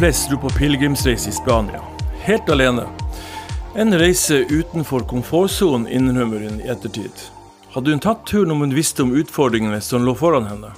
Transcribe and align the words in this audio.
Gullaug 0.00 0.30
dro 0.30 0.36
på 0.36 0.48
pilegrimsreise 0.48 1.28
i 1.28 1.32
Spania, 1.32 1.80
helt 2.24 2.48
alene. 2.48 2.86
En 3.76 3.98
reise 3.98 4.38
utenfor 4.48 5.00
komfortsonen, 5.00 5.84
innrømmer 5.88 6.40
hun 6.40 6.62
i 6.62 6.70
ettertid. 6.72 7.12
Hadde 7.74 7.92
hun 7.92 8.00
tatt 8.00 8.22
turen 8.24 8.54
om 8.54 8.64
hun 8.64 8.72
visste 8.72 9.04
om 9.04 9.12
utfordringene 9.12 9.82
som 9.84 10.06
lå 10.06 10.14
foran 10.16 10.48
henne? 10.48 10.70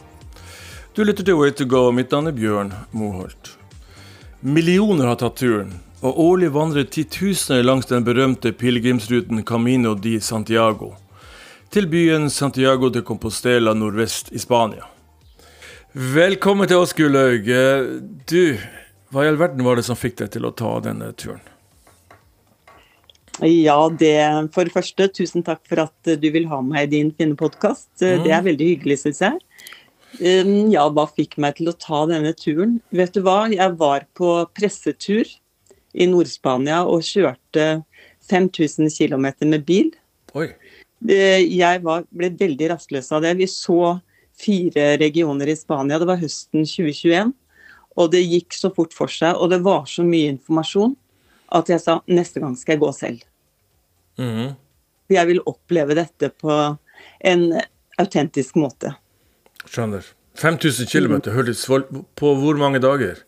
Du 0.98 1.04
lytter 1.04 1.22
til 1.22 1.38
Way 1.38 1.54
to 1.54 1.68
go, 1.70 1.84
mitt 1.94 2.10
navn 2.10 2.32
er 2.32 2.34
Bjørn 2.34 2.74
Moholt. 2.90 3.52
Millioner 4.40 5.12
har 5.12 5.22
tatt 5.22 5.38
turen, 5.38 5.78
og 6.02 6.18
årlig 6.18 6.50
vandrer 6.58 6.90
titusener 6.90 7.62
langs 7.62 7.86
den 7.94 8.02
berømte 8.02 8.50
pilegrimsruten 8.50 9.46
Camino 9.46 9.94
di 9.94 10.18
Santiago, 10.18 10.96
til 11.70 11.86
byen 11.86 12.26
Santiago 12.26 12.90
de 12.90 13.06
Compostela 13.06 13.70
nordvest 13.70 14.34
i 14.34 14.42
Spania. 14.42 14.90
Velkommen 15.94 16.66
til 16.66 16.82
oss, 16.82 16.96
Gullaug. 16.96 17.46
Du, 18.26 18.56
hva 19.12 19.24
i 19.24 19.28
all 19.28 19.40
verden 19.40 19.64
var 19.66 19.76
det 19.76 19.84
som 19.84 19.98
fikk 19.98 20.16
deg 20.22 20.32
til 20.32 20.48
å 20.48 20.54
ta 20.56 20.78
denne 20.84 21.10
turen? 21.20 21.42
Ja, 23.42 23.88
det 23.88 24.16
For 24.54 24.68
det 24.68 24.74
første, 24.74 25.08
tusen 25.08 25.44
takk 25.44 25.62
for 25.68 25.84
at 25.86 26.10
du 26.20 26.28
vil 26.32 26.46
ha 26.50 26.60
meg 26.64 26.88
i 26.88 26.98
din 26.98 27.12
fine 27.16 27.36
podkast. 27.36 27.90
Mm. 28.00 28.24
Det 28.24 28.32
er 28.32 28.44
veldig 28.46 28.68
hyggelig, 28.74 28.98
syns 29.02 29.22
jeg. 29.24 29.38
Um, 30.20 30.68
ja, 30.72 30.84
hva 30.92 31.06
fikk 31.08 31.38
meg 31.40 31.56
til 31.56 31.70
å 31.72 31.76
ta 31.80 32.04
denne 32.10 32.34
turen? 32.36 32.76
Vet 32.92 33.14
du 33.16 33.22
hva, 33.24 33.46
jeg 33.52 33.76
var 33.80 34.04
på 34.16 34.34
pressetur 34.52 35.28
i 35.92 36.08
Nord-Spania 36.08 36.82
og 36.88 37.04
kjørte 37.04 37.82
5000 38.28 38.92
km 38.92 39.28
med 39.48 39.64
bil. 39.68 39.92
Oi. 40.38 40.52
Jeg 41.02 41.82
var, 41.82 42.04
ble 42.14 42.30
veldig 42.38 42.70
rastløs 42.72 43.10
av 43.12 43.24
det. 43.24 43.34
Vi 43.40 43.48
så 43.50 43.98
fire 44.38 44.92
regioner 45.00 45.50
i 45.50 45.56
Spania. 45.58 45.98
Det 45.98 46.08
var 46.08 46.20
høsten 46.20 46.64
2021. 46.68 47.32
Og 48.00 48.12
det 48.14 48.22
gikk 48.24 48.56
så 48.56 48.70
fort 48.74 48.94
for 48.96 49.12
seg, 49.12 49.36
og 49.36 49.52
det 49.52 49.60
var 49.64 49.84
så 49.90 50.04
mye 50.06 50.32
informasjon 50.32 50.94
at 51.52 51.68
jeg 51.68 51.82
sa 51.82 51.98
neste 52.08 52.40
gang 52.40 52.54
skal 52.56 52.76
jeg 52.76 52.82
gå 52.82 52.92
selv. 52.96 53.26
Mm. 54.20 54.54
Jeg 55.12 55.28
vil 55.28 55.42
oppleve 55.48 55.96
dette 55.98 56.30
på 56.40 56.54
en 57.32 57.44
autentisk 58.00 58.56
måte. 58.60 58.94
Skjønner. 59.68 60.06
5000 60.40 60.88
km 60.88 61.18
høres 61.34 61.66
på 61.68 62.32
hvor 62.40 62.56
mange 62.56 62.80
dager? 62.80 63.20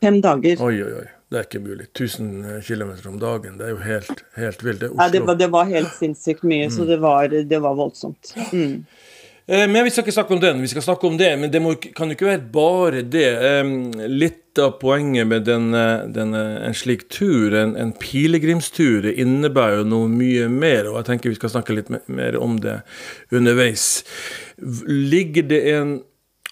Fem 0.00 0.22
dager. 0.24 0.60
Oi, 0.64 0.80
oi, 0.80 0.92
oi. 1.02 1.06
Det 1.26 1.40
er 1.40 1.46
ikke 1.48 1.58
mulig. 1.58 1.88
1000 1.90 2.62
km 2.62 2.92
om 3.10 3.16
dagen, 3.18 3.56
det 3.58 3.66
er 3.66 3.72
jo 3.74 3.80
helt, 3.82 4.20
helt 4.38 4.60
vilt. 4.62 4.80
Det, 4.84 4.92
ja, 4.94 5.08
det, 5.10 5.20
var, 5.26 5.34
det 5.40 5.48
var 5.50 5.66
helt 5.66 5.90
sinnssykt 5.98 6.44
mye, 6.46 6.68
mm. 6.68 6.74
så 6.76 6.86
det 6.86 7.00
var, 7.02 7.28
det 7.34 7.58
var 7.64 7.74
voldsomt. 7.74 8.30
Mm. 8.52 8.84
Eh, 9.46 9.66
men 9.70 9.84
vi 9.86 9.92
skal 9.92 10.02
ikke 10.02 10.16
snakke 10.16 10.34
om 10.34 10.42
den, 10.42 10.62
vi 10.64 10.70
skal 10.72 10.82
snakke 10.82 11.06
om 11.06 11.18
det. 11.20 11.30
Men 11.38 11.52
det 11.52 11.62
må, 11.62 11.74
kan 11.78 12.10
jo 12.10 12.16
ikke 12.16 12.30
være 12.30 12.48
bare 12.54 13.04
det. 13.06 13.28
Litt 14.10 14.60
av 14.62 14.78
poenget 14.80 15.28
med 15.28 15.44
den, 15.46 15.70
den, 16.16 16.32
en 16.34 16.76
slik 16.76 17.06
tur, 17.12 17.54
en, 17.54 17.76
en 17.76 17.92
pilegrimstur, 18.00 19.06
innebærer 19.12 19.82
jo 19.82 19.88
noe 19.92 20.10
mye 20.10 20.48
mer. 20.52 20.90
Og 20.90 21.00
jeg 21.00 21.10
tenker 21.10 21.34
vi 21.34 21.38
skal 21.38 21.54
snakke 21.58 21.76
litt 21.76 21.92
mer 21.92 22.40
om 22.40 22.58
det 22.62 22.80
underveis. 23.34 24.02
Ligger 24.58 25.48
det 25.52 25.62
en 25.76 25.96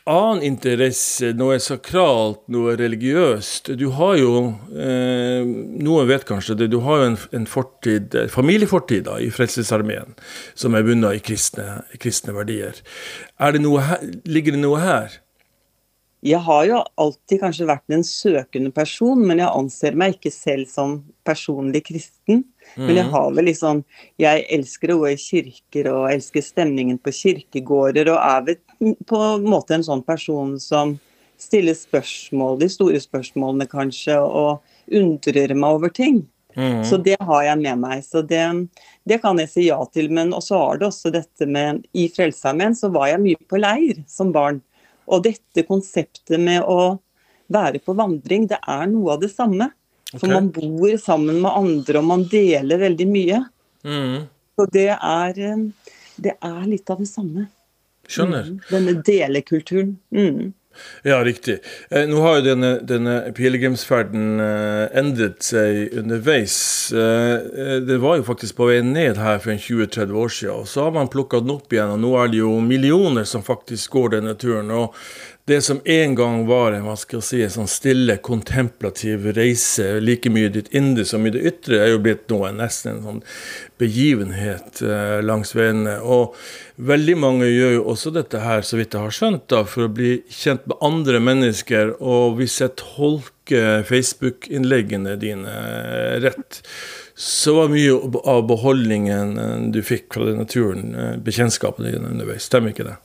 annen 0.04 0.42
interesse, 0.44 1.30
noe 1.36 1.56
sakralt, 1.62 2.42
noe 2.52 2.74
religiøst. 2.76 3.72
Du 3.80 3.86
har 3.96 4.18
jo 4.20 4.34
eh, 4.76 5.40
Noen 5.44 6.08
vet 6.10 6.26
kanskje 6.28 6.58
det, 6.60 6.70
du 6.74 6.80
har 6.84 7.00
jo 7.00 7.10
en, 7.12 7.18
en 7.40 7.48
fortid, 7.48 8.16
familiefortid 8.32 9.06
da, 9.08 9.18
i 9.20 9.30
Frelsesarmeen 9.32 10.16
som 10.54 10.76
er 10.76 10.84
bundet 10.86 11.18
i 11.20 11.24
kristne, 11.24 11.82
kristne 12.00 12.36
verdier. 12.36 12.80
Det 13.40 13.62
her, 13.88 14.08
ligger 14.28 14.56
det 14.56 14.64
noe 14.64 14.82
her? 14.82 15.20
Jeg 16.24 16.40
har 16.40 16.62
jo 16.64 16.78
alltid 16.96 17.40
kanskje 17.42 17.66
vært 17.68 17.92
en 17.92 18.04
søkende 18.08 18.70
person, 18.72 19.20
men 19.28 19.42
jeg 19.42 19.50
anser 19.50 19.96
meg 20.00 20.14
ikke 20.14 20.32
selv 20.32 20.70
som 20.72 20.94
personlig 21.28 21.82
kristen. 21.84 22.46
Mm. 22.78 22.86
Men 22.86 22.96
jeg 22.96 23.04
mm. 23.10 23.12
har 23.12 23.26
vel 23.36 23.44
liksom 23.50 23.82
Jeg 24.18 24.46
elsker 24.56 24.94
å 24.94 24.96
gå 25.02 25.10
i 25.10 25.18
kirker 25.20 25.90
og 25.92 26.06
elsker 26.08 26.46
stemningen 26.46 26.96
på 26.96 27.12
kirkegårder, 27.12 28.08
og 28.14 28.22
er 28.24 28.46
vel 28.46 28.58
på 28.80 29.20
en 29.22 29.48
måte 29.48 29.76
en 29.76 29.86
sånn 29.86 30.04
person 30.06 30.54
som 30.60 30.96
stiller 31.40 31.74
spørsmål, 31.76 32.58
de 32.60 32.68
store 32.72 33.00
spørsmålene 33.02 33.66
kanskje, 33.70 34.16
og 34.20 34.62
undrer 34.94 35.54
meg 35.56 35.78
over 35.78 35.92
ting. 35.92 36.22
Mm. 36.54 36.84
Så 36.86 36.98
det 37.02 37.16
har 37.20 37.42
jeg 37.42 37.60
med 37.62 37.80
meg. 37.82 38.04
Så 38.06 38.22
det, 38.22 38.42
det 39.08 39.18
kan 39.22 39.38
jeg 39.42 39.50
si 39.50 39.66
ja 39.68 39.80
til. 39.92 40.10
Men 40.14 40.34
også 40.36 40.60
har 40.60 40.80
det 40.80 40.88
også 40.88 41.12
dette 41.14 41.48
med 41.50 41.82
I 41.92 42.06
Frelsesarmeen 42.14 42.76
så 42.78 42.92
var 42.94 43.10
jeg 43.10 43.24
mye 43.24 43.48
på 43.50 43.60
leir 43.60 44.04
som 44.10 44.30
barn. 44.34 44.60
Og 45.10 45.24
dette 45.26 45.66
konseptet 45.68 46.38
med 46.40 46.62
å 46.62 46.96
være 47.52 47.82
på 47.84 47.96
vandring, 47.98 48.46
det 48.48 48.60
er 48.60 48.86
noe 48.88 49.16
av 49.16 49.24
det 49.24 49.32
samme. 49.34 49.68
Okay. 50.14 50.20
For 50.20 50.30
man 50.30 50.48
bor 50.54 50.94
sammen 51.02 51.42
med 51.42 51.50
andre, 51.50 51.98
og 51.98 52.06
man 52.06 52.22
deler 52.30 52.80
veldig 52.80 53.08
mye. 53.10 53.42
Mm. 53.84 54.24
Så 54.54 54.66
det 54.72 54.88
er, 54.94 55.40
eh, 55.42 55.92
det 56.22 56.36
er 56.38 56.62
litt 56.70 56.90
av 56.90 57.02
det 57.02 57.10
samme. 57.10 57.48
Skjønner. 58.10 58.52
Mm. 58.52 58.60
Denne 58.70 58.98
delekulturen. 59.06 59.96
Mm. 60.14 60.52
Ja, 61.02 61.24
riktig. 61.24 61.58
Eh, 61.90 62.06
nå 62.08 62.20
har 62.24 62.38
jo 62.38 62.44
denne, 62.48 62.70
denne 62.86 63.14
pilegrimsferden 63.36 64.40
eh, 64.42 64.96
endret 64.98 65.44
seg 65.46 65.94
underveis. 66.00 66.56
Eh, 66.90 67.82
det 67.84 67.98
var 68.02 68.18
jo 68.18 68.26
faktisk 68.26 68.58
på 68.58 68.70
vei 68.70 68.80
ned 68.86 69.20
her 69.20 69.38
for 69.42 69.54
en 69.54 69.60
20-30 69.60 70.16
år 70.24 70.34
siden, 70.34 70.64
og 70.64 70.70
så 70.70 70.88
har 70.88 70.96
man 70.96 71.12
plukka 71.12 71.42
den 71.44 71.54
opp 71.54 71.72
igjen, 71.72 71.94
og 71.94 72.02
nå 72.02 72.14
er 72.18 72.32
det 72.32 72.40
jo 72.42 72.56
millioner 72.64 73.28
som 73.28 73.44
faktisk 73.46 73.94
går 73.98 74.16
denne 74.16 74.34
turen. 74.40 74.72
og 74.74 74.98
det 75.46 75.60
som 75.62 75.80
en 75.84 76.14
gang 76.14 76.46
var 76.46 76.72
en 76.72 76.86
hva 76.86 76.94
skal 76.96 77.18
jeg 77.18 77.26
si, 77.26 77.40
en 77.44 77.52
sånn 77.52 77.68
stille, 77.68 78.16
kontemplativ 78.24 79.26
reise, 79.36 79.98
like 80.00 80.30
mye 80.32 80.48
ditt 80.48 80.70
indre 80.72 81.04
som 81.04 81.26
i 81.28 81.32
det 81.34 81.42
ytre, 81.50 81.82
er 81.84 81.92
jo 81.92 82.00
blitt 82.06 82.24
nå 82.32 82.40
nesten 82.56 82.94
en 82.94 83.02
sånn 83.04 83.20
begivenhet 83.80 84.80
eh, 84.80 85.20
langs 85.20 85.52
veiene. 85.52 85.98
Og 86.00 86.32
veldig 86.80 87.18
mange 87.20 87.52
gjør 87.52 87.76
jo 87.76 87.84
også 87.92 88.14
dette 88.16 88.40
her, 88.40 88.64
så 88.64 88.80
vidt 88.80 88.96
jeg 88.96 89.04
har 89.04 89.16
skjønt, 89.20 89.46
da, 89.52 89.62
for 89.68 89.84
å 89.84 89.92
bli 90.00 90.16
kjent 90.32 90.64
med 90.70 90.80
andre 90.80 91.20
mennesker. 91.28 91.96
Og 92.00 92.40
hvis 92.40 92.56
jeg 92.64 92.78
tolker 92.80 93.84
Facebook-innleggene 93.84 95.18
dine 95.20 95.60
rett, 96.24 96.64
så 97.14 97.60
var 97.60 97.74
mye 97.74 98.22
av 98.24 98.46
beholdningen 98.48 99.68
du 99.76 99.84
fikk 99.84 100.16
fra 100.16 100.32
naturen, 100.32 100.48
turen, 100.48 100.94
eh, 100.96 101.16
bekjentskapene 101.20 101.92
dine 101.92 102.16
underveis. 102.16 102.48
Stemmer 102.48 102.72
ikke 102.72 102.88
det? 102.88 103.02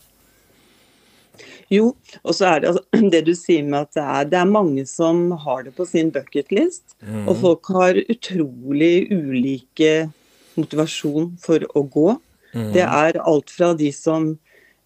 Jo, 1.70 1.92
og 2.24 2.34
så 2.34 2.48
er 2.50 2.62
det 2.62 2.72
altså, 2.72 2.84
det 3.14 3.22
du 3.28 3.34
sier 3.38 3.66
med 3.68 3.86
at 3.86 3.98
det 3.98 4.06
er, 4.06 4.30
det 4.32 4.40
er, 4.42 4.54
mange 4.58 4.86
som 4.90 5.28
har 5.46 5.64
det 5.68 5.76
på 5.78 5.86
sin 5.90 6.10
bucketlist. 6.14 6.98
Mm. 7.06 7.28
Og 7.28 7.36
folk 7.44 7.72
har 7.76 8.02
utrolig 8.10 9.10
ulike 9.14 10.10
motivasjon 10.58 11.34
for 11.42 11.66
å 11.78 11.86
gå. 11.86 12.10
Mm. 12.56 12.70
Det 12.74 12.86
er 12.86 13.22
alt 13.22 13.54
fra 13.54 13.74
de 13.78 13.92
som 13.94 14.34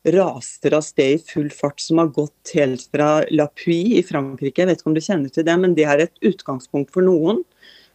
raster 0.04 0.76
av 0.76 0.84
sted 0.84 1.16
i 1.16 1.24
full 1.24 1.48
fart, 1.54 1.80
som 1.80 2.02
har 2.02 2.12
gått 2.12 2.52
helt 2.58 2.84
fra 2.92 3.24
La 3.32 3.48
Puy 3.48 3.96
i 4.00 4.04
Frankrike. 4.04 4.60
Jeg 4.60 4.70
vet 4.70 4.82
ikke 4.82 4.92
om 4.92 4.98
du 4.98 5.04
kjenner 5.04 5.32
til 5.32 5.48
det, 5.48 5.56
men 5.62 5.76
det 5.78 5.88
er 5.88 6.04
et 6.04 6.28
utgangspunkt 6.28 6.92
for 6.96 7.06
noen. 7.08 7.44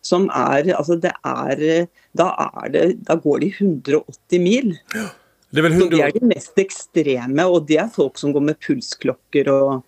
Som 0.00 0.28
er 0.32 0.70
Altså, 0.78 0.94
det 0.96 1.10
er 1.26 1.88
Da, 2.16 2.28
er 2.64 2.68
det, 2.72 2.84
da 3.04 3.18
går 3.20 3.40
de 3.44 3.48
180 3.52 4.40
mil. 4.40 4.78
Ja. 4.94 5.10
Det 5.50 5.62
er, 5.62 5.70
100... 5.70 5.84
Så 5.84 5.92
de 5.94 6.00
er 6.04 6.12
de 6.12 6.28
mest 6.28 6.60
ekstreme, 6.60 7.46
og 7.48 7.68
det 7.68 7.78
er 7.80 7.92
folk 7.92 8.18
som 8.20 8.34
går 8.34 8.44
med 8.50 8.58
pulsklokker 8.64 9.48
og, 9.52 9.78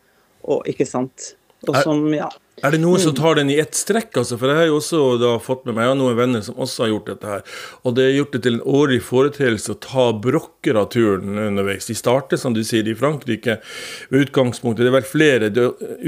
og 0.48 0.70
ikke 0.70 0.86
sant. 0.88 1.34
Og 1.68 1.76
som, 1.84 2.06
ja. 2.16 2.30
Er 2.62 2.74
det 2.74 2.80
noen 2.82 3.00
som 3.00 3.14
tar 3.16 3.38
den 3.38 3.50
i 3.52 3.58
ett 3.62 3.76
strekk? 3.76 4.12
Altså? 4.20 4.36
For 4.40 4.50
jeg 4.50 4.58
har 4.58 4.68
jo 4.68 4.78
også 4.80 5.00
da 5.20 5.32
fått 5.42 5.64
med 5.66 5.76
meg 5.76 5.86
jeg 5.86 5.92
har 5.94 5.98
noen 6.00 6.18
venner 6.18 6.44
som 6.44 6.58
også 6.60 6.84
har 6.84 6.92
gjort 6.92 7.10
dette 7.10 7.30
her. 7.30 7.44
Og 7.88 7.96
det 7.96 8.06
er 8.06 8.16
gjort 8.18 8.36
det 8.36 8.42
til 8.46 8.58
en 8.58 8.66
årlig 8.80 9.00
foreteelse 9.06 9.74
å 9.74 9.78
ta 9.80 10.06
brokker 10.26 10.78
av 10.80 10.90
turen 10.94 11.38
underveis. 11.40 11.88
De 11.88 11.96
starter, 11.98 12.40
som 12.40 12.56
du 12.56 12.62
sier, 12.66 12.86
i 12.88 12.96
Frankrike 12.96 13.58
ved 14.10 14.26
utgangspunktet. 14.26 14.84
Det 14.84 14.92
er 14.92 14.96
vel 14.98 15.08
flere 15.08 15.50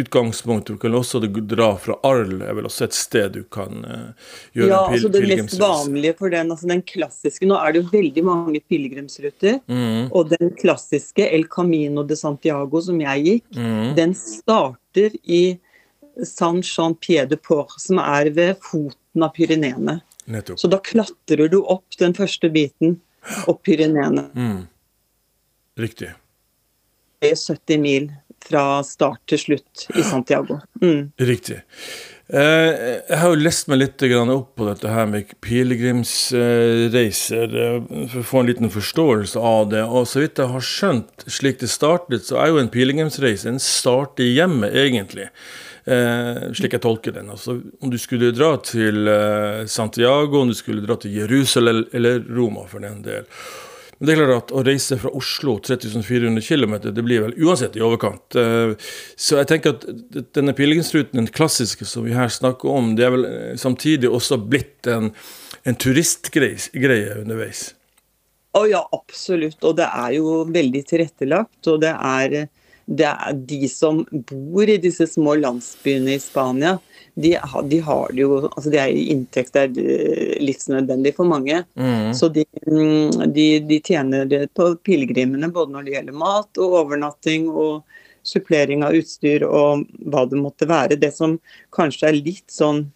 utgangspunkt. 0.04 0.72
Du 0.72 0.80
kan 0.82 0.98
også 0.98 1.22
dra 1.24 1.72
fra 1.80 1.98
Arl, 2.06 2.38
er 2.44 2.56
vel 2.58 2.68
også 2.68 2.88
et 2.88 2.98
sted 2.98 3.32
du 3.32 3.42
kan 3.52 3.84
uh, 3.86 4.30
gjøre 4.56 4.68
ja, 4.68 4.80
en 4.82 4.96
altså 4.96 5.10
Det 5.12 5.24
mest 5.30 5.58
vanlige 5.60 6.16
for 6.18 6.32
den, 6.32 6.50
altså 6.52 6.68
den 6.68 6.82
klassiske 6.84 7.46
Nå 7.48 7.56
er 7.58 7.72
det 7.72 7.82
jo 7.82 7.90
veldig 7.92 8.24
mange 8.26 8.62
pilegrimsruter. 8.68 9.60
Mm. 9.70 10.12
Og 10.12 10.32
den 10.32 10.52
klassiske 10.58 11.26
El 11.32 11.48
Camino 11.50 12.04
de 12.06 12.18
Santiago 12.18 12.82
som 12.84 13.00
jeg 13.00 13.26
gikk, 13.26 13.44
mm. 13.56 13.92
den 13.98 14.16
starter 14.18 15.14
i 15.22 15.42
San 16.26 16.62
Jean-Pied-de-Port, 16.62 17.78
som 17.80 18.00
er 18.02 18.30
ved 18.36 18.58
foten 18.64 19.24
av 19.24 19.34
Pyreneene. 19.36 20.00
Så 20.56 20.70
da 20.70 20.78
klatrer 20.82 21.48
du 21.50 21.60
opp 21.62 21.98
den 21.98 22.14
første 22.14 22.50
biten, 22.52 23.00
opp 23.50 23.62
Pyreneene. 23.66 24.28
Mm. 24.34 24.62
Riktig. 25.80 26.12
Det 27.22 27.32
er 27.32 27.38
70 27.38 27.82
mil 27.82 28.10
fra 28.42 28.82
start 28.86 29.22
til 29.30 29.38
slutt 29.38 29.86
i 29.94 30.02
Santiago. 30.06 30.58
Mm. 30.82 31.12
Riktig. 31.22 31.60
Eh, 32.32 33.02
jeg 33.10 33.18
har 33.20 33.28
jo 33.28 33.44
lest 33.44 33.66
meg 33.68 33.82
litt 33.82 34.00
opp 34.32 34.54
på 34.56 34.64
dette 34.64 34.88
her 34.88 35.04
med 35.10 35.28
pilegrimsreiser, 35.44 37.44
eh, 37.44 37.84
for 38.08 38.20
å 38.22 38.28
få 38.30 38.40
en 38.40 38.48
liten 38.48 38.70
forståelse 38.72 39.36
av 39.36 39.68
det. 39.70 39.84
Og 39.84 40.08
så 40.08 40.20
vidt 40.22 40.38
jeg 40.40 40.48
har 40.48 40.60
skjønt, 40.64 41.24
slik 41.26 41.58
det 41.60 41.68
startet, 41.68 42.24
så 42.24 42.36
er 42.40 42.46
jo 42.48 42.58
en 42.62 42.72
pilegrimsreise 42.72 43.48
en 43.52 43.60
start 43.60 44.16
i 44.18 44.34
hjemmet, 44.36 44.72
egentlig. 44.72 45.28
Eh, 45.82 46.44
slik 46.54 46.76
jeg 46.76 46.84
tolker 46.84 47.16
den. 47.16 47.32
Altså, 47.34 47.58
om 47.82 47.90
du 47.90 47.98
skulle 47.98 48.30
dra 48.36 48.54
til 48.62 49.10
Santiago, 49.66 50.44
om 50.44 50.52
du 50.52 50.56
skulle 50.58 50.84
dra 50.86 50.96
til 51.00 51.16
Jerusalem 51.22 51.84
eller 51.92 52.22
Roma, 52.28 52.68
for 52.70 52.84
den 52.84 53.02
del. 53.06 53.26
Men 54.02 54.08
det 54.08 54.14
er 54.16 54.18
klart 54.18 54.48
at 54.48 54.52
å 54.58 54.62
reise 54.66 54.96
fra 54.98 55.10
Oslo 55.14 55.52
3400 55.62 56.42
km, 56.42 56.72
det 56.90 57.02
blir 57.06 57.20
vel 57.22 57.36
uansett 57.38 57.76
i 57.78 57.82
overkant. 57.86 58.34
Eh, 58.34 58.72
så 59.14 59.36
jeg 59.38 59.46
tenker 59.46 59.76
at 59.76 59.84
denne 60.34 60.54
pilegrimsruten, 60.58 61.20
den 61.20 61.28
klassiske 61.30 61.86
som 61.86 62.08
vi 62.08 62.16
her 62.16 62.26
snakker 62.26 62.66
om, 62.66 62.96
det 62.98 63.04
er 63.06 63.12
vel 63.14 63.28
eh, 63.28 63.52
samtidig 63.62 64.10
også 64.10 64.40
blitt 64.42 64.90
en, 64.90 65.12
en 65.62 65.78
turistgreie 65.78 67.14
underveis. 67.20 67.68
Å 68.58 68.64
ja, 68.66 68.82
absolutt. 68.90 69.62
Og 69.62 69.78
det 69.78 69.86
er 69.86 70.16
jo 70.16 70.34
veldig 70.50 70.82
tilrettelagt. 70.90 71.60
Og 71.70 71.78
det 71.86 71.94
er, 71.94 72.34
det 72.92 73.08
er 73.08 73.36
de 73.48 73.68
som 73.70 74.02
bor 74.28 74.68
i 74.68 74.78
disse 74.80 75.06
små 75.08 75.36
landsbyene 75.40 76.16
i 76.16 76.20
Spania, 76.20 76.76
de, 77.14 77.34
de, 77.68 77.78
har 77.84 78.12
det 78.12 78.22
jo 78.22 78.38
altså 78.46 78.70
det 78.72 78.80
er 78.80 78.92
Inntekt 79.12 79.56
er 79.60 79.72
eh, 79.80 80.38
livsnødvendig 80.40 81.14
for 81.16 81.28
mange. 81.28 81.62
Mm. 81.76 82.12
Så 82.16 82.30
de, 82.32 82.46
mm, 82.66 83.32
de, 83.32 83.46
de, 83.68 83.80
tjener 83.84 84.28
det 84.28 84.46
på 84.56 84.70
pilegrimene 84.84 85.50
både 85.52 85.74
når 85.74 85.86
det 85.86 85.96
gjelder 85.96 86.20
mat 86.22 86.62
og 86.62 86.78
overnatting 86.82 87.50
og 87.50 87.82
supplering 88.24 88.84
av 88.86 88.96
utstyr 88.96 89.44
og 89.48 89.84
hva 90.08 90.24
det 90.30 90.40
måtte 90.40 90.68
være. 90.70 91.00
Det 91.00 91.12
som 91.14 91.36
kanskje 91.74 92.08
er 92.08 92.20
litt 92.20 92.48
sånn 92.52 92.86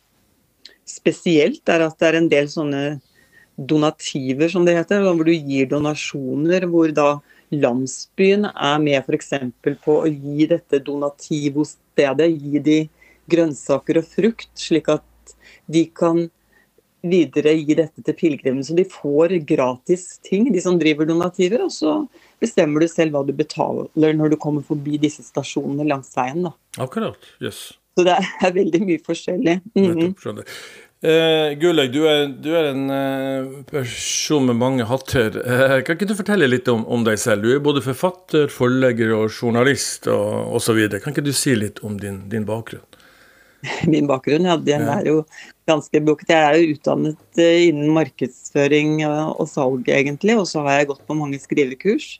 spesielt, 0.86 1.64
er 1.68 1.84
at 1.88 1.98
det 1.98 2.08
er 2.08 2.20
en 2.20 2.30
del 2.30 2.48
sånne 2.48 2.82
donativer, 3.56 4.48
som 4.52 4.64
det 4.66 4.76
heter, 4.76 5.02
hvor 5.02 5.26
du 5.26 5.32
gir 5.32 5.68
donasjoner, 5.70 6.68
hvor 6.70 6.92
da 6.94 7.16
landsbyen 7.54 8.48
er 8.50 8.78
med 8.82 9.02
f.eks. 9.02 9.32
på 9.84 9.98
å 10.02 10.06
gi 10.10 10.46
dette 10.50 10.80
donativostedet, 10.86 12.30
gi 12.30 12.62
de 12.62 12.78
grønnsaker 13.30 14.00
og 14.00 14.08
frukt, 14.08 14.50
slik 14.58 14.90
at 14.92 15.34
de 15.70 15.84
kan 15.94 16.26
videre 17.06 17.52
gi 17.58 17.76
dette 17.78 18.02
til 18.02 18.16
pilegrimene. 18.18 18.64
Så 18.66 18.76
de 18.76 18.86
får 18.88 19.36
gratis 19.46 20.16
ting, 20.26 20.48
de 20.52 20.62
som 20.62 20.78
driver 20.80 21.08
donativer. 21.08 21.64
Og 21.66 21.72
så 21.74 21.98
bestemmer 22.42 22.82
du 22.82 22.90
selv 22.90 23.16
hva 23.16 23.24
du 23.26 23.34
betaler 23.36 24.16
når 24.16 24.34
du 24.34 24.38
kommer 24.42 24.66
forbi 24.66 24.98
disse 25.02 25.24
stasjonene 25.26 25.86
langs 25.88 26.12
veien. 26.16 26.46
Da. 26.48 26.54
Akkurat, 26.86 27.18
yes. 27.42 27.68
Så 27.96 28.04
det 28.04 28.16
er 28.20 28.52
veldig 28.52 28.82
mye 28.84 29.00
forskjellig. 29.04 29.60
Mm 29.74 29.92
-hmm. 29.92 30.42
Eh, 31.06 31.52
Gulløy, 31.60 31.86
du, 31.92 32.00
du, 32.42 32.48
er 32.58 32.72
en 32.72 32.88
uh, 32.90 33.58
person 33.70 34.48
med 34.48 34.56
mange 34.58 34.86
hatter. 34.88 35.36
Uh, 35.38 35.76
kan 35.86 35.94
ikke 35.94 36.08
du 36.10 36.16
fortelle 36.18 36.48
litt 36.50 36.66
om, 36.72 36.82
om, 36.90 37.04
deg 37.06 37.20
selv? 37.22 37.44
Du 37.46 37.52
er 37.54 37.60
både 37.62 37.82
forfatter, 37.84 38.48
forlegger 38.50 39.12
og 39.14 39.28
journalist 39.30 40.08
og 40.10 40.56
osv. 40.58 40.80
Kan 40.96 41.14
ikke 41.14 41.22
du 41.28 41.30
si 41.36 41.54
litt 41.54 41.78
om 41.86 42.00
din, 42.02 42.24
din 42.32 42.48
bakgrunn? 42.48 42.82
min 43.92 44.08
bakgrunn. 44.10 44.48
Ja, 44.50 44.56
den 44.58 44.88
er 44.90 45.06
jo 45.06 45.20
ganske 45.70 46.02
bukket. 46.08 46.32
Jeg 46.34 46.42
er 46.42 46.58
jo 46.58 46.74
utdannet 46.74 47.42
innen 47.44 47.94
markedsføring 47.94 48.98
og 49.06 49.46
salg, 49.52 49.86
egentlig. 49.86 50.34
Og 50.40 50.50
så 50.50 50.64
har 50.66 50.80
jeg 50.80 50.90
gått 50.90 51.06
på 51.06 51.18
mange 51.18 51.38
skrivekurs. 51.42 52.16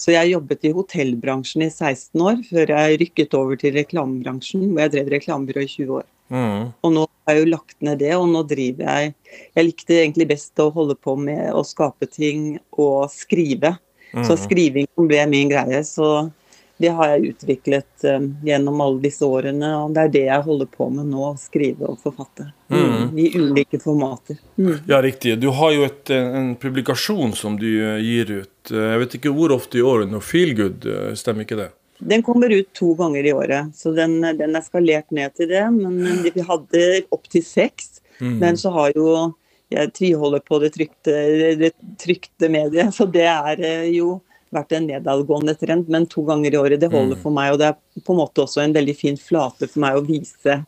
Så 0.00 0.16
jeg 0.16 0.32
jobbet 0.32 0.64
i 0.64 0.72
hotellbransjen 0.72 1.66
i 1.66 1.70
16 1.70 2.24
år, 2.24 2.40
før 2.48 2.72
jeg 2.78 3.02
rykket 3.04 3.36
over 3.36 3.60
til 3.60 3.76
reklamebransjen, 3.76 4.70
hvor 4.72 4.86
jeg 4.86 4.96
drev 4.96 5.12
reklamebyrå 5.18 5.68
i 5.68 5.72
20 5.76 6.00
år. 6.00 6.08
Mm. 6.32 6.72
Og 6.80 6.92
nå 6.94 7.06
har 7.06 7.36
jeg 7.36 7.44
jo 7.44 7.52
lagt 7.52 7.78
ned 7.84 8.00
det, 8.00 8.12
og 8.16 8.28
nå 8.32 8.40
driver 8.48 8.86
jeg 8.88 9.10
Jeg 9.52 9.66
likte 9.66 9.98
egentlig 9.98 10.30
best 10.32 10.62
å 10.62 10.70
holde 10.72 10.96
på 10.96 11.16
med 11.20 11.50
å 11.52 11.64
skape 11.66 12.08
ting 12.08 12.54
og 12.72 13.10
skrive. 13.12 13.76
Mm. 14.12 14.24
Så 14.28 14.36
skriving 14.40 14.88
ble 14.96 15.26
min 15.28 15.52
greie. 15.52 15.82
Så 15.84 16.30
det 16.82 16.90
har 16.96 17.12
jeg 17.12 17.32
utviklet 17.32 18.06
um, 18.08 18.30
gjennom 18.44 18.80
alle 18.82 19.02
disse 19.04 19.26
årene. 19.28 19.70
Og 19.84 19.92
det 19.94 20.06
er 20.06 20.14
det 20.16 20.24
jeg 20.26 20.46
holder 20.48 20.70
på 20.72 20.88
med 20.92 21.10
nå, 21.12 21.28
å 21.30 21.38
skrive 21.40 21.92
og 21.92 22.00
forfatte. 22.02 22.48
Mm. 22.72 23.12
I 23.18 23.28
ulike 23.36 23.80
formater. 23.82 24.40
Mm. 24.56 24.74
Ja, 24.88 25.02
riktig. 25.04 25.36
Du 25.42 25.50
har 25.54 25.76
jo 25.76 25.86
et, 25.86 26.10
en 26.12 26.54
publikasjon 26.60 27.36
som 27.38 27.60
du 27.60 27.68
eh, 27.70 28.00
gir 28.02 28.34
ut. 28.42 28.72
Eh, 28.72 28.88
jeg 28.94 29.04
vet 29.04 29.16
ikke 29.20 29.34
hvor 29.36 29.54
ofte 29.54 29.80
i 29.80 29.84
året. 29.86 30.10
Noe 30.10 30.24
feelgood, 30.24 30.88
stemmer 31.18 31.46
ikke 31.46 31.60
det? 31.60 31.70
Den 32.08 32.24
kommer 32.26 32.50
ut 32.50 32.72
to 32.74 32.94
ganger 32.98 33.26
i 33.28 33.34
året, 33.36 33.76
så 33.78 33.92
den, 33.94 34.18
den 34.38 34.58
er 34.58 34.64
skalert 34.64 35.12
ned 35.14 35.36
til 35.38 35.50
det. 35.52 35.62
Men 35.76 36.24
vi 36.26 36.44
hadde 36.48 36.82
opptil 37.14 37.44
seks. 37.46 38.00
Mm. 38.18 38.36
Men 38.42 38.58
så 38.60 38.72
har 38.74 38.96
jo 38.96 39.14
jeg 39.72 39.92
tviholder 39.96 40.42
på 40.44 40.58
det 40.62 40.72
trykte, 40.74 41.14
det 41.56 41.72
trykte 42.00 42.50
mediet, 42.52 42.92
så 42.94 43.06
det 43.08 43.24
er 43.24 43.86
jo 43.92 44.18
vært 44.52 44.74
en 44.76 44.86
nedadgående 44.90 45.54
trend, 45.56 45.88
men 45.92 46.06
to 46.10 46.24
ganger 46.28 46.52
i 46.52 46.60
året, 46.60 46.80
det 46.82 46.90
holder 46.92 47.16
mm. 47.16 47.22
for 47.22 47.34
meg. 47.34 47.54
Og 47.54 47.60
det 47.62 47.70
er 47.70 48.04
på 48.04 48.14
en 48.14 48.20
måte 48.20 48.44
også 48.44 48.62
en 48.64 48.76
veldig 48.76 48.94
fin 48.98 49.18
flate 49.20 49.68
for 49.70 49.84
meg 49.84 49.96
å 49.96 50.04
vise, 50.04 50.58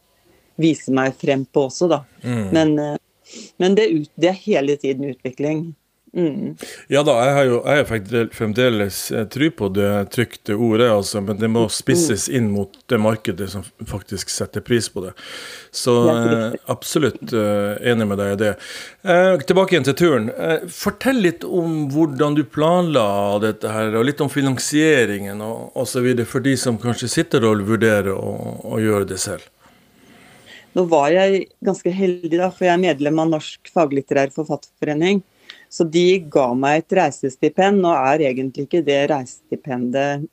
vise 0.61 0.95
meg 0.95 1.17
frem 1.21 1.45
på 1.45 1.67
også, 1.69 1.91
da. 1.93 2.01
Mm. 2.25 2.47
Men, 2.55 2.75
eh, 2.81 3.43
men 3.61 3.77
det, 3.77 3.89
det, 4.17 4.31
er 4.31 4.41
hele 4.47 4.79
tiden 4.81 5.11
utvikling. 5.13 5.67
Mm. 6.15 6.55
Ja 6.87 7.01
da, 7.03 7.17
jeg 7.27 7.35
har 7.35 7.47
jo 7.49 7.57
jeg 7.67 7.81
har 7.81 8.29
fremdeles 8.37 8.99
eh, 9.11 9.25
tro 9.35 9.49
på 9.59 9.69
det 9.75 9.89
trykte 10.15 10.55
ordet, 10.55 10.87
altså, 10.95 11.19
men 11.25 11.41
det 11.41 11.49
må 11.51 11.65
spisses 11.73 12.29
inn 12.31 12.53
mot 12.55 12.77
det 12.91 13.01
markedet 13.03 13.49
som 13.51 13.65
faktisk 13.91 14.31
setter 14.31 14.63
pris 14.63 14.87
på 14.95 15.03
det. 15.09 15.11
Så 15.75 15.97
det 16.07 16.61
absolutt 16.71 17.35
eh, 17.35 17.91
enig 17.91 18.07
med 18.07 18.23
deg 18.23 18.37
i 18.37 18.39
det. 18.45 18.53
Eh, 19.03 19.43
tilbake 19.43 19.75
igjen 19.75 19.89
til 19.91 19.99
turen. 19.99 20.31
Eh, 20.31 20.69
fortell 20.71 21.19
litt 21.25 21.43
om 21.43 21.89
hvordan 21.91 22.39
du 22.39 22.45
planla 22.47 23.07
dette 23.43 23.75
her, 23.75 23.91
og 23.99 24.07
litt 24.07 24.23
om 24.23 24.31
finansieringen 24.31 25.43
og 25.43 25.75
osv. 25.83 26.13
for 26.31 26.47
de 26.47 26.55
som 26.61 26.79
kanskje 26.79 27.11
sitter 27.11 27.49
og 27.49 27.67
vurderer 27.67 28.15
å 28.15 28.79
gjøre 28.79 29.11
det 29.11 29.19
selv. 29.25 29.51
Nå 30.75 30.87
var 30.91 31.11
jeg 31.15 31.45
ganske 31.63 31.91
heldig, 31.95 32.35
da, 32.39 32.49
for 32.51 32.67
jeg 32.67 32.75
er 32.75 32.83
medlem 32.83 33.19
av 33.23 33.31
Norsk 33.37 33.71
faglitterær 33.75 34.33
forfatterforening. 34.35 35.23
Så 35.75 35.87
de 35.91 36.21
ga 36.31 36.53
meg 36.55 36.85
et 36.85 36.97
reisestipend. 37.01 37.83
Nå 37.83 37.91
er 37.97 38.29
egentlig 38.31 38.69
ikke 38.69 38.85
det 38.87 39.01
reisestipendet 39.11 40.29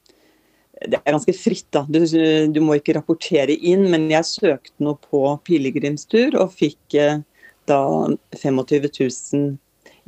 det 0.81 0.98
er 0.98 1.13
ganske 1.13 1.33
fritt, 1.38 1.67
da. 1.74 1.83
Du, 1.89 2.00
du, 2.01 2.60
må 2.63 2.77
ikke 2.77 2.95
rapportere 2.98 3.53
inn, 3.53 3.83
men 3.91 4.07
jeg 4.12 4.27
søkte 4.27 4.81
noe 4.83 4.98
på 4.98 5.24
pilegrimstur 5.45 6.38
og 6.41 6.55
fikk 6.57 6.98
eh, 6.98 7.19
da 7.69 7.81
25 8.33 8.89
000 8.89 9.51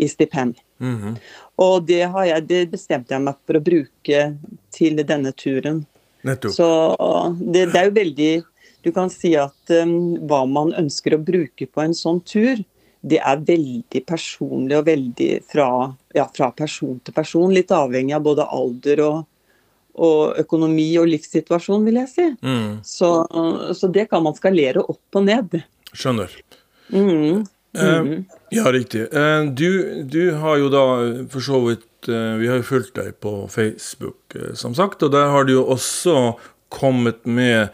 i 0.01 0.07
stipend. 0.09 0.57
Mm 0.79 0.97
-hmm. 1.01 1.17
Og 1.55 1.85
det, 1.87 2.01
jeg, 2.25 2.47
det, 2.47 2.71
bestemte 2.71 3.13
jeg 3.13 3.21
meg 3.21 3.35
for 3.45 3.57
å 3.57 3.63
bruke 3.63 4.37
til 4.71 4.95
denne 5.05 5.31
turen. 5.31 5.85
Nettopp. 6.23 6.51
Så 6.51 6.67
det, 7.39 7.65
det, 7.73 7.79
er 7.79 7.85
jo 7.85 7.91
veldig 7.91 8.43
Du 8.83 8.91
kan 8.91 9.09
si 9.09 9.35
at 9.35 9.69
um, 9.69 10.15
hva 10.27 10.45
man 10.45 10.73
ønsker 10.73 11.13
å 11.13 11.23
bruke 11.23 11.65
på 11.65 11.81
en 11.81 11.93
sånn 11.93 12.19
tur, 12.19 12.63
det 13.03 13.19
er 13.19 13.43
veldig 13.43 14.01
personlig 14.07 14.77
og 14.79 14.87
veldig 14.87 15.29
fra, 15.51 15.67
ja, 16.15 16.23
fra 16.31 16.49
person 16.55 16.99
til 17.03 17.15
person. 17.15 17.51
Litt 17.51 17.71
avhengig 17.75 18.15
av 18.15 18.23
både 18.23 18.47
alder 18.47 19.01
og, 19.03 19.17
og 19.99 20.39
økonomi 20.39 20.87
og 21.01 21.09
livssituasjon, 21.11 21.83
vil 21.83 21.99
jeg 21.99 22.11
si. 22.13 22.27
Mm. 22.39 22.77
Så, 22.87 23.11
så, 23.75 23.91
det 23.91 24.07
kan 24.11 24.23
man 24.23 24.37
skalere 24.37 24.85
opp 24.85 25.19
og 25.19 25.27
ned. 25.27 25.59
Skjønner. 25.91 26.31
Mm. 26.93 27.43
Mm. 27.73 27.81
Eh, 27.81 28.37
ja, 28.55 28.71
riktig. 28.71 29.09
Eh, 29.11 29.43
du, 29.51 29.67
du, 30.07 30.23
har 30.39 30.61
jo 30.61 30.71
da 30.71 30.85
for 31.33 31.43
så 31.43 31.59
vidt 31.65 32.07
eh, 32.07 32.35
Vi 32.39 32.47
har 32.51 32.59
jo 32.61 32.67
fulgt 32.67 32.95
deg 32.99 33.17
på 33.23 33.47
Facebook, 33.51 34.21
eh, 34.37 34.53
som 34.55 34.77
sagt, 34.77 35.03
og 35.03 35.11
der 35.11 35.31
har 35.33 35.49
du 35.49 35.57
jo 35.57 35.67
også 35.75 36.37
kommet 36.73 37.23
med 37.25 37.69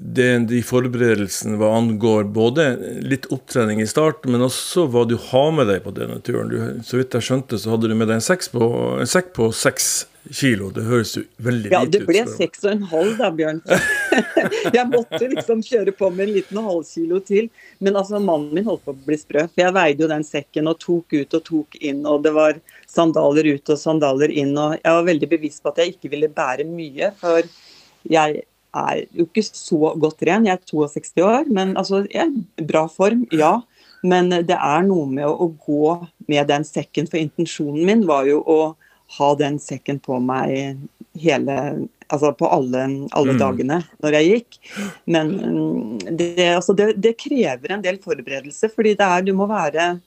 det, 0.00 0.28
de 0.48 0.62
forberedelsene 0.64 1.58
hva 1.60 1.74
angår 1.76 2.30
både 2.32 2.70
litt 3.04 3.28
opptrening 3.34 3.82
i 3.84 3.88
starten, 3.88 4.32
men 4.32 4.46
også 4.46 4.86
hva 4.88 5.04
du 5.08 5.18
har 5.30 5.50
med 5.52 5.68
deg 5.68 5.82
på 5.84 5.92
denne 5.96 6.16
turen. 6.24 6.48
Du, 6.48 6.86
så 6.86 7.00
vidt 7.00 7.16
jeg 7.18 7.26
skjønte, 7.26 7.60
så 7.60 7.74
hadde 7.74 7.90
du 7.90 7.96
med 7.98 8.08
deg 8.08 8.22
en, 8.22 8.46
på, 8.54 8.70
en 8.96 9.10
sekk 9.10 9.34
på 9.36 9.50
seks 9.52 9.90
kilo. 10.30 10.70
Det 10.72 10.86
høres 10.88 11.14
jo 11.18 11.24
veldig 11.36 11.72
ja, 11.72 11.82
lite 11.84 11.88
ut. 11.88 11.94
Ja, 11.94 12.00
det 12.00 12.08
ble 12.08 12.24
seks 12.32 12.64
og 12.64 12.72
en 12.72 12.84
halv 12.90 13.14
da, 13.20 13.30
Bjørn. 13.34 13.62
jeg 14.76 14.86
måtte 14.90 15.30
liksom 15.34 15.62
kjøre 15.66 15.94
på 15.96 16.10
med 16.14 16.28
en 16.28 16.34
liten 16.38 16.60
halvkilo 16.64 17.20
til. 17.26 17.48
Men 17.78 18.00
altså, 18.00 18.20
mannen 18.22 18.52
min 18.56 18.68
holdt 18.68 18.84
på 18.86 18.94
å 18.94 19.00
bli 19.06 19.18
sprø. 19.20 19.46
For 19.52 19.64
jeg 19.66 19.76
veide 19.76 20.06
jo 20.06 20.12
den 20.12 20.26
sekken 20.26 20.70
og 20.70 20.80
tok 20.82 21.16
ut 21.16 21.36
og 21.38 21.44
tok 21.46 21.80
inn, 21.80 22.04
og 22.08 22.24
det 22.26 22.34
var 22.36 22.60
sandaler 22.90 23.52
ut 23.54 23.72
og 23.72 23.80
sandaler 23.80 24.32
inn. 24.32 24.54
Og 24.56 24.78
jeg 24.78 25.00
var 25.00 25.08
veldig 25.08 25.30
bevisst 25.36 25.64
på 25.64 25.74
at 25.74 25.82
jeg 25.82 25.96
ikke 25.96 26.14
ville 26.16 26.32
bære 26.32 26.68
mye. 26.68 27.12
for 27.20 27.44
jeg 28.08 28.42
er 28.70 29.00
jo 29.16 29.26
ikke 29.26 29.42
så 29.44 29.94
godt 29.98 30.22
ren. 30.26 30.46
Jeg 30.46 30.58
er 30.58 30.66
62 30.70 31.12
år, 31.26 31.50
men 31.50 31.76
altså, 31.76 32.04
jeg 32.10 32.28
er 32.30 32.66
bra 32.66 32.86
form, 32.90 33.26
ja. 33.34 33.58
Men 34.06 34.30
det 34.30 34.56
er 34.56 34.84
noe 34.86 35.08
med 35.10 35.26
å, 35.28 35.34
å, 35.44 35.48
gå 35.60 35.96
med 36.30 36.46
den 36.48 36.64
sekken, 36.64 37.08
for 37.10 37.20
intensjonen 37.20 37.84
min 37.84 38.06
var 38.08 38.28
jo 38.30 38.40
å 38.48 38.60
ha 39.18 39.30
den 39.36 39.58
sekken 39.60 39.98
på 40.00 40.20
meg 40.22 40.78
hele, 41.18 41.56
altså 42.08 42.30
på 42.38 42.48
alle, 42.48 42.84
alle 43.10 43.34
Mm. 43.34 43.40
dagene 43.42 43.80
når 44.00 44.16
jeg 44.16 44.30
gikk. 44.30 44.60
Men 45.06 45.34
mm, 45.34 45.98
det, 46.16 46.54
altså 46.54 46.76
det, 46.78 46.94
det 47.02 47.18
krever 47.18 47.74
en 47.74 47.82
del 47.82 47.98
forberedelse, 47.98 48.70
fordi 48.72 48.94
det 48.94 49.06
er, 49.06 49.26
du 49.26 49.34
må 49.34 49.50
være 49.50 49.98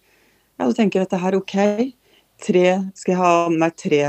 Ja, 0.59 0.67
du 0.69 0.73
tenker 0.77 1.01
dette 1.01 1.17
her, 1.17 1.35
OK. 1.35 1.55
Tre, 2.43 2.65
skal 2.97 3.13
jeg 3.13 3.19
ha 3.21 3.33
med 3.50 3.62
meg 3.62 3.75
tre, 3.79 4.01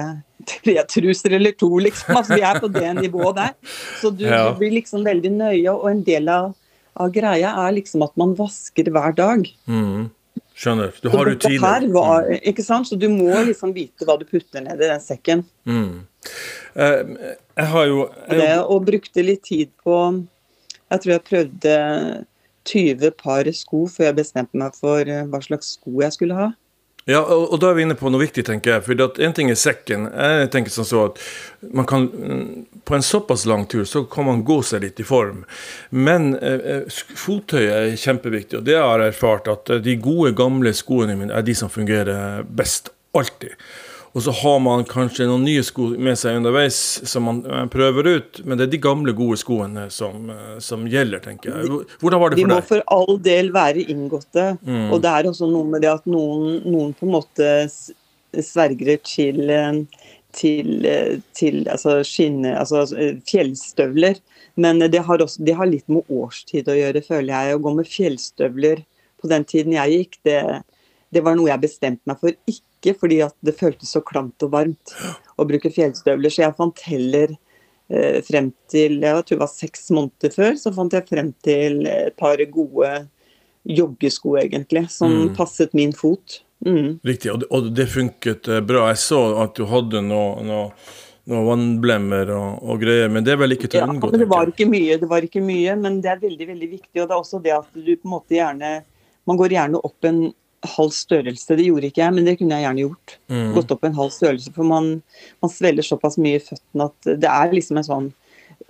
tre 0.50 0.74
truser 0.90 1.36
eller 1.38 1.54
to, 1.58 1.68
liksom? 1.78 2.16
Altså, 2.18 2.34
vi 2.34 2.42
er 2.42 2.58
på 2.60 2.70
det 2.74 2.90
nivået 2.98 3.36
der. 3.38 3.54
Så 4.00 4.10
du, 4.10 4.24
Ja. 4.26 4.48
du 4.50 4.58
blir 4.58 4.74
liksom 4.74 5.04
veldig 5.06 5.30
nøye, 5.36 5.70
og 5.70 5.86
en 5.92 6.02
del 6.02 6.28
av, 6.28 6.52
av 6.96 7.12
greia 7.14 7.52
er 7.66 7.76
liksom 7.78 8.02
at 8.06 8.16
man 8.18 8.34
vasker 8.38 8.90
hver 8.90 9.14
dag. 9.14 9.46
Mm. 9.70 10.10
Skjønner. 10.54 10.92
Du 11.02 11.08
har 11.10 11.26
rutiner. 11.26 11.86
var, 11.94 12.28
ikke 12.42 12.62
sant? 12.62 12.86
Så 12.86 12.98
du 12.98 13.08
må 13.10 13.30
liksom 13.46 13.72
vite 13.74 14.06
hva 14.06 14.18
du 14.18 14.24
putter 14.24 14.62
ned 14.62 14.78
i 14.82 14.90
den 14.90 15.00
sekken. 15.02 15.42
Mm. 15.66 16.04
Uh, 16.74 17.02
jeg 17.54 17.66
har 17.70 17.86
jo 17.86 17.98
Og, 18.02 18.30
det, 18.30 18.52
og 18.58 18.86
brukte 18.86 19.22
litt 19.22 19.42
tid 19.44 19.68
på 19.84 19.96
Jeg 20.90 21.02
tror 21.02 21.12
jeg 21.12 21.24
prøvde 21.28 21.74
20 22.64 23.10
par 23.20 23.50
sko 23.52 23.84
før 23.92 24.08
jeg 24.08 24.16
bestemte 24.16 24.56
meg 24.56 24.74
for 24.78 25.04
eh, 25.04 25.26
hva 25.28 25.40
slags 25.44 25.74
sko 25.76 26.00
jeg 26.00 26.14
skulle 26.16 26.38
ha. 26.38 26.46
Ja, 27.04 27.20
og, 27.20 27.58
da 27.60 27.68
er 27.68 27.76
vi 27.76 27.84
inne 27.84 27.96
på 28.00 28.08
noe 28.08 28.22
viktig, 28.22 28.46
tenker 28.48 28.78
jeg. 28.78 28.84
For 28.86 29.20
én 29.20 29.34
ting 29.36 29.50
er 29.52 29.58
sekken. 29.60 30.06
Jeg 30.08 30.48
tenker 30.54 30.72
sånn 30.72 30.88
så 30.88 31.02
at 31.10 31.20
man 31.76 31.88
kan 31.88 32.06
mm, 32.08 32.44
På 32.84 32.96
en 32.96 33.04
såpass 33.04 33.46
lang 33.48 33.64
tur 33.68 33.84
så 33.88 34.02
kan 34.08 34.26
man 34.28 34.42
gå 34.44 34.58
seg 34.64 34.82
litt 34.84 35.00
i 35.00 35.06
form. 35.08 35.44
Men 35.90 36.34
eh, 36.36 36.66
eh, 36.74 36.98
fottøyet 37.16 37.72
er 37.72 37.96
kjempeviktig, 38.00 38.58
og 38.60 38.66
det 38.68 38.76
har 38.76 39.00
jeg 39.00 39.14
erfart 39.14 39.48
at 39.52 39.72
eh, 39.72 39.80
de 39.84 39.96
gode, 40.00 40.34
gamle 40.36 40.72
skoene 40.76 41.16
mine 41.16 41.32
er 41.32 41.44
de 41.44 41.56
som 41.56 41.72
fungerer 41.72 42.44
best. 42.44 42.92
Alltid. 43.16 43.56
Og 44.14 44.22
så 44.22 44.30
har 44.30 44.60
man 44.62 44.84
kanskje 44.86 45.26
noen 45.26 45.42
nye 45.42 45.62
sko 45.66 45.88
med 45.98 46.14
seg 46.18 46.38
underveis 46.38 46.76
som 47.10 47.26
man 47.26 47.40
eh, 47.50 47.64
prøver 47.70 48.08
ut, 48.14 48.40
men 48.46 48.58
det 48.58 48.68
er 48.68 48.72
de 48.76 48.80
gamle, 48.84 49.14
gode 49.16 49.40
skoene 49.40 49.88
som, 49.90 50.28
eh, 50.30 50.58
som 50.62 50.84
gjelder, 50.90 51.22
tenker 51.24 51.50
jeg. 51.50 51.80
Hvordan 51.98 52.22
var 52.22 52.30
det 52.30 52.38
De 52.38 52.44
for 52.44 52.52
må 52.52 52.60
for 52.68 52.84
all 52.94 53.18
del 53.24 53.50
være 53.54 53.82
inngåtte. 53.90 54.52
Mm. 54.62 54.92
Og 54.94 55.02
det 55.02 55.10
er 55.10 55.30
også 55.30 55.48
noe 55.50 55.66
med 55.72 55.82
det 55.82 55.90
at 55.90 56.06
noen, 56.06 56.60
noen 56.62 56.92
på 56.94 57.08
en 57.08 57.14
måte 57.16 57.48
sverger 58.38 59.00
til, 59.02 59.42
eh, 59.50 59.80
til, 60.38 60.86
til 61.34 61.64
altså 61.66 61.96
skinne, 62.06 62.54
altså 62.60 62.84
fjellstøvler. 63.26 64.22
Men 64.54 64.78
det 64.78 65.00
har, 65.08 65.26
også, 65.26 65.42
det 65.42 65.56
har 65.58 65.66
litt 65.66 65.90
med 65.90 66.06
årstid 66.06 66.70
å 66.70 66.78
gjøre, 66.78 67.02
føler 67.02 67.34
jeg. 67.34 67.58
Å 67.58 67.64
gå 67.66 67.74
med 67.80 67.90
fjellstøvler 67.90 68.86
på 69.18 69.32
den 69.32 69.46
tiden 69.50 69.74
jeg 69.74 69.98
gikk, 69.98 70.20
det, 70.28 70.38
det 71.10 71.24
var 71.26 71.34
noe 71.34 71.50
jeg 71.50 71.64
bestemte 71.66 72.06
meg 72.06 72.22
for 72.22 72.30
ikke 72.46 72.62
fordi 72.92 73.22
at 73.24 73.34
det 73.40 73.56
føltes 73.56 73.94
så 73.96 74.02
klamt 74.04 74.44
og 74.44 74.52
varmt 74.52 74.92
å 75.40 75.46
bruke 75.48 75.72
fjellstøvler. 75.72 76.32
Så 76.32 76.44
jeg 76.44 76.56
fant 76.58 76.84
heller 76.84 77.32
eh, 77.88 78.20
frem 78.26 78.52
til 78.68 79.00
jeg 79.00 79.24
tror 79.24 79.38
det 79.38 79.42
var 79.46 79.52
seks 79.54 79.88
måneder 79.94 80.34
før, 80.34 80.52
så 80.60 80.72
fant 80.76 80.92
jeg 80.92 81.08
frem 81.08 81.32
til 81.46 81.86
et 81.88 82.16
par 82.20 82.42
gode 82.52 82.92
joggesko, 83.64 84.36
egentlig, 84.42 84.90
som 84.92 85.10
Mm. 85.10 85.36
passet 85.36 85.72
min 85.74 85.92
fot. 85.96 86.42
Mm. 86.66 86.98
Riktig, 87.04 87.32
og 87.32 87.40
det, 87.40 87.46
og 87.50 87.72
det 87.74 87.88
funket 87.88 88.48
eh, 88.48 88.60
bra. 88.60 88.88
Jeg 88.92 89.00
så 89.00 89.20
at 89.42 89.54
du 89.56 89.64
hadde 89.68 90.00
noe, 90.04 90.42
noe, 90.44 90.70
noen 91.28 91.46
vannblemmer 91.48 92.30
og, 92.36 92.62
og 92.62 92.80
greier, 92.80 93.08
men 93.12 93.24
det 93.24 93.32
er 93.32 93.40
vel 93.40 93.56
ikke 93.56 93.68
til 93.72 93.84
å 93.84 93.88
unngå? 93.88 94.10
men 94.12 94.20
det 94.20 94.28
var 94.28 94.52
ikke 94.52 94.68
mye, 94.68 94.96
det 95.00 95.08
var 95.08 95.24
ikke 95.24 95.40
mye, 95.44 95.76
men 95.80 96.00
det 96.04 96.12
er 96.12 96.22
veldig 96.22 96.48
veldig 96.52 96.70
viktig. 96.70 96.96
Og 97.00 97.08
det 97.08 97.12
er 97.12 97.20
også 97.20 97.40
det 97.44 97.54
at 97.56 97.68
du 97.72 97.92
på 97.96 98.04
en 98.08 98.16
måte 98.18 98.36
gjerne 98.36 98.82
Man 99.24 99.38
går 99.40 99.54
gjerne 99.56 99.78
opp 99.80 100.04
en 100.04 100.18
halv 100.76 100.92
størrelse. 100.96 101.56
Det 101.56 101.68
gjorde 101.68 101.90
ikke 101.90 102.02
jeg, 102.02 102.16
men 102.16 102.28
det 102.28 102.36
kunne 102.40 102.58
jeg 102.58 102.66
gjerne 102.66 102.84
gjort. 102.84 103.16
Mm. 103.32 103.46
Gått 103.56 103.72
opp 103.74 103.86
en 103.88 103.96
halv 103.98 104.12
størrelse, 104.14 104.52
for 104.56 104.68
man, 104.68 104.90
man 105.44 105.52
svelger 105.52 105.86
såpass 105.86 106.18
mye 106.20 106.40
i 106.40 106.44
føttene 106.44 106.90
at 106.90 107.10
det 107.24 107.30
er 107.30 107.56
liksom 107.56 107.80
en 107.80 107.90
sånn 107.92 108.12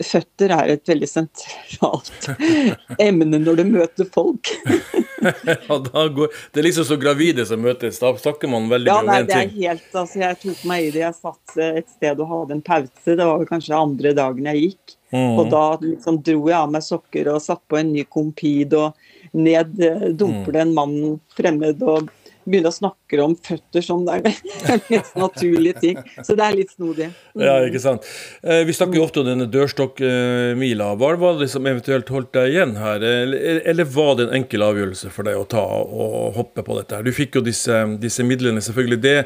Føtter 0.03 0.51
er 0.51 0.73
et 0.73 0.89
veldig 0.91 1.07
sentralt 1.07 2.25
emne 3.05 3.39
når 3.39 3.61
du 3.61 3.65
møter 3.69 4.09
folk. 4.11 4.51
Ja, 5.25 5.79
da 5.81 6.03
går, 6.13 6.33
det 6.53 6.61
er 6.61 6.67
liksom 6.67 6.85
så 6.85 6.99
gravide 7.01 7.47
som 7.49 7.63
møtes. 7.65 7.97
Da 8.03 8.11
snakker 8.21 8.51
man 8.51 8.67
veldig 8.69 8.91
Ja, 8.91 8.99
mye 8.99 9.05
om 9.05 9.09
nei, 9.09 9.21
én 9.23 9.29
det 9.31 9.39
er 9.39 9.53
helt, 9.55 9.87
altså 9.97 10.21
Jeg 10.21 10.37
tok 10.43 10.67
meg 10.69 10.89
i 10.89 10.91
det. 10.91 11.01
Jeg 11.01 11.17
satt 11.17 11.55
eh, 11.57 11.79
et 11.81 11.89
sted 11.95 12.21
og 12.21 12.29
hadde 12.29 12.59
en 12.59 12.61
pause. 12.67 13.07
Det 13.07 13.17
var 13.23 13.41
vel 13.41 13.49
kanskje 13.49 13.79
andre 13.79 14.13
dagen 14.19 14.51
jeg 14.51 14.67
gikk. 14.67 14.97
Mm. 15.15 15.39
Og 15.39 15.51
da 15.53 15.65
liksom 15.79 16.19
dro 16.27 16.41
jeg 16.51 16.59
av 16.59 16.73
meg 16.75 16.83
sokker 16.83 17.31
og 17.31 17.43
satt 17.45 17.63
på 17.71 17.79
en 17.79 17.93
ny 17.95 18.03
Compede, 18.11 18.81
og 18.81 19.39
ned 19.39 19.81
eh, 19.83 20.11
dumper 20.11 20.57
det 20.57 20.63
en 20.65 20.77
mann 20.77 21.01
fremmed 21.37 21.83
og 21.87 22.11
begynner 22.45 22.69
å 22.69 22.77
snakke 22.77 23.21
om 23.25 23.35
føtter 23.41 23.85
som 23.85 24.03
det 24.05 24.19
er 24.19 24.25
mest 24.27 25.15
naturlige 25.25 25.81
ting. 25.81 26.01
Så 26.21 26.37
det 26.37 26.45
er 26.45 26.59
litt 26.59 26.75
snodig. 26.75 27.09
Ja, 27.41 27.57
ikke 27.65 27.81
sant. 27.83 28.07
Eh, 28.45 28.63
vi 28.69 28.75
snakker 28.77 29.01
jo 29.01 29.07
ofte 29.07 29.23
om 29.23 29.29
denne 29.31 29.49
dørstokkmila. 29.51 30.91
Hva 31.01 31.13
var 31.21 31.39
det 31.41 31.49
som 31.53 31.67
eventuelt 31.71 32.11
holdt 32.13 32.35
deg 32.37 32.53
igjen 32.53 32.77
her? 32.81 33.01
Eller, 33.01 33.63
eller 33.73 33.89
var 33.97 34.19
det 34.19 34.29
en 34.29 34.37
enkel 34.43 34.67
avgjørelse 34.67 35.13
for 35.15 35.29
deg 35.29 35.41
å 35.41 35.47
ta 35.57 35.65
og 35.85 36.35
hoppe 36.39 36.67
på 36.67 36.79
dette? 36.81 36.99
her? 36.99 37.07
Du 37.07 37.17
fikk 37.17 37.41
jo 37.41 37.45
disse, 37.45 37.85
disse 38.03 38.27
midlene, 38.27 38.63
selvfølgelig. 38.65 39.01
Det, 39.05 39.17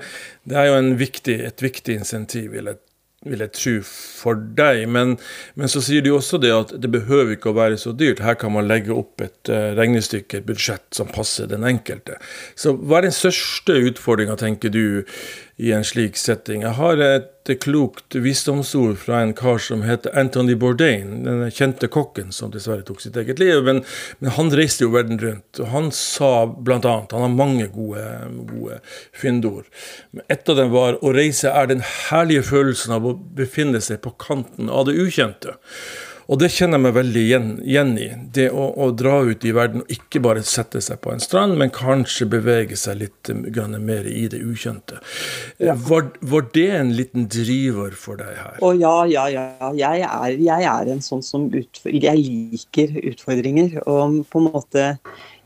det 0.49 0.61
er 0.61 0.71
jo 0.71 0.78
en 0.78 0.92
viktig, 1.00 1.40
et 1.50 1.64
viktig 1.64 1.99
insentiv, 2.00 2.52
vil 2.54 2.71
jeg, 2.71 2.83
vil 3.30 3.44
jeg 3.44 3.54
tro, 3.56 3.75
for 3.87 4.38
deg. 4.58 4.85
Men, 4.90 5.16
men 5.58 5.70
så 5.70 5.82
sier 5.85 6.04
du 6.04 6.12
også 6.14 6.40
det 6.42 6.52
at 6.54 6.75
det 6.80 6.90
behøver 6.92 7.37
ikke 7.37 7.52
å 7.52 7.58
være 7.58 7.80
så 7.80 7.94
dyrt. 7.97 8.23
Her 8.25 8.38
kan 8.40 8.54
man 8.54 8.68
legge 8.70 8.94
opp 8.94 9.25
et 9.25 9.52
eh, 9.52 9.73
regnestykke, 9.78 10.40
et 10.40 10.49
budsjett, 10.49 10.87
som 10.97 11.11
passer 11.12 11.50
den 11.50 11.66
enkelte. 11.68 12.18
Så 12.58 12.75
hva 12.78 13.00
er 13.00 13.08
den 13.08 13.16
største 13.16 13.78
utfordringa, 13.90 14.38
tenker 14.40 14.73
du, 14.75 15.04
i 15.59 15.73
en 15.75 15.85
slik 15.85 16.17
setting? 16.17 16.62
Jeg 16.62 16.77
har 16.79 17.00
et 17.03 17.50
klokt 17.62 18.15
visdomsord 18.15 18.99
fra 19.03 19.23
en 19.25 19.35
kar 19.37 19.59
som 19.62 19.83
heter 19.87 20.15
Anthony 20.19 20.55
Bourdain, 20.59 21.25
den 21.25 21.45
kjente 21.55 21.88
kokken 21.91 22.31
som 22.35 22.53
dessverre 22.55 22.85
tok 22.87 23.03
sitt 23.03 23.17
eget 23.19 23.41
liv. 23.43 23.62
Men, 23.67 23.83
men 24.23 24.35
han 24.37 24.53
reiste 24.55 24.87
jo 24.87 24.93
verden 24.95 25.21
rundt, 25.23 25.61
og 25.62 25.71
han 25.73 25.91
sa 25.95 26.33
annet 26.47 27.15
Han 27.15 27.25
har 27.25 27.35
mange 27.35 27.69
gode, 27.75 28.05
gode 28.53 28.81
fyndord. 29.17 29.67
Et 30.29 30.49
av 30.49 30.61
dem 30.61 30.75
var 30.75 31.00
å 31.03 31.15
reise 31.17 31.50
er 31.50 31.71
den 31.71 31.83
herlige 31.85 32.47
følelsen 32.50 32.95
av 32.99 33.09
å 33.09 33.17
befinne 33.17 33.81
seg 33.85 34.03
på 34.05 34.15
kanten 34.21 34.71
av 34.71 34.87
det 34.88 34.99
ukjente. 35.00 35.59
Og 36.28 36.37
det 36.42 36.50
kjenner 36.52 36.76
jeg 36.76 36.85
meg 36.85 36.92
veldig 36.92 37.20
igjen, 37.25 37.92
i. 37.97 38.08
Det 38.37 38.50
å, 38.52 38.66
å 38.85 38.90
dra 38.92 39.14
ut 39.25 39.44
i 39.49 39.52
verden 39.56 39.80
og 39.80 39.92
ikke 39.94 40.20
bare 40.20 40.42
sette 40.44 40.82
seg 40.85 41.00
på 41.00 41.14
en 41.14 41.23
strand, 41.25 41.56
men 41.56 41.73
kanskje 41.73 42.28
bevege 42.28 42.76
seg 42.76 42.99
litt 43.00 43.30
um, 43.32 43.47
mer 43.80 44.04
i 44.04 44.26
det 44.28 44.42
ukjente. 44.44 45.00
Ja. 45.56 45.73
Var, 45.88 46.11
var 46.20 46.44
det 46.52 46.66
en 46.76 46.92
liten 46.99 47.30
driver 47.32 47.97
for 47.97 48.20
deg 48.20 48.37
her? 48.37 48.61
Å 48.61 48.75
ja, 48.76 48.92
ja, 49.08 49.25
ja. 49.32 49.73
Jeg 49.78 50.04
er, 50.04 50.37
jeg 50.37 50.68
er 50.68 50.92
en 50.92 51.00
sånn 51.04 51.25
som 51.25 51.49
utfordrer 51.49 52.11
Jeg 52.11 52.20
liker 52.26 52.92
utfordringer. 53.08 53.80
Og 53.88 54.20
på 54.28 54.42
en 54.42 54.52
måte 54.52 54.87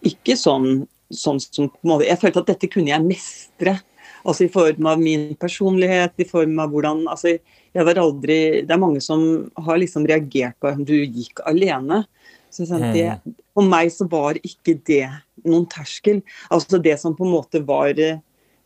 ikke 0.02 0.34
sånn, 0.34 0.88
sånn 1.14 1.38
som 1.46 1.70
på 1.70 1.78
en 1.86 1.94
måte, 1.94 2.10
Jeg 2.10 2.18
følte 2.24 2.42
at 2.42 2.54
dette 2.56 2.72
kunne 2.72 2.90
jeg 2.90 3.06
mestre. 3.06 3.78
Altså 4.24 4.44
i 4.46 4.52
form 4.52 4.86
av 4.86 5.00
min 5.02 5.34
personlighet, 5.40 6.12
i 6.18 6.24
form 6.28 6.58
av 6.62 6.70
hvordan 6.70 7.06
altså 7.10 7.38
jeg 7.74 7.86
var 7.88 7.94
aldri, 7.96 8.62
Det 8.66 8.70
er 8.70 8.78
mange 8.78 9.00
som 9.00 9.50
har 9.56 9.78
liksom 9.78 10.06
reagert 10.06 10.54
på 10.60 10.68
om 10.68 10.84
du 10.84 10.94
gikk 11.06 11.40
alene. 11.46 12.04
Så 12.52 12.66
sånn, 12.68 12.92
det, 12.92 13.18
for 13.54 13.64
meg 13.64 13.88
så 13.90 14.04
var 14.10 14.34
ikke 14.44 14.74
det 14.84 15.06
noen 15.46 15.64
terskel. 15.66 16.20
Altså 16.52 16.80
det 16.82 16.98
som 17.00 17.16
på 17.16 17.24
en 17.24 17.32
måte 17.32 17.62
var 17.64 17.96
eh, 17.98 18.18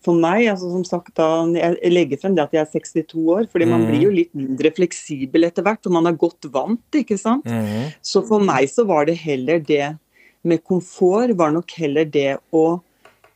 for 0.03 0.15
meg, 0.19 0.49
altså 0.51 0.71
som 0.71 0.85
sagt 0.85 1.15
da, 1.15 1.47
Jeg 1.55 1.93
legger 1.93 2.19
frem 2.21 2.35
det 2.35 2.43
at 2.45 2.53
jeg 2.53 2.63
er 2.67 3.05
62 3.05 3.15
år, 3.27 3.47
fordi 3.51 3.67
man 3.67 3.81
Mhm. 3.83 3.87
blir 3.91 4.03
jo 4.03 4.11
litt 4.11 4.35
mindre 4.35 4.71
fleksibel 4.75 5.45
etter 5.45 5.63
hvert, 5.63 5.87
og 5.87 5.93
man 5.93 6.07
er 6.07 6.19
godt 6.19 6.51
vant, 6.53 6.83
ikke 6.93 7.19
sant. 7.19 7.45
Mhm. 7.45 7.93
Så 8.03 8.27
for 8.27 8.41
meg 8.41 8.69
så 8.69 8.85
var 8.87 9.07
det 9.07 9.17
heller 9.19 9.59
det 9.61 9.97
med 10.45 10.63
komfort, 10.65 11.35
var 11.37 11.51
nok 11.53 11.71
heller 11.79 12.05
det 12.05 12.39
å 12.53 12.81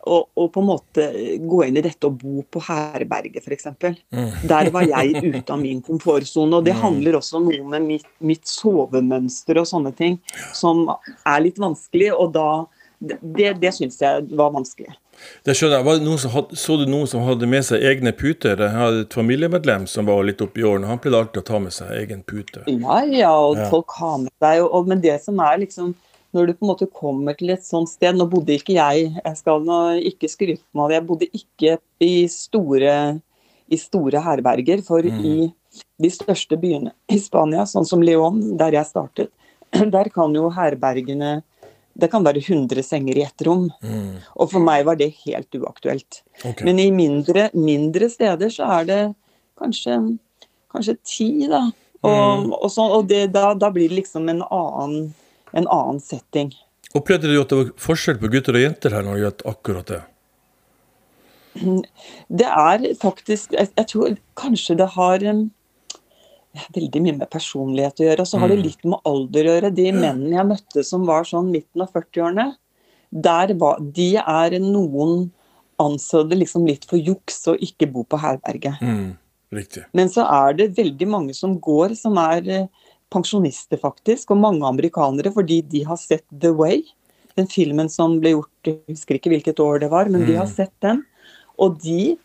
å, 0.06 0.18
å 0.34 0.46
på 0.48 0.62
en 0.62 0.68
måte 0.70 1.04
gå 1.44 1.58
inn 1.66 1.76
i 1.76 1.82
dette 1.84 2.08
og 2.08 2.16
bo 2.22 2.42
på 2.48 2.62
herberget, 2.68 3.44
f.eks. 3.44 3.66
Mhm. 4.12 4.46
Der 4.48 4.70
var 4.72 4.86
jeg 4.88 5.20
ute 5.22 5.52
av 5.52 5.60
min 5.60 5.82
komfortsone. 5.84 6.56
Og 6.56 6.64
det 6.64 6.74
handler 6.80 7.18
også 7.20 7.36
om 7.40 7.50
noe 7.50 7.68
med 7.76 7.86
mitt, 7.86 8.08
mitt 8.20 8.48
sovemønster 8.48 9.60
og 9.60 9.68
sånne 9.68 9.92
ting 9.96 10.18
som 10.56 10.86
er 11.26 11.40
litt 11.44 11.60
vanskelig. 11.60 12.12
Og 12.16 12.32
da 12.36 12.50
Det, 13.00 13.54
det 13.62 13.70
syns 13.72 13.96
jeg 13.96 14.26
var 14.36 14.50
vanskelig. 14.52 14.90
Det 15.44 15.54
skjønner 15.56 15.80
jeg. 15.80 16.28
Hadde, 16.34 16.56
så 16.60 16.74
du 16.76 16.82
noen 16.84 17.08
som 17.08 17.22
hadde 17.24 17.46
med 17.48 17.64
seg 17.64 17.80
egne 17.80 18.12
puter? 18.12 18.60
Jeg 18.60 18.76
hadde 18.76 19.06
et 19.06 19.16
familiemedlem 19.16 19.86
som 19.88 20.04
var 20.04 20.20
litt 20.28 20.42
oppi 20.44 20.60
årene. 20.68 20.84
Han 20.90 21.00
pleide 21.00 21.16
alltid 21.22 21.40
å 21.40 21.46
ta 21.48 21.58
med 21.64 21.72
seg 21.72 21.94
egen 21.96 22.20
pute. 22.28 22.60
Ja, 22.68 22.98
ja, 23.08 23.32
og 23.32 23.56
Ja. 23.56 23.70
folk 23.72 23.88
har 23.96 24.18
med 24.18 24.28
seg 24.36 24.60
Og, 24.66 24.68
og, 24.74 24.88
men 24.92 25.00
det 25.00 25.16
som 25.24 25.40
er 25.40 25.62
liksom 25.64 25.94
Når 26.36 26.46
du 26.46 26.52
på 26.54 26.64
en 26.64 26.70
måte 26.70 26.86
kommer 26.86 27.34
til 27.38 27.50
et 27.50 27.64
sånt 27.66 27.90
sted 27.90 28.14
Nå 28.14 28.28
bodde 28.30 28.54
ikke 28.54 28.76
jeg, 28.76 29.08
jeg 29.16 29.38
skal 29.38 29.64
nå 29.66 29.80
ikke 30.12 30.30
skryte 30.30 30.62
med 30.76 30.90
det, 30.90 30.98
jeg 31.00 31.06
bodde 31.08 31.30
ikke 31.40 31.78
i 32.06 32.14
store, 32.30 32.94
i 33.66 33.78
store 33.80 34.22
herberger. 34.22 34.84
For 34.86 35.02
Mm. 35.02 35.24
i 35.24 35.52
de 36.02 36.10
største 36.10 36.56
byene 36.58 36.92
i 37.10 37.18
Spania, 37.22 37.66
sånn 37.66 37.86
som 37.86 38.02
León, 38.02 38.56
der 38.58 38.74
jeg 38.74 38.88
startet, 38.88 39.30
der 39.94 40.10
kan 40.10 40.34
jo 40.34 40.50
herbergene 40.50 41.40
Det 42.00 42.06
kan 42.08 42.22
være 42.24 42.38
100 42.38 42.84
senger 42.86 43.18
i 43.18 43.22
ett 43.26 43.42
rom. 43.44 43.66
Mm. 43.82 44.22
Og 44.38 44.48
for 44.52 44.62
meg 44.62 44.84
var 44.86 44.96
det 44.96 45.10
helt 45.26 45.52
uaktuelt. 45.58 46.22
Okay. 46.38 46.64
Men 46.64 46.78
i 46.78 46.86
mindre, 46.94 47.50
mindre 47.52 48.08
steder 48.08 48.48
så 48.48 48.68
er 48.78 48.86
det 48.88 49.00
kanskje, 49.58 49.96
kanskje 50.70 50.94
ti, 51.02 51.28
da. 51.50 51.66
Og, 52.00 52.46
og, 52.54 52.68
så, 52.72 52.86
og 52.94 53.08
det, 53.10 53.26
da, 53.34 53.50
da, 53.58 53.68
blir 53.74 53.90
det 53.90 53.98
liksom 53.98 54.30
en 54.32 54.40
annen, 54.46 55.10
en 55.56 55.68
annen 55.68 56.00
setting. 56.02 56.52
Opplevde 56.96 57.30
du 57.30 57.36
at 57.40 57.52
det 57.52 57.58
var 57.60 57.70
forskjell 57.78 58.18
på 58.20 58.30
gutter 58.32 58.58
og 58.58 58.64
jenter 58.64 58.96
her 58.96 59.06
når 59.06 59.16
det 59.16 59.24
gjaldt 59.24 59.46
akkurat 59.52 59.92
det? 59.92 60.00
Det 62.40 62.46
er 62.46 62.84
faktisk 63.00 63.56
Jeg, 63.56 63.72
jeg 63.74 63.86
tror 63.90 64.12
kanskje 64.38 64.76
det 64.78 64.86
har 64.94 65.24
um, 65.34 65.40
veldig 66.76 67.02
mye 67.02 67.16
med 67.18 67.30
personlighet 67.30 68.02
å 68.02 68.06
gjøre. 68.06 68.24
Og 68.24 68.30
så 68.30 68.40
har 68.42 68.52
det 68.52 68.60
mm. 68.60 68.64
litt 68.64 68.86
med 68.86 69.10
alder 69.10 69.46
å 69.48 69.54
gjøre. 69.56 69.72
De 69.74 69.86
mennene 69.94 70.36
jeg 70.36 70.48
møtte 70.50 70.84
som 70.86 71.06
var 71.08 71.26
sånn 71.28 71.50
midten 71.52 71.84
av 71.84 71.90
40-årene, 71.94 72.46
de 73.10 74.08
er 74.20 74.56
noen 74.62 75.30
anså 75.80 76.22
det 76.28 76.38
liksom 76.42 76.66
litt 76.68 76.86
for 76.88 77.00
juks 77.00 77.42
å 77.50 77.56
ikke 77.56 77.88
bo 77.90 78.04
på 78.04 78.20
herberget. 78.20 78.82
Mm, 78.84 79.16
Men 79.96 80.12
så 80.12 80.26
er 80.28 80.58
det 80.58 80.72
veldig 80.76 81.08
mange 81.08 81.34
som 81.34 81.56
går, 81.58 81.96
som 81.98 82.18
er 82.20 82.48
eh, 82.48 82.66
pensjonister, 83.12 83.80
faktisk. 83.80 84.32
Og 84.32 84.40
mange 84.42 84.66
amerikanere, 84.68 85.32
fordi 85.34 85.60
de 85.70 85.84
har 85.88 86.00
sett 86.00 86.26
The 86.30 86.52
Way. 86.56 86.82
Den 87.38 87.48
filmen 87.50 87.90
som 87.92 88.18
ble 88.22 88.34
gjort, 88.34 88.50
jeg 88.66 88.80
husker 88.90 89.18
ikke 89.18 89.32
hvilket 89.34 89.62
år 89.62 89.84
det 89.84 89.92
var, 89.92 90.10
men 90.10 90.24
mm. 90.24 90.26
de 90.28 90.36
har 90.40 90.48
mm. 90.48 90.52
sett 90.56 90.74
den. 90.84 91.04
Og 91.60 91.78
de, 91.84 92.16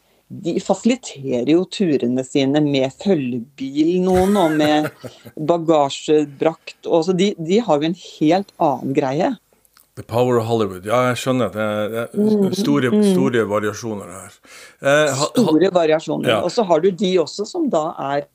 de 0.46 0.58
fasiliterer 0.64 1.52
jo 1.54 1.64
turene 1.70 2.26
sine 2.26 2.62
med 2.64 2.94
følgebil, 3.04 3.98
noen, 4.06 4.38
og 4.40 4.56
med 4.60 4.90
bagasjebrakt. 5.52 6.86
Og 6.88 7.12
de, 7.18 7.34
de 7.38 7.60
har 7.66 7.82
jo 7.82 7.92
en 7.92 8.00
helt 8.02 8.56
annen 8.58 8.96
greie. 8.98 9.34
The 9.96 10.04
Power 10.04 10.42
of 10.42 10.50
Hollywood. 10.50 10.84
Ja, 10.88 11.06
jeg 11.10 11.22
skjønner. 11.22 11.52
Det 11.54 11.62
er, 11.64 11.86
det 11.94 12.02
er 12.02 12.18
mm, 12.20 12.56
store, 12.58 12.90
mm. 12.92 13.04
store, 13.14 13.44
variasjoner 13.48 14.10
her. 14.12 14.34
Eh, 14.84 15.14
ha, 15.22 15.30
store 15.30 15.70
variasjoner. 15.72 16.32
Ja. 16.34 16.40
Og 16.44 16.52
så 16.52 16.66
har 16.68 16.84
du 16.84 16.90
de 16.92 17.12
også 17.22 17.48
som 17.48 17.70
da 17.72 17.88
er 18.12 18.26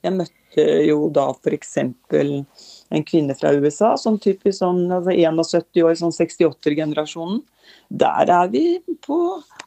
Jeg 0.00 0.14
møtte 0.16 0.39
jo 0.56 1.08
da 1.14 1.28
f.eks. 1.32 1.76
en 1.80 3.04
kvinne 3.06 3.36
fra 3.38 3.52
USA 3.54 3.94
som 4.00 4.18
typisk 4.18 4.58
sånn 4.58 4.86
altså 4.90 5.14
71 5.14 5.82
år, 5.84 5.96
sånn 6.00 6.14
68-generasjonen. 6.16 7.42
Der 7.90 8.30
er 8.34 8.50
vi 8.50 8.64
på 9.06 9.18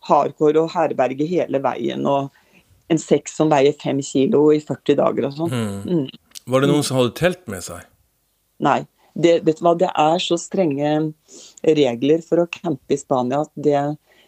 hardcore 0.10 0.66
og 0.66 0.74
herberge 0.76 1.28
hele 1.28 1.62
veien. 1.64 2.04
Og 2.08 2.32
en 2.92 3.00
seks 3.00 3.38
som 3.40 3.52
veier 3.52 3.76
fem 3.80 4.02
kilo 4.04 4.50
i 4.52 4.60
40 4.64 5.00
dager 5.00 5.30
og 5.30 5.38
sånn. 5.40 5.54
Mm. 5.54 6.04
mm. 6.04 6.42
Var 6.52 6.60
det 6.60 6.68
noen 6.74 6.84
som 6.84 7.00
hadde 7.00 7.16
telt 7.16 7.46
med 7.48 7.64
seg? 7.64 7.86
Nei 8.64 8.82
det, 9.14 9.40
vet 9.46 9.60
du 9.60 9.66
hva, 9.66 9.76
det 9.78 9.90
er 9.90 10.22
så 10.22 10.38
strenge 10.42 10.94
regler 11.64 12.24
for 12.26 12.44
å 12.44 12.50
campe 12.50 12.96
i 12.96 13.00
Spania 13.00 13.44
at 13.46 13.52
det, 13.54 13.82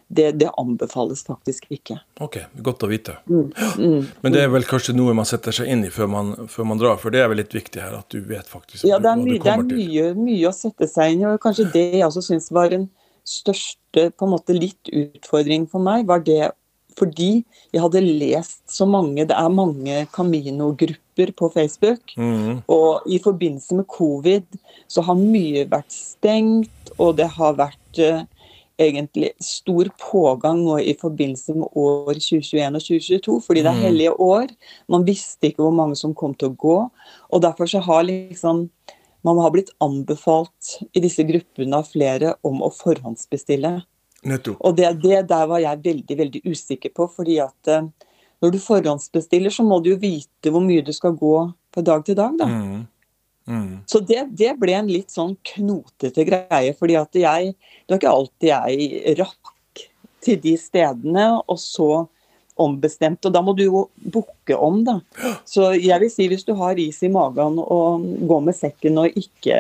det, 0.08 0.32
det, 0.40 0.50
anbefales 0.58 1.24
faktisk 1.26 1.66
ikke. 1.74 1.98
Ok, 2.22 2.38
godt 2.66 2.84
å 2.86 2.90
vite. 2.90 3.18
Mm, 3.26 3.48
mm, 3.78 4.04
Men 4.22 4.36
det 4.36 4.44
er 4.46 4.52
vel 4.54 4.68
kanskje 4.70 4.94
noe 4.96 5.16
man 5.18 5.28
setter 5.28 5.56
seg 5.56 5.72
inn 5.72 5.86
i 5.88 5.94
før 5.94 6.12
man, 6.12 6.34
før 6.52 6.70
man, 6.70 6.82
drar, 6.82 7.00
for 7.02 7.14
det 7.14 7.24
er 7.24 7.32
vel 7.32 7.42
litt 7.42 7.56
viktig 7.56 7.82
her 7.82 7.96
at 7.98 8.10
du 8.14 8.22
vet 8.26 8.50
faktisk 8.50 8.86
ja, 8.86 9.00
det 9.02 9.16
mye, 9.18 9.40
hva 9.40 9.40
du 9.40 9.48
kommer 9.48 9.72
til. 9.72 9.80
Det 9.82 9.88
er 9.88 10.14
mye, 10.14 10.28
mye, 10.28 10.44
å 10.52 10.54
sette 10.56 10.90
seg 10.92 11.16
inn 11.16 11.24
i, 11.24 11.32
og 11.32 11.42
kanskje 11.42 11.72
det 11.74 11.88
jeg 11.98 12.06
også 12.06 12.26
syns 12.30 12.52
var 12.54 12.70
den 12.74 12.86
største 13.26 14.12
på 14.14 14.28
en 14.28 14.36
måte 14.36 14.54
litt 14.54 14.94
utfordring 14.94 15.66
for 15.72 15.82
meg, 15.82 16.06
var 16.10 16.22
det 16.26 16.54
fordi 16.96 17.44
jeg 17.74 17.82
hadde 17.84 18.04
lest 18.06 18.62
så 18.72 18.86
mange 18.88 19.26
Det 19.28 19.36
er 19.36 19.50
mange 19.52 20.06
Camino-grupper 20.16 21.34
på 21.36 21.50
Facebook. 21.52 22.14
Mm. 22.16 22.62
Og 22.72 23.04
i 23.08 23.20
forbindelse 23.24 23.76
med 23.76 23.88
covid 23.92 24.46
så 24.88 25.04
har 25.04 25.20
mye 25.20 25.66
vært 25.72 25.92
stengt, 25.92 26.94
og 26.98 27.18
det 27.20 27.28
har 27.36 27.58
vært 27.60 28.00
uh, 28.00 28.24
egentlig 28.82 29.32
stor 29.44 29.90
pågang 30.02 30.62
nå 30.66 30.80
i 30.84 30.96
forbindelse 31.00 31.56
med 31.56 31.78
år 31.80 32.18
2021 32.18 32.78
og 32.80 32.86
2022, 32.88 33.38
fordi 33.48 33.64
det 33.64 33.72
er 33.72 33.80
mm. 33.80 33.86
hellige 33.88 34.16
år. 34.26 34.54
Man 34.92 35.06
visste 35.08 35.50
ikke 35.50 35.64
hvor 35.64 35.76
mange 35.76 35.98
som 36.00 36.16
kom 36.18 36.36
til 36.36 36.52
å 36.52 36.58
gå. 36.60 36.78
Og 37.32 37.44
derfor 37.44 37.70
så 37.72 37.84
har 37.86 38.06
liksom 38.08 38.68
man 39.26 39.40
har 39.42 39.50
blitt 39.56 39.72
anbefalt 39.82 40.76
i 40.94 41.02
disse 41.02 41.24
gruppene 41.26 41.80
av 41.80 41.88
flere 41.90 42.36
om 42.46 42.60
å 42.62 42.70
forhåndsbestille. 42.70 43.72
Nettopp. 44.30 44.60
Og 44.62 44.76
det, 44.78 44.92
det, 45.02 45.24
der 45.32 45.48
var 45.50 45.64
jeg 45.64 45.82
veldig 45.86 46.18
veldig 46.20 46.42
usikker 46.46 46.94
på. 46.94 47.08
fordi 47.10 47.40
at 47.42 47.72
uh, 47.72 47.88
når 48.44 48.54
du 48.54 48.60
forhåndsbestiller, 48.62 49.50
så 49.50 49.66
må 49.66 49.80
du 49.82 49.96
jo 49.96 50.02
vite 50.02 50.54
hvor 50.54 50.62
mye 50.62 50.86
du 50.86 50.94
skal 50.94 51.18
gå 51.18 51.34
fra 51.74 51.86
dag 51.86 52.06
til 52.06 52.18
dag. 52.20 52.38
da. 52.38 52.46
Mm. 52.46 52.84
Mm. 53.48 53.84
Så 53.86 54.02
det, 54.02 54.24
det, 54.38 54.56
ble 54.58 54.74
en 54.74 54.90
litt 54.90 55.14
sånn 55.14 55.36
knotete 55.54 56.26
greie. 56.26 56.74
fordi 56.74 56.96
at 56.98 57.14
jeg 57.14 57.54
Det 57.54 57.94
var 57.94 58.00
ikke 58.02 58.18
alltid 58.18 58.50
jeg 58.50 59.18
rakk 59.20 59.86
til 60.26 60.40
de 60.42 60.56
stedene, 60.58 61.26
og 61.46 61.60
så 61.62 62.08
ombestemt. 62.56 63.26
Og 63.28 63.34
da 63.36 63.42
må 63.46 63.54
du 63.54 63.64
jo 63.66 63.90
booke 64.00 64.56
om, 64.58 64.84
da. 64.88 65.00
Så 65.46 65.74
jeg 65.78 66.00
vil 66.02 66.12
si 66.12 66.28
hvis 66.32 66.48
du 66.48 66.56
har 66.58 66.80
is 66.82 67.04
i 67.04 67.12
magen 67.12 67.60
og 67.62 68.08
går 68.26 68.42
med 68.48 68.58
sekken 68.58 68.98
og 69.04 69.20
ikke 69.20 69.60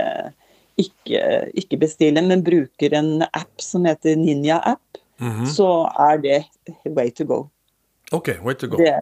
ikke, 0.76 1.20
ikke 1.56 1.78
bestiller, 1.80 2.24
men 2.26 2.44
bruker 2.44 2.94
en 2.98 3.24
app 3.26 3.62
som 3.64 3.86
heter 3.88 4.16
Ninja 4.20 4.60
App, 4.60 4.98
mm 5.18 5.32
-hmm. 5.32 5.46
så 5.46 5.92
er 6.00 6.18
det 6.18 6.46
way 6.86 7.12
to 7.12 7.24
go. 7.24 7.48
Ok, 8.12 8.30
way 8.44 8.56
to 8.56 8.68
go. 8.68 8.78
Det, 8.78 9.00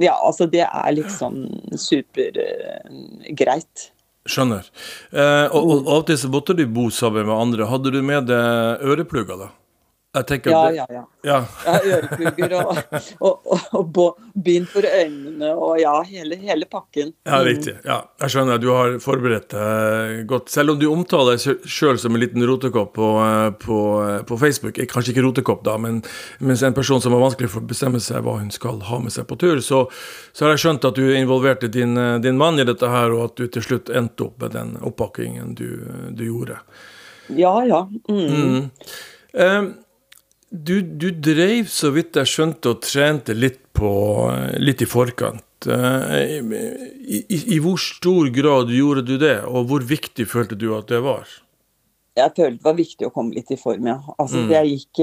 ja, 0.00 0.26
altså 0.26 0.46
det 0.46 0.60
er 0.60 0.90
liksom 0.90 1.46
supergreit. 1.76 2.52
Uh, 3.90 3.93
Skjønner. 4.24 4.68
Eh, 5.12 5.52
og, 5.52 5.60
og, 5.60 5.80
av 5.84 5.98
og 5.98 6.06
til 6.08 6.16
så 6.20 6.30
måtte 6.32 6.56
du 6.56 6.64
bo 6.70 6.88
sammen 6.94 7.28
med 7.28 7.36
andre. 7.36 7.68
Hadde 7.68 7.92
du 7.92 8.00
med 8.00 8.30
deg 8.30 8.86
øreplugger, 8.88 9.36
da? 9.42 9.50
Jeg 10.14 10.26
tenker 10.28 10.52
ja, 10.52 10.58
det, 10.70 10.76
ja, 10.76 10.84
ja, 10.94 11.00
ja. 11.26 11.38
ja. 11.66 11.78
Øreplugger 11.96 12.52
og, 12.60 12.76
og, 13.18 13.48
og, 13.74 13.96
og, 13.98 14.20
bind 14.46 14.68
for 14.70 14.86
øynene 14.86 15.48
og 15.58 15.80
ja, 15.80 15.94
hele, 16.06 16.38
hele, 16.38 16.68
pakken. 16.70 17.10
Ja, 17.26 17.40
riktig. 17.42 17.74
Ja, 17.82 17.96
jeg 18.22 18.30
skjønner. 18.30 18.60
Du 18.62 18.68
har 18.70 18.94
forberedt 19.02 19.50
deg 19.50 20.22
godt. 20.30 20.52
Selv 20.54 20.74
om 20.74 20.78
du 20.78 20.86
omtaler 20.92 21.34
deg 21.34 21.66
sjøl 21.66 21.98
som 21.98 22.14
en 22.14 22.22
liten 22.22 22.46
rotekopp 22.46 22.94
på, 22.94 23.10
på, 23.64 23.80
på, 24.30 24.38
Facebook, 24.38 24.78
kanskje 24.92 25.16
ikke 25.16 25.26
rotekopp, 25.26 25.66
da, 25.66 25.76
men 25.82 26.00
mens 26.38 26.62
en 26.62 26.76
person 26.76 27.02
som 27.02 27.16
har 27.16 27.24
vanskelig 27.24 27.50
for 27.50 27.64
å 27.64 27.70
bestemme 27.74 28.02
seg 28.02 28.22
hva 28.22 28.38
hun 28.38 28.54
skal 28.54 28.78
ha 28.86 29.02
med 29.02 29.14
seg 29.14 29.26
på 29.30 29.38
tur, 29.40 29.58
så, 29.66 29.84
så 30.30 30.46
har 30.46 30.54
jeg 30.54 30.66
skjønt 30.66 30.90
at 30.90 30.98
du 30.98 31.08
involverte 31.10 31.72
din, 31.74 31.98
din, 32.22 32.38
mann 32.38 32.62
i 32.62 32.68
dette 32.68 32.86
her, 32.90 33.10
og 33.14 33.32
at 33.32 33.40
du 33.40 33.48
til 33.50 33.66
slutt 33.66 33.90
endte 33.90 34.28
opp 34.28 34.38
med 34.46 34.54
den 34.54 34.76
oppakkingen 34.78 35.56
du, 35.58 35.70
du 36.14 36.28
gjorde. 36.28 36.62
Ja, 37.34 37.56
ja. 37.66 37.88
Mm. 38.06 38.28
Mm. 38.30 38.70
Um, 39.34 39.74
du, 40.54 40.82
du, 40.82 41.08
drev, 41.10 41.66
så 41.66 41.90
vidt 41.94 42.16
jeg 42.20 42.30
skjønte, 42.30 42.74
og 42.74 42.82
trente 42.84 43.34
litt, 43.34 43.60
på, 43.74 43.90
litt 44.62 44.84
i 44.84 44.86
forkant. 44.86 45.66
Eh, 45.66 46.36
I, 46.38 47.22
i, 47.26 47.38
I, 47.56 47.58
hvor 47.64 47.80
stor 47.82 48.30
grad 48.34 48.70
gjorde 48.70 49.02
du 49.08 49.16
det, 49.18 49.40
og 49.48 49.66
hvor 49.70 49.82
viktig 49.88 50.28
følte 50.30 50.58
du 50.58 50.68
at 50.76 50.86
det 50.92 51.00
var? 51.04 51.26
Jeg 52.14 52.30
følte 52.36 52.60
det 52.60 52.68
var 52.68 52.78
viktig 52.78 53.08
å 53.08 53.10
komme 53.10 53.34
litt 53.34 53.50
i 53.50 53.58
form, 53.58 53.88
ja. 53.90 53.98
Altså, 54.14 54.44
mm. 54.44 54.52
jeg, 54.54 54.76
gikk, 54.76 55.02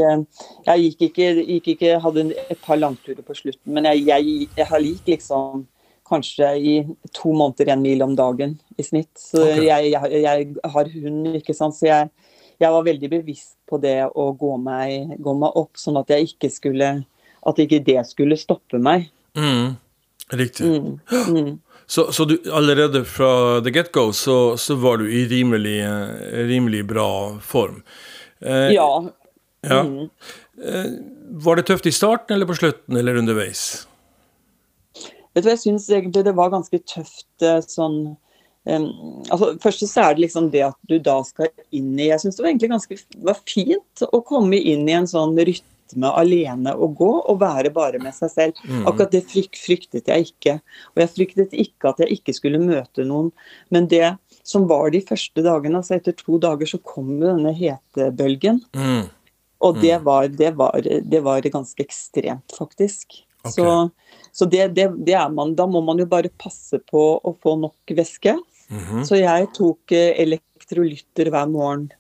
jeg 0.69 0.85
gikk, 0.85 1.05
ikke, 1.09 1.29
gikk 1.41 1.69
ikke, 1.75 1.99
hadde 2.05 2.25
et 2.45 2.63
par 2.63 2.79
langturer 2.79 3.19
på 3.27 3.35
slutten, 3.35 3.75
men 3.75 3.89
jeg, 3.91 4.05
jeg, 4.07 4.47
jeg 4.55 4.69
har 4.71 4.83
lik 4.83 5.11
liksom 5.11 5.65
kanskje 6.11 6.47
i 6.59 6.73
to 7.15 7.31
måneder 7.35 7.71
en 7.73 7.83
mil 7.83 8.03
om 8.03 8.15
dagen 8.15 8.57
i 8.79 8.83
snitt. 8.83 9.11
Så 9.19 9.43
okay. 9.43 9.67
jeg, 9.67 9.91
jeg, 10.23 10.47
har 10.73 10.89
hund, 10.95 11.35
ikke 11.39 11.55
sant. 11.55 11.77
Så 11.77 11.87
jeg, 11.87 12.09
jeg 12.65 12.75
var 12.75 12.85
veldig 12.85 13.09
bevisst 13.11 13.55
på 13.69 13.79
det 13.81 13.97
å 14.07 14.31
gå 14.37 14.55
meg, 14.61 15.15
gå 15.21 15.33
meg 15.37 15.57
opp, 15.59 15.79
sånn 15.79 15.99
at 16.01 16.11
jeg 16.13 16.33
ikke 16.33 16.51
skulle 16.53 16.91
At 17.41 17.57
ikke 17.57 17.79
det 17.81 17.97
skulle 18.05 18.37
stoppe 18.37 18.77
meg. 18.77 19.07
Mm. 19.33 19.73
Riktig. 20.29 20.67
Mm. 20.67 20.99
Mm. 21.09 21.55
Så, 21.89 22.11
så, 22.13 22.25
du, 22.29 22.35
allerede 22.53 23.01
fra 23.05 23.61
the 23.65 23.71
get-go 23.73 24.11
så, 24.13 24.57
så, 24.57 24.75
var 24.75 25.01
du 25.01 25.09
i 25.09 25.25
rimelig, 25.27 25.81
rimelig 26.47 26.85
bra 26.87 27.39
form? 27.41 27.81
Eh, 28.39 28.69
ja. 28.75 29.09
ja. 29.65 29.79
Mm. 29.81 30.05
Eh, 30.63 30.85
var 31.43 31.57
det 31.57 31.65
tøft 31.67 31.89
i 31.89 31.91
starten 31.91 32.35
eller 32.35 32.45
på 32.45 32.55
slutten 32.55 32.97
eller 33.01 33.17
underveis? 33.19 33.87
Vet 35.33 35.43
du, 35.43 35.49
Jeg 35.49 35.59
syns 35.65 35.89
egentlig 35.89 36.23
det 36.29 36.35
var 36.37 36.53
ganske 36.53 36.79
tøft 36.85 37.43
eh, 37.43 37.59
sånn 37.65 38.15
Um, 38.63 39.23
altså, 39.33 39.55
først 39.61 39.87
så 39.89 40.03
er 40.05 40.15
det 40.15 40.27
liksom 40.27 40.51
det 40.53 40.61
at 40.67 40.77
du 40.85 40.99
da 41.01 41.15
skal 41.25 41.49
inn 41.73 41.95
i 41.97 42.11
Jeg 42.11 42.21
syns 42.21 42.35
det 42.37 42.43
var 42.43 42.51
egentlig 42.51 42.69
ganske 42.69 42.97
var 43.25 43.39
fint 43.49 44.03
å 44.05 44.19
komme 44.21 44.59
inn 44.59 44.83
i 44.85 44.93
en 44.93 45.09
sånn 45.09 45.33
rytme 45.33 46.11
alene 46.13 46.75
og 46.77 46.93
gå, 46.99 47.09
og 47.31 47.39
være 47.41 47.71
bare 47.73 48.01
med 48.03 48.13
seg 48.13 48.33
selv. 48.33 48.59
Mm. 48.61 48.83
Akkurat 48.85 49.15
det 49.15 49.23
frykt, 49.31 49.57
fryktet 49.57 50.11
jeg 50.11 50.29
ikke. 50.29 50.59
Og 50.93 51.01
jeg 51.01 51.13
fryktet 51.15 51.55
ikke 51.65 51.89
at 51.89 52.03
jeg 52.03 52.19
ikke 52.19 52.35
skulle 52.37 52.61
møte 52.61 53.07
noen. 53.07 53.31
Men 53.73 53.89
det 53.89 54.13
som 54.47 54.67
var 54.69 54.93
de 54.93 55.01
første 55.05 55.43
dagene, 55.45 55.81
altså 55.81 55.97
etter 55.97 56.15
to 56.17 56.37
dager, 56.41 56.69
så 56.69 56.79
kom 56.85 57.15
jo 57.17 57.31
denne 57.31 57.53
hetebølgen. 57.57 58.61
Mm. 58.77 59.09
Og 59.61 59.81
det 59.81 59.97
mm. 59.97 60.05
var, 60.05 60.29
det, 60.29 60.53
var, 60.57 60.77
det 60.85 61.21
var, 61.25 61.49
ganske 61.53 61.83
ekstremt, 61.83 62.55
faktisk. 62.57 63.21
Okay. 63.41 63.51
Så, 63.53 63.89
så 64.31 64.45
det, 64.45 64.67
det, 64.77 64.87
det, 65.05 65.15
er 65.17 65.29
man. 65.33 65.55
Da 65.57 65.67
må 65.69 65.81
man 65.85 66.01
jo 66.01 66.07
bare 66.09 66.33
passe 66.41 66.81
på 66.89 67.03
å 67.17 67.35
få 67.41 67.55
nok 67.61 67.93
væske. 67.97 68.35
Mm 68.71 68.83
-hmm. 68.83 69.03
Så 69.05 69.15
jeg 69.19 69.47
tok 69.53 69.91
eh, 69.91 70.21
elektrolytter 70.21 71.29
hver 71.29 71.47
morgen 71.47 71.91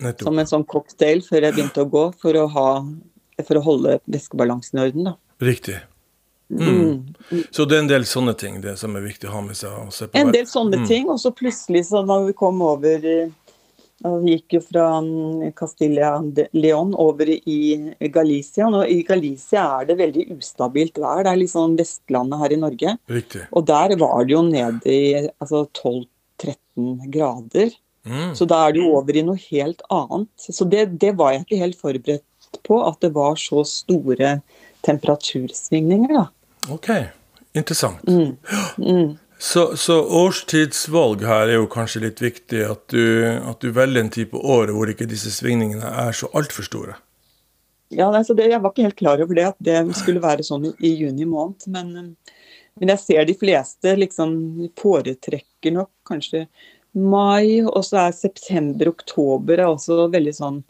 Nettopp. 0.00 0.22
som 0.22 0.38
en 0.38 0.46
sånn 0.46 0.64
cocktail 0.64 1.22
før 1.22 1.42
jeg 1.42 1.54
begynte 1.54 1.82
å 1.82 1.90
gå, 1.90 2.12
for 2.20 2.36
å, 2.36 2.46
ha, 2.46 2.86
for 3.46 3.56
å 3.56 3.60
holde 3.64 4.00
væskebalansen 4.06 4.78
i 4.78 4.82
orden. 4.82 5.04
da. 5.04 5.14
Riktig. 5.40 5.80
Mm. 6.50 7.14
Så 7.50 7.64
det 7.64 7.76
er 7.76 7.82
en 7.84 7.88
del 7.88 8.04
sånne 8.04 8.34
ting 8.34 8.60
det 8.60 8.74
som 8.78 8.96
er 8.96 9.04
viktig 9.04 9.28
å 9.28 9.32
ha 9.32 9.40
med 9.40 9.56
seg. 9.56 9.70
og 9.70 9.92
se 9.94 10.06
på 10.06 10.18
En 10.18 10.32
del 10.32 10.46
sånne 10.46 10.86
ting, 10.86 11.08
og 11.08 11.20
så 11.20 11.30
plutselig 11.30 11.86
så 11.86 12.02
når 12.02 12.26
vi 12.26 12.32
kom 12.32 12.62
over 12.62 13.30
Vi 14.00 14.32
gikk 14.32 14.54
jo 14.56 14.60
fra 14.64 14.84
Castilla 15.56 16.14
de 16.24 16.46
León 16.56 16.94
over 16.96 17.28
i 17.28 17.58
Galicia. 18.12 18.68
og 18.68 18.88
I 18.88 19.02
Galicia 19.04 19.66
er 19.80 19.90
det 19.90 19.98
veldig 19.98 20.24
ustabilt 20.38 20.96
vær. 21.02 21.24
Det 21.26 21.34
er 21.34 21.40
litt 21.42 21.52
sånn 21.52 21.76
Vestlandet 21.76 22.40
her 22.40 22.54
i 22.54 22.60
Norge. 22.62 22.96
Riktig. 23.12 23.44
Og 23.52 23.66
der 23.68 23.96
var 24.00 24.24
det 24.24 24.32
jo 24.32 24.42
nede 24.46 24.94
i 24.94 25.28
altså 25.36 25.66
12-13 25.76 27.12
grader. 27.12 27.76
Mm. 28.08 28.34
Så 28.34 28.48
da 28.48 28.64
er 28.64 28.72
det 28.72 28.80
jo 28.80 28.94
over 28.96 29.16
i 29.16 29.24
noe 29.26 29.40
helt 29.50 29.84
annet. 29.92 30.30
Så 30.48 30.64
det, 30.64 30.86
det 31.02 31.12
var 31.20 31.34
jeg 31.34 31.44
ikke 31.44 31.60
helt 31.60 31.80
forberedt 31.80 32.60
på, 32.66 32.80
at 32.86 33.00
det 33.04 33.12
var 33.14 33.36
så 33.36 33.64
store 33.68 34.38
temperatursvingninger, 34.86 36.16
da. 36.16 36.28
Ok, 36.72 36.94
interessant. 37.52 38.06
Mm. 38.08 38.38
Mm. 38.80 39.18
Så, 39.40 39.76
så 39.76 39.94
årstidsvalg 40.04 41.22
her 41.24 41.48
er 41.48 41.56
jo 41.56 41.68
kanskje 41.72 42.02
litt 42.04 42.18
viktig. 42.20 42.60
At 42.68 42.82
du, 42.92 43.24
at 43.24 43.62
du 43.64 43.70
velger 43.72 44.04
en 44.04 44.12
tid 44.12 44.28
på 44.34 44.40
året 44.40 44.74
hvor 44.76 44.90
ikke 44.92 45.08
disse 45.08 45.32
svingningene 45.32 45.92
er 46.04 46.12
så 46.16 46.28
altfor 46.36 46.66
store. 46.66 46.96
Ja, 47.88 48.10
altså 48.10 48.36
det, 48.36 48.50
Jeg 48.52 48.60
var 48.62 48.74
ikke 48.74 48.84
helt 48.84 48.98
klar 49.00 49.22
over 49.24 49.34
det, 49.34 49.46
at 49.48 49.62
det 49.64 49.78
skulle 49.98 50.22
være 50.22 50.44
sånn 50.46 50.68
i, 50.76 50.92
juni 50.92 51.24
måned. 51.24 51.64
Men, 51.72 52.12
men 52.76 52.92
jeg 52.92 53.02
ser 53.02 53.24
de 53.26 53.38
fleste 53.40 53.96
liksom 53.96 54.36
foretrekker 54.78 55.74
nok 55.78 55.90
kanskje 56.06 56.44
mai, 56.92 57.62
og 57.64 57.80
så 57.86 58.04
er 58.04 58.20
september-oktober 58.20 59.56
er 59.56 59.70
også 59.70 60.10
veldig 60.12 60.36
sånn 60.36 60.60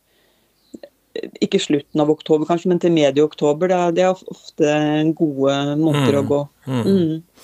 Ikke 1.43 1.59
slutten 1.59 2.01
av 2.03 2.11
oktober, 2.13 2.47
kanskje, 2.47 2.69
men 2.71 2.81
til 2.83 2.93
medio 2.95 3.25
oktober. 3.27 3.71
Det 3.71 3.77
er, 3.77 3.95
det 3.97 4.05
er 4.07 4.21
ofte 4.31 4.75
gode 5.19 5.57
måneder 5.81 6.21
å 6.21 6.27
gå. 6.29 6.41
Mm. 6.71 6.83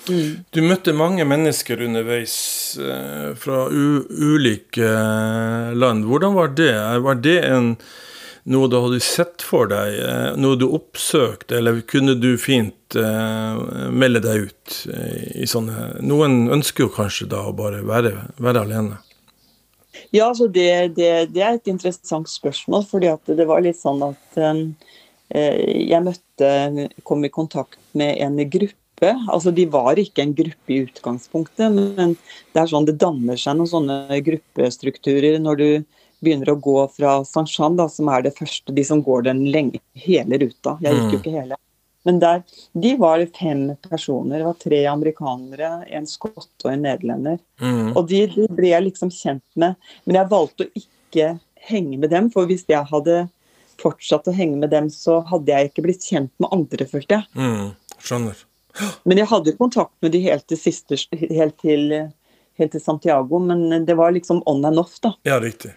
Mm. 0.07 0.29
Du 0.55 0.61
møtte 0.63 0.95
mange 0.95 1.27
mennesker 1.27 1.83
underveis 1.83 2.37
eh, 2.79 3.33
fra 3.35 3.65
u 3.67 4.05
ulike 4.07 4.87
eh, 4.87 5.73
land. 5.75 6.07
Hvordan 6.07 6.37
var 6.39 6.53
det? 6.55 6.75
Var 7.03 7.19
det 7.25 7.39
en, 7.49 7.73
noe 8.47 8.71
du 8.71 8.79
hadde 8.79 9.01
sett 9.03 9.43
for 9.43 9.67
deg, 9.73 9.99
eh, 9.99 10.29
noe 10.39 10.61
du 10.61 10.69
oppsøkte, 10.69 11.59
eller 11.59 11.83
kunne 11.91 12.15
du 12.23 12.37
fint 12.39 12.95
eh, 12.95 13.91
melde 13.91 14.23
deg 14.29 14.47
ut 14.47 14.79
i 15.35 15.49
sånne 15.51 16.05
Noen 16.07 16.47
ønsker 16.55 16.87
jo 16.87 16.95
kanskje 16.95 17.27
da 17.35 17.49
å 17.49 17.57
bare 17.57 17.83
være, 17.87 18.15
være 18.39 18.63
alene. 18.63 19.03
Ja, 20.15 20.29
altså 20.29 20.49
det, 20.49 20.97
det, 20.97 21.11
det 21.35 21.43
er 21.43 21.57
et 21.57 21.71
interessant 21.71 22.29
spørsmål. 22.31 22.87
fordi 22.89 23.11
at 23.13 23.37
det 23.39 23.47
var 23.49 23.65
litt 23.65 23.79
sånn 23.81 24.03
at 24.07 24.41
eh, 24.41 24.63
jeg 25.35 26.03
møtte, 26.05 26.89
kom 27.05 27.25
i 27.25 27.33
kontakt 27.33 27.81
med 27.99 28.21
en 28.23 28.39
gruppe. 28.51 29.13
altså 29.29 29.53
De 29.53 29.67
var 29.71 29.99
ikke 30.01 30.25
en 30.25 30.35
gruppe 30.37 30.73
i 30.73 30.83
utgangspunktet, 30.87 31.73
men 31.73 32.17
det 32.53 32.63
er 32.63 32.71
sånn 32.71 32.89
det 32.89 32.99
danner 33.03 33.39
seg 33.41 33.59
noen 33.59 33.73
sånne 33.75 34.21
gruppestrukturer 34.25 35.39
når 35.43 35.63
du 35.63 35.69
begynner 36.25 36.55
å 36.55 36.61
gå 36.61 36.79
fra 36.95 37.19
Saint-Jean, 37.29 37.77
som 37.93 38.09
er 38.09 38.25
det 38.25 38.37
første, 38.39 38.73
de 38.73 38.85
som 38.87 39.03
går 39.05 39.29
den 39.29 39.45
lenge, 39.53 39.83
hele 40.07 40.41
ruta. 40.41 40.79
Jeg 40.81 40.97
gikk 40.97 41.13
jo 41.13 41.21
ikke 41.21 41.35
hele. 41.35 41.59
Men 42.07 42.21
der, 42.23 42.43
de 42.73 42.93
var 43.01 43.23
fem 43.35 43.69
personer. 43.89 44.39
Det 44.39 44.47
var 44.47 44.59
tre 44.63 44.81
amerikanere, 44.87 45.71
en 45.91 46.07
skotte 46.07 46.69
og 46.69 46.73
en 46.73 46.85
nederlender. 46.87 47.41
Mm. 47.61 47.97
Og 47.97 48.05
de, 48.11 48.23
de 48.31 48.47
ble 48.55 48.71
jeg 48.71 48.87
liksom 48.87 49.11
kjent 49.15 49.45
med. 49.59 49.75
Men 50.07 50.21
jeg 50.21 50.31
valgte 50.31 50.69
å 50.69 50.83
ikke 50.83 51.33
henge 51.67 51.99
med 51.99 52.13
dem, 52.15 52.29
for 52.31 52.47
hvis 52.47 52.67
jeg 52.71 52.87
hadde 52.93 53.25
fortsatt 53.81 54.29
å 54.31 54.35
henge 54.37 54.61
med 54.61 54.71
dem, 54.73 54.91
så 54.93 55.19
hadde 55.29 55.53
jeg 55.53 55.71
ikke 55.71 55.87
blitt 55.89 56.07
kjent 56.07 56.33
med 56.43 56.53
andre, 56.55 56.87
følte 56.89 57.19
jeg. 57.19 57.27
Mm. 57.35 57.99
Skjønner. 57.99 58.45
Men 59.09 59.21
jeg 59.23 59.31
hadde 59.31 59.57
kontakt 59.57 59.95
med 60.05 60.15
de 60.15 60.21
helt 60.27 60.47
til 60.51 60.61
siste, 60.61 60.99
helt 61.11 61.57
til, 61.63 61.89
helt 62.61 62.75
til 62.77 62.83
Santiago, 62.83 63.41
men 63.43 63.89
det 63.89 63.97
var 63.99 64.15
liksom 64.15 64.43
on 64.47 64.65
and 64.69 64.81
off, 64.83 64.99
da. 65.05 65.15
Ja, 65.29 65.41
riktig. 65.43 65.75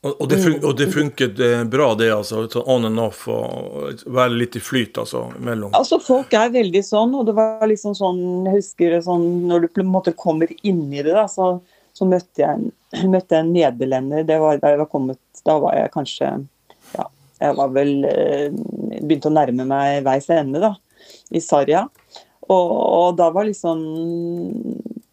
Og, 0.00 0.14
og, 0.14 0.28
det, 0.32 0.38
fun 0.40 0.54
og 0.64 0.76
det 0.78 0.86
funket 0.94 1.40
eh, 1.44 1.62
bra, 1.68 1.90
det, 1.98 2.06
altså? 2.14 2.46
On 2.64 2.88
and 2.88 3.00
off, 3.02 3.26
og 3.28 4.00
være 4.08 4.32
litt 4.32 4.56
i 4.56 4.62
flyt, 4.64 4.96
altså? 5.02 5.26
Mellom 5.44 5.74
Altså, 5.76 5.98
folk 6.00 6.32
er 6.32 6.54
veldig 6.54 6.80
sånn, 6.86 7.12
og 7.18 7.26
det 7.28 7.34
var 7.36 7.66
liksom 7.68 7.92
sånn 7.98 8.22
Jeg 8.48 8.62
husker 8.62 8.96
sånn 9.04 9.26
Når 9.50 9.66
du 9.66 9.68
på 9.74 9.82
en 9.84 9.92
måte 9.92 10.16
kommer 10.16 10.48
inn 10.64 10.86
i 10.88 11.02
det, 11.02 11.12
da, 11.12 11.26
så, 11.28 11.52
så 11.92 12.08
møtte 12.08 12.40
jeg 12.40 12.48
en, 12.48 12.70
møtte 13.14 13.42
en 13.42 13.52
nederlender. 13.52 14.24
Det 14.24 14.40
var 14.40 14.62
da 14.62 14.72
jeg 14.72 14.80
var 14.80 14.88
kommet 14.94 15.20
Da 15.44 15.58
var 15.60 15.76
jeg 15.76 15.92
kanskje 15.92 16.32
Ja, 16.96 17.06
jeg 17.44 17.58
var 17.60 17.76
vel 17.76 17.92
eh, 18.08 18.46
Begynte 19.02 19.28
å 19.28 19.36
nærme 19.36 19.68
meg 19.68 20.00
veis 20.08 20.32
ende, 20.32 20.64
da. 20.64 20.72
I 21.28 21.44
Sarja. 21.44 21.84
Og, 22.48 22.72
og 22.72 23.20
da 23.20 23.28
var 23.34 23.46
liksom 23.46 23.84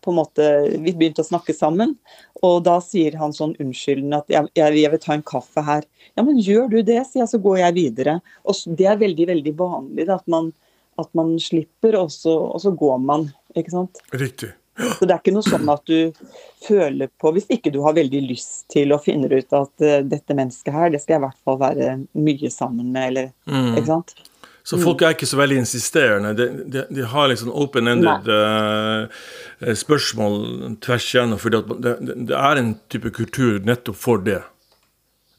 på 0.07 0.13
en 0.13 0.19
måte, 0.21 0.45
Vi 0.79 0.93
begynte 0.93 1.23
å 1.25 1.27
snakke 1.27 1.55
sammen, 1.55 1.95
og 2.41 2.61
da 2.67 2.77
sier 2.83 3.17
han 3.19 3.35
sånn 3.35 3.55
unnskyldende 3.59 4.21
at 4.23 4.31
jeg, 4.31 4.51
jeg, 4.55 4.77
jeg 4.81 4.93
vil 4.93 5.01
ta 5.03 5.15
en 5.17 5.25
kaffe 5.27 5.63
her. 5.67 5.83
Ja, 6.15 6.23
men 6.23 6.39
gjør 6.39 6.69
du 6.71 6.79
det, 6.81 7.01
sier 7.09 7.25
jeg, 7.25 7.31
så 7.33 7.41
går 7.43 7.59
jeg 7.65 7.77
videre. 7.79 8.19
Og 8.47 8.61
Det 8.79 8.87
er 8.87 9.01
veldig 9.01 9.27
veldig 9.33 9.53
vanlig 9.59 10.07
da, 10.07 10.19
at 10.21 10.31
man, 10.31 10.53
at 11.01 11.11
man 11.17 11.35
slipper, 11.41 11.99
og 11.99 12.13
så, 12.13 12.37
og 12.53 12.63
så 12.63 12.71
går 12.77 13.03
man. 13.03 13.27
ikke 13.57 13.75
sant? 13.75 14.01
Riktig. 14.15 14.53
Så 14.77 15.07
Det 15.09 15.13
er 15.15 15.21
ikke 15.23 15.33
noe 15.33 15.45
sånn 15.45 15.69
at 15.73 15.83
du 15.89 16.11
føler 16.67 17.09
på 17.17 17.31
Hvis 17.33 17.47
ikke 17.49 17.71
du 17.73 17.79
har 17.81 17.95
veldig 17.97 18.19
lyst 18.27 18.67
til 18.69 18.93
å 18.93 18.99
finne 19.01 19.25
ut 19.25 19.55
at 19.57 19.73
uh, 19.81 20.03
dette 20.05 20.37
mennesket 20.37 20.73
her, 20.73 20.91
det 20.93 21.01
skal 21.01 21.15
jeg 21.15 21.23
i 21.23 21.25
hvert 21.25 21.45
fall 21.47 21.57
være 21.63 21.87
mye 22.13 22.51
sammen 22.53 22.91
med, 22.93 23.07
eller 23.11 23.31
Mm. 23.47 23.73
Ikke 23.73 23.87
sant? 23.87 24.13
Så 24.67 24.75
folk 24.81 24.99
er 25.01 25.13
ikke 25.15 25.29
så 25.29 25.37
veldig 25.39 25.61
insisterende. 25.61 26.33
De, 26.35 26.45
de, 26.67 26.81
de 26.91 27.03
har 27.07 27.29
liksom 27.31 27.53
open-ended 27.55 28.25
uh, 28.27 29.27
spørsmål 29.79 30.41
tvers 30.83 31.05
igjennom. 31.13 31.39
For 31.39 31.55
det, 31.55 31.93
det, 32.03 32.35
er 32.35 32.59
en 32.59 32.73
type 32.91 33.13
kultur 33.15 33.61
nettopp 33.63 33.99
for 34.01 34.25
det. 34.25 34.41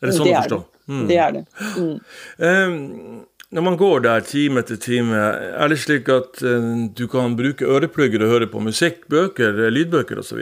Er 0.01 0.09
det 0.09 0.15
sånn 0.17 0.31
Det 0.31 0.33
å 0.33 0.41
forstå? 0.47 0.61
Mm. 0.89 1.03
Det 1.11 1.19
er 1.21 1.37
det. 1.37 1.43
Mm. 1.77 1.93
Um, 2.41 3.21
når 3.53 3.67
man 3.69 3.79
går 3.81 4.01
der 4.07 4.25
time 4.25 4.65
etter 4.65 4.81
time, 4.81 5.21
er 5.21 5.75
det 5.75 5.81
slik 5.85 6.09
at 6.15 6.41
uh, 6.41 6.89
du 6.89 7.05
kan 7.13 7.37
bruke 7.37 7.69
øreplugger 7.69 8.25
og 8.25 8.33
høre 8.33 8.49
på 8.49 8.65
musikk, 8.65 9.05
bøker, 9.13 9.61
lydbøker 9.77 10.25
osv.? 10.25 10.41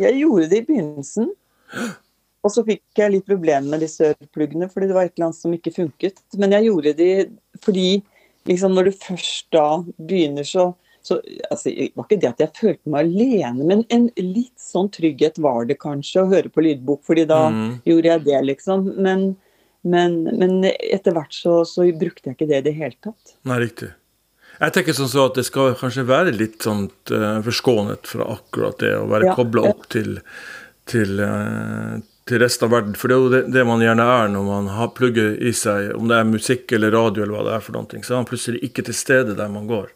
Jeg 0.00 0.20
gjorde 0.20 0.52
det 0.52 0.60
i 0.60 0.68
begynnelsen. 0.68 1.32
Og 2.44 2.52
så 2.52 2.64
fikk 2.64 3.00
jeg 3.00 3.16
litt 3.16 3.28
problemer 3.28 3.68
med 3.68 3.82
disse 3.84 4.12
ørepluggene, 4.12 4.68
fordi 4.68 4.88
det 4.88 4.96
var 4.96 5.08
et 5.08 5.16
eller 5.16 5.30
annet 5.30 5.40
som 5.40 5.56
ikke 5.56 5.72
funket. 5.76 6.20
Men 6.40 6.56
jeg 6.56 6.68
gjorde 6.68 6.96
det 7.00 7.12
fordi 7.64 7.88
liksom 8.48 8.72
når 8.76 8.88
du 8.88 8.92
først 8.92 9.50
da 9.52 9.82
begynner, 9.98 10.46
så, 10.46 10.70
så 11.02 11.18
altså, 11.50 11.70
Det 11.70 11.90
var 11.96 12.06
ikke 12.08 12.20
det 12.20 12.30
at 12.30 12.40
jeg 12.44 12.56
følte 12.60 12.90
meg 12.92 13.06
alene, 13.06 13.66
men 13.68 13.84
en 13.90 14.08
litt 14.16 14.56
sånn 14.60 14.90
trygghet 14.92 15.38
var 15.38 15.64
det 15.68 15.78
kanskje 15.80 16.24
å 16.24 16.30
høre 16.30 16.48
på 16.52 16.64
lydbok, 16.64 17.02
fordi 17.06 17.26
da 17.28 17.50
Mm. 17.50 17.80
gjorde 17.84 18.08
jeg 18.12 18.24
det, 18.24 18.42
liksom. 18.54 18.84
Men, 18.96 19.36
men, 19.82 20.22
men 20.36 20.64
etter 20.68 21.12
hvert 21.16 21.32
så, 21.32 21.64
så 21.64 21.86
brukte 21.92 22.30
jeg 22.30 22.36
ikke 22.36 22.48
det 22.50 22.58
i 22.62 22.68
det 22.68 22.76
hele 22.76 22.96
tatt. 23.00 23.36
Nei, 23.48 23.58
riktig. 23.64 23.92
Jeg 24.60 24.72
tenker 24.76 24.92
sånn 24.92 25.08
så 25.08 25.22
at 25.30 25.38
det 25.38 25.46
skal 25.48 25.72
kanskje 25.80 26.02
være 26.04 26.34
litt 26.36 26.60
sånn 26.66 26.90
eh, 27.16 27.38
forskånet 27.46 28.04
fra 28.10 28.26
akkurat 28.34 28.76
det 28.82 28.90
å 28.98 29.06
være 29.08 29.30
Ja, 29.30 29.36
kobla 29.38 29.62
opp 29.70 29.86
til, 29.88 30.18
til, 30.90 31.16
eh, 31.24 31.94
til 32.30 32.42
resten 32.42 32.66
av 32.68 32.74
verden. 32.76 32.96
For 32.98 33.10
det 33.10 33.16
er 33.16 33.24
jo 33.24 33.30
det, 33.34 33.42
det 33.54 33.64
man 33.68 33.82
gjerne 33.84 34.06
er 34.16 34.30
når 34.32 34.46
man 34.48 34.70
har 34.76 34.92
plugger 34.96 35.34
i 35.36 35.52
seg, 35.56 35.90
om 35.98 36.10
det 36.10 36.18
er 36.20 36.28
musikk 36.30 36.76
eller 36.76 36.94
radio 36.94 37.24
eller 37.26 37.36
hva 37.36 37.46
det 37.48 37.56
er 37.58 37.66
for 37.66 37.78
noe, 37.78 38.04
så 38.06 38.14
er 38.14 38.22
man 38.22 38.30
plutselig 38.30 38.62
ikke 38.70 38.86
til 38.86 38.96
stede 38.96 39.36
der 39.38 39.50
man 39.52 39.68
går. 39.70 39.90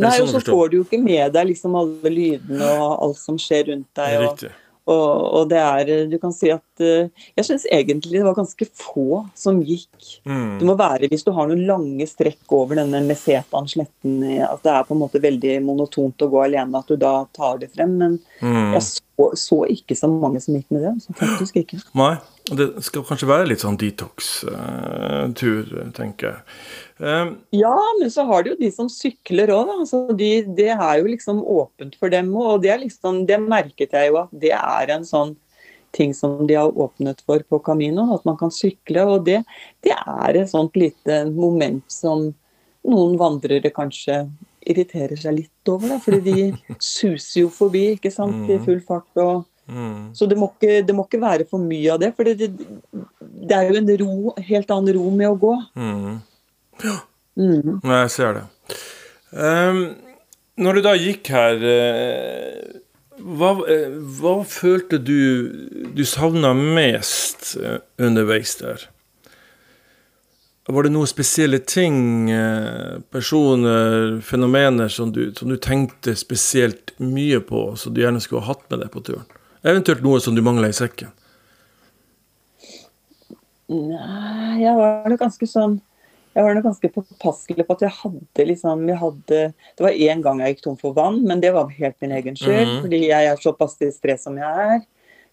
Nei, 0.00 0.14
sånn 0.16 0.30
og 0.30 0.40
så 0.40 0.40
får 0.48 0.72
du 0.72 0.78
jo 0.80 0.86
ikke 0.86 1.02
med 1.04 1.34
deg 1.36 1.50
liksom 1.52 1.76
alle 1.76 2.12
lydene 2.12 2.68
og 2.80 2.92
alt 2.96 3.20
som 3.20 3.38
skjer 3.40 3.68
rundt 3.68 3.88
deg. 3.98 4.24
Og. 4.24 4.44
Og, 4.90 5.10
og 5.38 5.44
det 5.46 5.60
er 5.62 5.90
Du 6.10 6.16
kan 6.18 6.32
si 6.34 6.48
at 6.50 6.82
eh, 6.82 7.06
Jeg 7.36 7.46
syns 7.46 7.66
egentlig 7.70 8.16
det 8.16 8.24
var 8.26 8.34
ganske 8.34 8.66
få 8.66 9.20
som 9.38 9.60
gikk. 9.62 10.08
Mm. 10.26 10.58
må 10.66 10.74
være 10.78 11.06
hvis 11.12 11.22
du 11.22 11.30
har 11.36 11.46
noen 11.46 11.62
lange 11.68 12.06
strekk 12.10 12.50
over 12.56 12.80
denne 12.80 12.98
Mesetaen-sletten, 13.06 14.16
eh, 14.26 14.42
at 14.42 14.64
det 14.64 14.72
er 14.74 14.88
på 14.88 14.96
en 14.96 15.02
måte 15.04 15.22
veldig 15.22 15.60
monotont 15.62 16.26
å 16.26 16.30
gå 16.32 16.42
alene, 16.48 16.82
at 16.82 16.90
du 16.90 16.98
da 16.98 17.14
tar 17.30 17.62
det 17.62 17.70
frem. 17.76 17.94
Men 18.00 18.18
Mm. 18.42 18.72
jeg 18.74 18.82
så, 18.82 19.02
så 19.38 19.62
ikke 19.70 19.96
så 19.98 20.08
mange 20.10 20.40
som 20.42 20.56
gikk 20.56 20.68
med 20.74 20.84
det. 20.86 20.92
Så 21.04 21.14
faktisk 21.18 21.58
ikke. 21.62 21.78
Nei, 21.98 22.14
det 22.50 22.66
skal 22.86 23.04
kanskje 23.06 23.28
være 23.30 23.48
litt 23.50 23.62
sånn 23.64 23.78
detox-tur, 23.80 25.72
tenker 25.96 26.28
jeg. 26.28 26.40
Um, 27.02 27.32
Ja, 27.54 27.74
men 27.98 28.10
så 28.14 28.26
har 28.28 28.42
du 28.42 28.52
jo 28.52 28.58
de 28.60 28.70
som 28.74 28.90
sykler 28.92 29.52
òg, 29.54 29.70
da. 29.70 29.78
Altså, 29.84 30.02
de, 30.18 30.32
det 30.58 30.70
er 30.74 31.00
jo 31.00 31.08
liksom 31.10 31.40
åpent 31.42 31.96
for 32.00 32.12
dem 32.12 32.30
òg. 32.34 32.48
Og 32.56 32.66
det, 32.66 32.74
liksom, 32.84 33.24
det 33.30 33.40
merket 33.42 33.96
jeg 33.96 34.12
jo 34.12 34.20
at 34.24 34.36
det 34.44 34.54
er 34.58 34.94
en 34.96 35.06
sånn 35.08 35.34
ting 35.92 36.14
som 36.16 36.46
de 36.48 36.56
har 36.56 36.72
åpnet 36.72 37.20
for 37.26 37.42
på 37.44 37.60
Camino. 37.64 38.08
At 38.14 38.24
man 38.28 38.38
kan 38.40 38.52
sykle. 38.54 39.04
Og 39.16 39.26
det, 39.28 39.42
det 39.84 39.96
er 39.96 40.40
et 40.40 40.50
sånt 40.52 40.78
lite 40.78 41.24
moment 41.32 41.84
som 41.92 42.30
noen 42.88 43.18
vandrere 43.20 43.70
kanskje 43.74 44.24
irriterer 44.68 45.18
seg 45.18 45.36
litt 45.38 45.72
over. 45.72 45.94
Da, 45.94 45.98
fordi 46.02 46.20
de 46.26 46.50
suser 46.94 47.42
jo 47.44 47.50
forbi 47.52 47.88
ikke 47.96 48.12
sant, 48.14 48.44
i 48.50 48.60
full 48.62 48.82
fart. 48.86 49.10
og 49.16 49.44
mm. 49.66 50.12
så 50.18 50.28
det 50.30 50.38
må, 50.38 50.52
ikke, 50.54 50.82
det 50.86 50.96
må 50.96 51.06
ikke 51.08 51.22
være 51.22 51.48
for 51.50 51.62
mye 51.62 51.94
av 51.94 52.02
det. 52.02 52.12
For 52.16 52.28
det, 52.28 52.50
det, 52.52 53.56
er 53.56 53.70
jo 53.70 53.80
en 53.80 53.92
ro, 54.04 54.36
helt 54.52 54.76
annen 54.76 54.98
ro 54.98 55.10
med 55.16 55.32
å 55.32 55.40
gå. 55.46 55.56
Mm. 55.74 56.22
Mm. 57.40 57.76
Jeg 57.80 58.14
ser 58.14 58.40
det. 58.40 58.46
Um, 59.32 59.84
når 60.60 60.76
du 60.76 60.84
da 60.84 60.96
gikk 61.00 61.30
her, 61.32 61.62
hva, 63.22 63.52
hva 64.18 64.34
følte 64.48 64.98
du 65.00 65.20
du 65.94 66.04
savna 66.08 66.52
mest 66.56 67.54
underveis 68.00 68.56
der? 68.60 68.91
Var 70.70 70.86
det 70.86 70.92
noen 70.94 71.10
spesielle 71.10 71.58
ting, 71.66 72.28
personer, 73.10 74.20
fenomener 74.22 74.92
som 74.94 75.10
du, 75.10 75.24
som 75.34 75.50
du 75.50 75.56
tenkte 75.58 76.14
spesielt 76.14 76.92
mye 77.02 77.40
på, 77.42 77.72
som 77.76 77.94
du 77.94 77.98
gjerne 78.04 78.22
skulle 78.22 78.44
ha 78.44 78.52
hatt 78.54 78.62
med 78.70 78.84
deg 78.84 78.92
på 78.94 79.02
turen? 79.02 79.26
Eventuelt 79.66 80.04
noe 80.06 80.20
som 80.22 80.36
du 80.38 80.42
mangla 80.42 80.70
i 80.70 80.76
sekken? 80.76 81.10
Nei, 83.72 84.60
jeg 84.62 84.76
var 84.78 85.10
nok 85.10 85.22
ganske 85.24 85.48
sånn 85.48 85.80
jeg 86.32 86.46
var 86.46 86.56
nok 86.56 86.64
ganske 86.64 86.88
påpasselig 86.94 87.64
på 87.68 87.74
at 87.76 87.82
jeg 87.84 87.92
hadde 87.98 88.44
liksom 88.48 88.86
jeg 88.88 88.96
hadde, 89.02 89.40
Det 89.76 89.84
var 89.84 89.98
én 90.06 90.22
gang 90.24 90.40
jeg 90.40 90.54
gikk 90.54 90.62
tom 90.64 90.78
for 90.80 90.96
vann, 90.96 91.20
men 91.28 91.42
det 91.42 91.52
var 91.52 91.68
helt 91.76 91.96
min 92.00 92.14
egen 92.16 92.36
skyld. 92.36 92.68
Mm 92.68 92.70
-hmm. 92.70 92.80
Fordi 92.82 93.00
jeg 93.08 93.26
er 93.26 93.36
såpass 93.36 93.76
distré 93.78 94.16
som 94.18 94.38
jeg 94.38 94.66
er. 94.74 94.80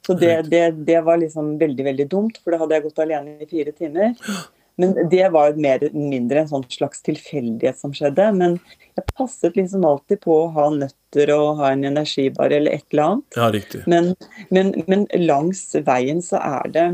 Så 0.06 0.14
det, 0.14 0.50
det, 0.50 0.86
det, 0.86 1.02
var 1.02 1.18
liksom 1.18 1.58
veldig 1.58 1.86
veldig 1.86 2.08
dumt, 2.10 2.38
for 2.44 2.52
da 2.52 2.58
hadde 2.58 2.76
jeg 2.76 2.84
gått 2.84 3.00
alene 3.00 3.42
i 3.42 3.46
fire 3.46 3.72
timer. 3.72 4.16
Men 4.80 4.96
det 5.12 5.26
var 5.34 5.58
mer 5.60 5.84
mindre 5.92 6.44
en 6.44 6.52
sånn 6.52 6.64
slags 6.72 7.04
tilfeldighet 7.04 7.80
som 7.82 7.92
skjedde. 7.96 8.30
Men 8.38 8.58
jeg 8.96 9.06
passet 9.12 9.58
liksom 9.60 9.84
alltid 9.88 10.22
på 10.24 10.38
å 10.46 10.50
ha 10.56 10.70
nøtter 10.72 11.34
og 11.36 11.60
ha 11.60 11.74
en 11.74 11.84
energibar 11.90 12.54
eller 12.56 12.80
et 12.80 12.86
eller 12.94 13.06
annet. 13.06 13.40
Ja, 13.40 13.50
riktig. 13.52 13.84
Men, 13.92 14.14
men, 14.56 14.72
men 14.88 15.06
langs 15.20 15.66
veien 15.88 16.24
så 16.26 16.42
er 16.42 16.76
det 16.76 16.90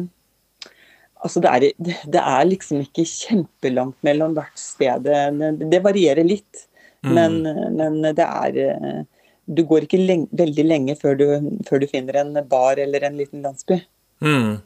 Altså 1.25 1.41
det, 1.41 1.49
er, 1.49 1.95
det 2.13 2.21
er 2.21 2.43
liksom 2.45 2.83
ikke 2.83 3.01
kjempelangt 3.09 3.95
mellom 4.05 4.35
hvert 4.35 4.59
sted. 4.61 5.07
Det, 5.07 5.79
varierer 5.81 6.27
litt. 6.27 6.67
Mm. 7.01 7.15
Men, 7.15 7.37
men, 7.79 7.95
det 8.13 8.25
er 8.25 9.05
Du 9.45 9.63
går 9.65 9.87
ikke 9.87 10.01
lenge, 10.01 10.27
veldig 10.37 10.65
lenge 10.67 10.95
før 10.99 11.17
du, 11.17 11.25
før 11.65 11.81
du, 11.81 11.87
finner 11.89 12.19
en 12.21 12.37
bar 12.49 12.77
eller 12.81 13.07
en 13.07 13.17
liten 13.17 13.41
landsby. 13.45 13.79
Mm. 14.21 14.59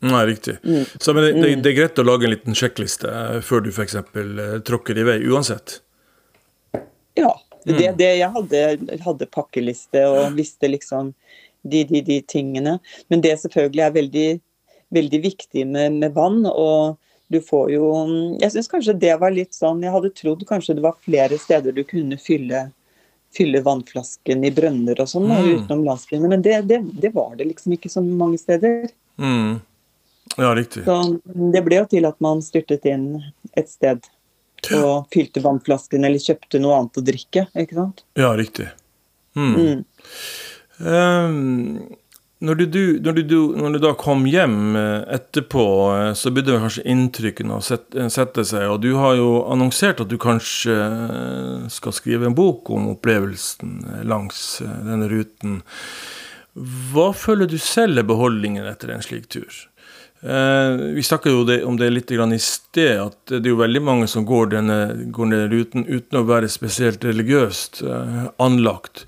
Nei, 0.00 0.24
riktig. 0.30 0.56
Mm. 0.64 0.84
Så 1.00 1.14
men 1.14 1.24
det, 1.24 1.32
det, 1.32 1.52
mm. 1.52 1.62
det, 1.62 1.70
er 1.70 1.76
greit 1.76 2.00
å 2.00 2.06
lage 2.06 2.28
en 2.28 2.32
liten 2.32 2.56
sjekkliste 2.56 3.10
før 3.44 3.64
du 3.64 3.70
f.eks. 3.72 3.98
Eh, 4.00 4.58
tråkker 4.64 4.98
i 4.98 5.06
vei, 5.06 5.18
uansett? 5.28 5.80
Ja. 7.18 7.34
Det, 7.60 7.74
mm. 7.76 7.96
det, 7.98 8.06
jeg 8.16 8.32
hadde, 8.32 8.60
hadde 9.04 9.26
pakkeliste 9.28 10.06
og 10.08 10.38
visste 10.38 10.70
liksom 10.70 11.10
de, 11.60 11.82
de, 11.84 12.00
de 12.06 12.22
tingene. 12.24 12.78
Men 13.12 13.20
det 13.20 13.34
selvfølgelig 13.42 13.84
er 13.84 13.98
veldig 13.98 14.28
veldig 14.90 15.20
viktig 15.22 15.66
med, 15.66 15.92
med 15.92 16.12
vann. 16.12 16.46
og 16.46 16.96
du 17.30 17.40
får 17.40 17.70
jo 17.70 17.86
Jeg 18.40 18.52
syns 18.52 18.68
kanskje 18.68 18.96
det 18.98 19.14
var 19.20 19.30
litt 19.30 19.54
sånn 19.54 19.84
Jeg 19.84 19.94
hadde 19.94 20.10
trodd 20.18 20.40
kanskje 20.48 20.74
det 20.74 20.82
var 20.82 20.98
flere 21.04 21.38
steder 21.38 21.76
du 21.76 21.84
kunne 21.86 22.18
fylle, 22.18 22.64
fylle 23.34 23.62
vannflasken 23.62 24.44
i 24.44 24.50
brønner 24.54 24.98
og 24.98 25.10
sånn, 25.12 25.28
mm. 25.30 25.50
utenom 25.54 25.84
landsbyene. 25.86 26.30
Men 26.32 26.42
det, 26.42 26.56
det, 26.66 26.80
det, 26.90 27.12
var 27.14 27.36
det 27.38 27.46
liksom 27.52 27.76
ikke 27.76 27.92
så 27.92 28.02
mange 28.02 28.40
steder. 28.42 28.90
Mm. 29.22 29.60
Ja, 30.36 30.54
riktig. 30.54 30.84
Så 30.86 30.96
det 31.54 31.62
ble 31.66 31.80
jo 31.80 31.88
til 31.90 32.06
at 32.08 32.18
man 32.22 32.42
styrtet 32.44 32.86
inn 32.88 33.06
et 33.58 33.70
sted 33.70 34.04
og 34.76 35.08
fylte 35.14 35.42
vannflasken 35.42 36.04
eller 36.04 36.20
kjøpte 36.20 36.60
noe 36.62 36.76
annet 36.76 37.00
å 37.00 37.04
drikke. 37.04 37.46
ikke 37.56 37.78
sant? 37.78 38.04
Ja, 38.18 38.34
riktig. 38.38 38.68
Mm. 39.38 39.54
mm. 39.56 39.82
Um, 40.80 41.98
når 42.40 42.54
du, 42.54 43.00
når, 43.04 43.12
du, 43.12 43.36
når 43.52 43.74
du, 43.74 43.78
da 43.84 43.90
kom 44.00 44.22
hjem 44.24 44.76
eh, 44.78 45.02
etterpå, 45.12 45.64
eh, 45.92 46.12
så 46.16 46.30
begynte 46.32 46.56
kanskje 46.62 46.84
inntrykkene 46.88 47.58
å 47.58 47.64
sette, 47.64 48.06
sette, 48.08 48.46
seg. 48.48 48.64
Og 48.72 48.78
du 48.80 48.94
har 48.96 49.18
jo 49.18 49.42
annonsert 49.52 50.00
at 50.00 50.08
du 50.08 50.16
kanskje 50.20 50.72
eh, 50.72 51.66
skal 51.72 51.92
skrive 51.92 52.30
en 52.30 52.36
bok 52.38 52.70
om 52.72 52.88
opplevelsen 52.94 54.06
langs 54.08 54.62
denne 54.64 55.10
ruten. 55.12 55.60
Hva 56.94 57.10
føler 57.12 57.50
du 57.50 57.58
selv 57.60 58.00
er 58.00 58.08
beholdningen 58.08 58.64
etter 58.72 58.94
en 58.94 59.04
slik 59.04 59.28
tur? 59.28 59.52
Eh, 60.22 60.70
vi 60.94 61.02
snakket 61.02 61.32
jo 61.32 61.66
om 61.66 61.76
det 61.76 61.90
litt 61.90 62.10
i 62.12 62.38
sted, 62.38 63.00
at 63.00 63.16
det 63.30 63.46
er 63.46 63.54
jo 63.54 63.60
veldig 63.62 63.80
mange 63.82 64.08
som 64.08 64.26
går 64.28 64.50
denne, 64.52 64.80
går 65.08 65.30
denne 65.30 65.48
ruten 65.48 65.86
uten 65.88 66.20
å 66.20 66.26
være 66.28 66.50
spesielt 66.52 67.04
religiøst 67.04 67.80
eh, 67.82 68.26
anlagt. 68.36 69.06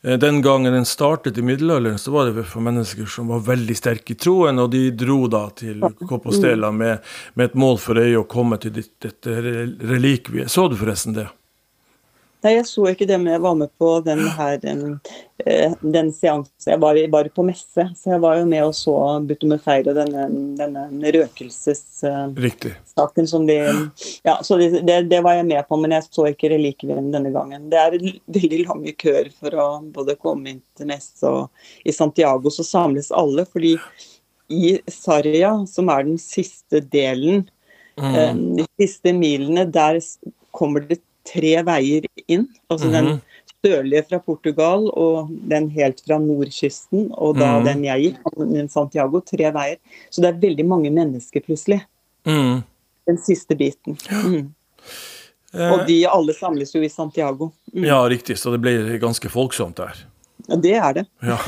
Eh, 0.00 0.16
den 0.16 0.40
gangen 0.42 0.72
den 0.72 0.88
startet 0.88 1.38
i 1.38 1.44
middelalderen, 1.44 2.00
så 2.00 2.16
var 2.16 2.30
det 2.30 2.46
for 2.48 2.64
mennesker 2.64 3.04
som 3.04 3.28
var 3.28 3.44
veldig 3.44 3.76
sterke 3.76 4.16
i 4.16 4.18
troen, 4.18 4.62
og 4.62 4.72
de 4.72 4.88
dro 4.96 5.26
da 5.28 5.50
til 5.52 5.84
Compostela 6.08 6.72
med, 6.72 7.04
med 7.34 7.52
et 7.52 7.60
mål 7.60 7.80
for 7.84 8.00
øye 8.00 8.22
å 8.22 8.28
komme 8.28 8.56
til 8.62 8.72
dette 8.80 9.40
relikviet. 9.44 10.48
Så 10.48 10.70
du 10.72 10.80
forresten 10.80 11.20
det? 11.20 11.28
Nei, 12.44 12.58
jeg 12.58 12.66
så 12.68 12.82
ikke 12.90 13.06
det, 13.08 13.16
men 13.22 13.30
jeg 13.32 13.40
var 13.40 13.54
med 13.56 13.70
på 13.80 13.86
den 14.04 14.18
her 14.36 14.60
eh, 14.60 15.72
den 15.80 16.10
seansen. 16.12 16.68
Jeg 16.68 16.76
var 16.82 16.98
bare 17.14 17.30
på 17.32 17.40
messe, 17.46 17.86
så 17.96 18.10
jeg 18.12 18.20
var 18.20 18.36
jo 18.36 18.44
med 18.50 18.60
og 18.66 18.74
så 18.76 18.96
Butumefeir 19.24 19.88
og 19.88 19.96
denne, 19.96 20.26
denne 20.58 21.12
røkelsessaken 21.16 23.26
som 23.30 23.46
de 23.48 23.56
Ja, 24.28 24.34
så 24.44 24.58
det, 24.60 24.84
det, 25.08 25.20
var 25.24 25.32
jeg 25.38 25.46
med 25.48 25.64
på, 25.68 25.76
men 25.80 25.92
jeg 25.96 26.04
så 26.10 26.26
ikke 26.28 26.52
relikvien 26.52 27.12
denne 27.14 27.30
gangen. 27.32 27.70
Det 27.72 27.78
er 27.80 27.96
veldig 28.36 28.60
lange 28.66 28.92
køer 28.92 29.32
for 29.32 29.48
å 29.56 29.80
både 29.94 30.20
komme 30.20 30.48
inn 30.52 30.60
til 30.76 30.86
messe 30.92 31.24
og 31.24 31.48
i 31.80 31.92
Santiago 31.96 32.52
så 32.52 32.60
samles 32.66 33.08
alle, 33.14 33.46
fordi 33.48 33.78
i 34.52 34.76
Sarja, 34.92 35.64
som 35.64 35.88
er 35.88 36.04
den 36.04 36.20
siste 36.20 36.84
delen, 36.92 37.48
mm. 37.96 38.12
Eh, 38.12 38.36
de 38.60 38.64
siste 38.76 39.16
milene, 39.16 39.64
der 39.64 39.96
kommer 40.52 40.84
det 40.84 41.00
tre 41.26 41.54
veier 41.66 42.06
inn. 42.26 42.48
Altså 42.68 42.86
mm 42.86 42.92
-hmm. 42.92 42.96
den 42.96 43.04
mhm. 43.04 43.20
sørlige 43.64 44.02
fra 44.08 44.18
Portugal 44.18 44.90
og 44.92 45.30
den 45.30 45.70
helt 45.70 46.02
fra 46.06 46.18
nordkysten, 46.18 47.08
og 47.12 47.38
da 47.38 47.58
mm. 47.58 47.64
den 47.64 47.84
jeg 47.84 48.00
gikk, 48.02 48.70
Santiago. 48.70 49.20
Tre 49.20 49.52
veier. 49.52 49.76
Så 50.10 50.20
det 50.20 50.28
er 50.28 50.40
veldig 50.40 50.66
mange 50.66 50.90
mennesker, 50.90 51.40
plutselig. 51.40 51.80
Mm. 52.26 52.62
Den 53.06 53.18
siste 53.18 53.56
biten. 53.56 53.98
Mm. 54.24 54.52
Og 55.54 55.86
de 55.86 56.08
alle 56.08 56.34
samles 56.34 56.74
jo 56.74 56.82
i 56.82 56.88
Santiago. 56.88 57.50
Mm. 57.72 57.84
Ja, 57.84 58.08
riktig. 58.08 58.38
Så 58.38 58.50
det 58.50 58.60
blir 58.60 58.98
ganske 58.98 59.28
folksomt 59.28 59.76
der. 59.76 60.06
Ja, 60.46 60.56
det 60.56 60.72
er 60.76 60.92
det. 60.92 61.04
ja. 61.30 61.38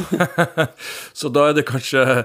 Så 1.12 1.28
da 1.32 1.50
er 1.50 1.56
det 1.58 1.66
kanskje 1.68 2.24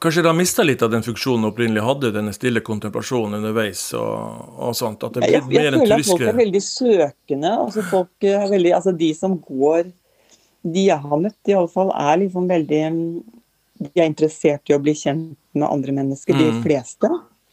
Kanskje 0.00 0.22
det 0.22 0.28
har 0.28 0.36
mista 0.36 0.64
litt 0.64 0.82
av 0.84 0.92
den 0.92 1.04
funksjonen 1.04 1.48
opprinnelig 1.48 1.84
hadde, 1.84 2.12
denne 2.14 2.34
stille 2.36 2.62
kontemplasjonen 2.64 3.38
underveis 3.40 3.86
og, 3.96 4.44
og 4.60 4.76
sånt? 4.76 5.04
At 5.06 5.16
det 5.16 5.24
blir 5.24 5.36
jeg, 5.36 5.46
jeg, 5.52 5.64
jeg 5.64 5.80
føler 5.80 5.96
at 5.96 6.10
folk 6.10 6.26
er 6.26 6.38
veldig 6.40 6.62
søkende. 6.64 7.54
altså 7.64 7.86
folk 7.88 8.28
er 8.28 8.46
veldig, 8.52 8.74
altså 8.76 8.94
De 8.96 9.10
som 9.16 9.38
går 9.40 9.90
De 10.60 10.86
jeg 10.90 11.00
har 11.00 11.24
møtt, 11.24 11.40
i 11.48 11.56
alle 11.56 11.72
fall, 11.72 11.92
er 11.96 12.22
liksom 12.24 12.48
veldig 12.50 12.84
De 13.80 13.90
er 13.96 14.08
interessert 14.08 14.72
i 14.72 14.76
å 14.76 14.82
bli 14.82 14.96
kjent 14.96 15.36
med 15.56 15.66
andre 15.66 15.96
mennesker, 15.96 16.36
mm. 16.36 16.40
de 16.40 16.64
fleste. 16.64 17.08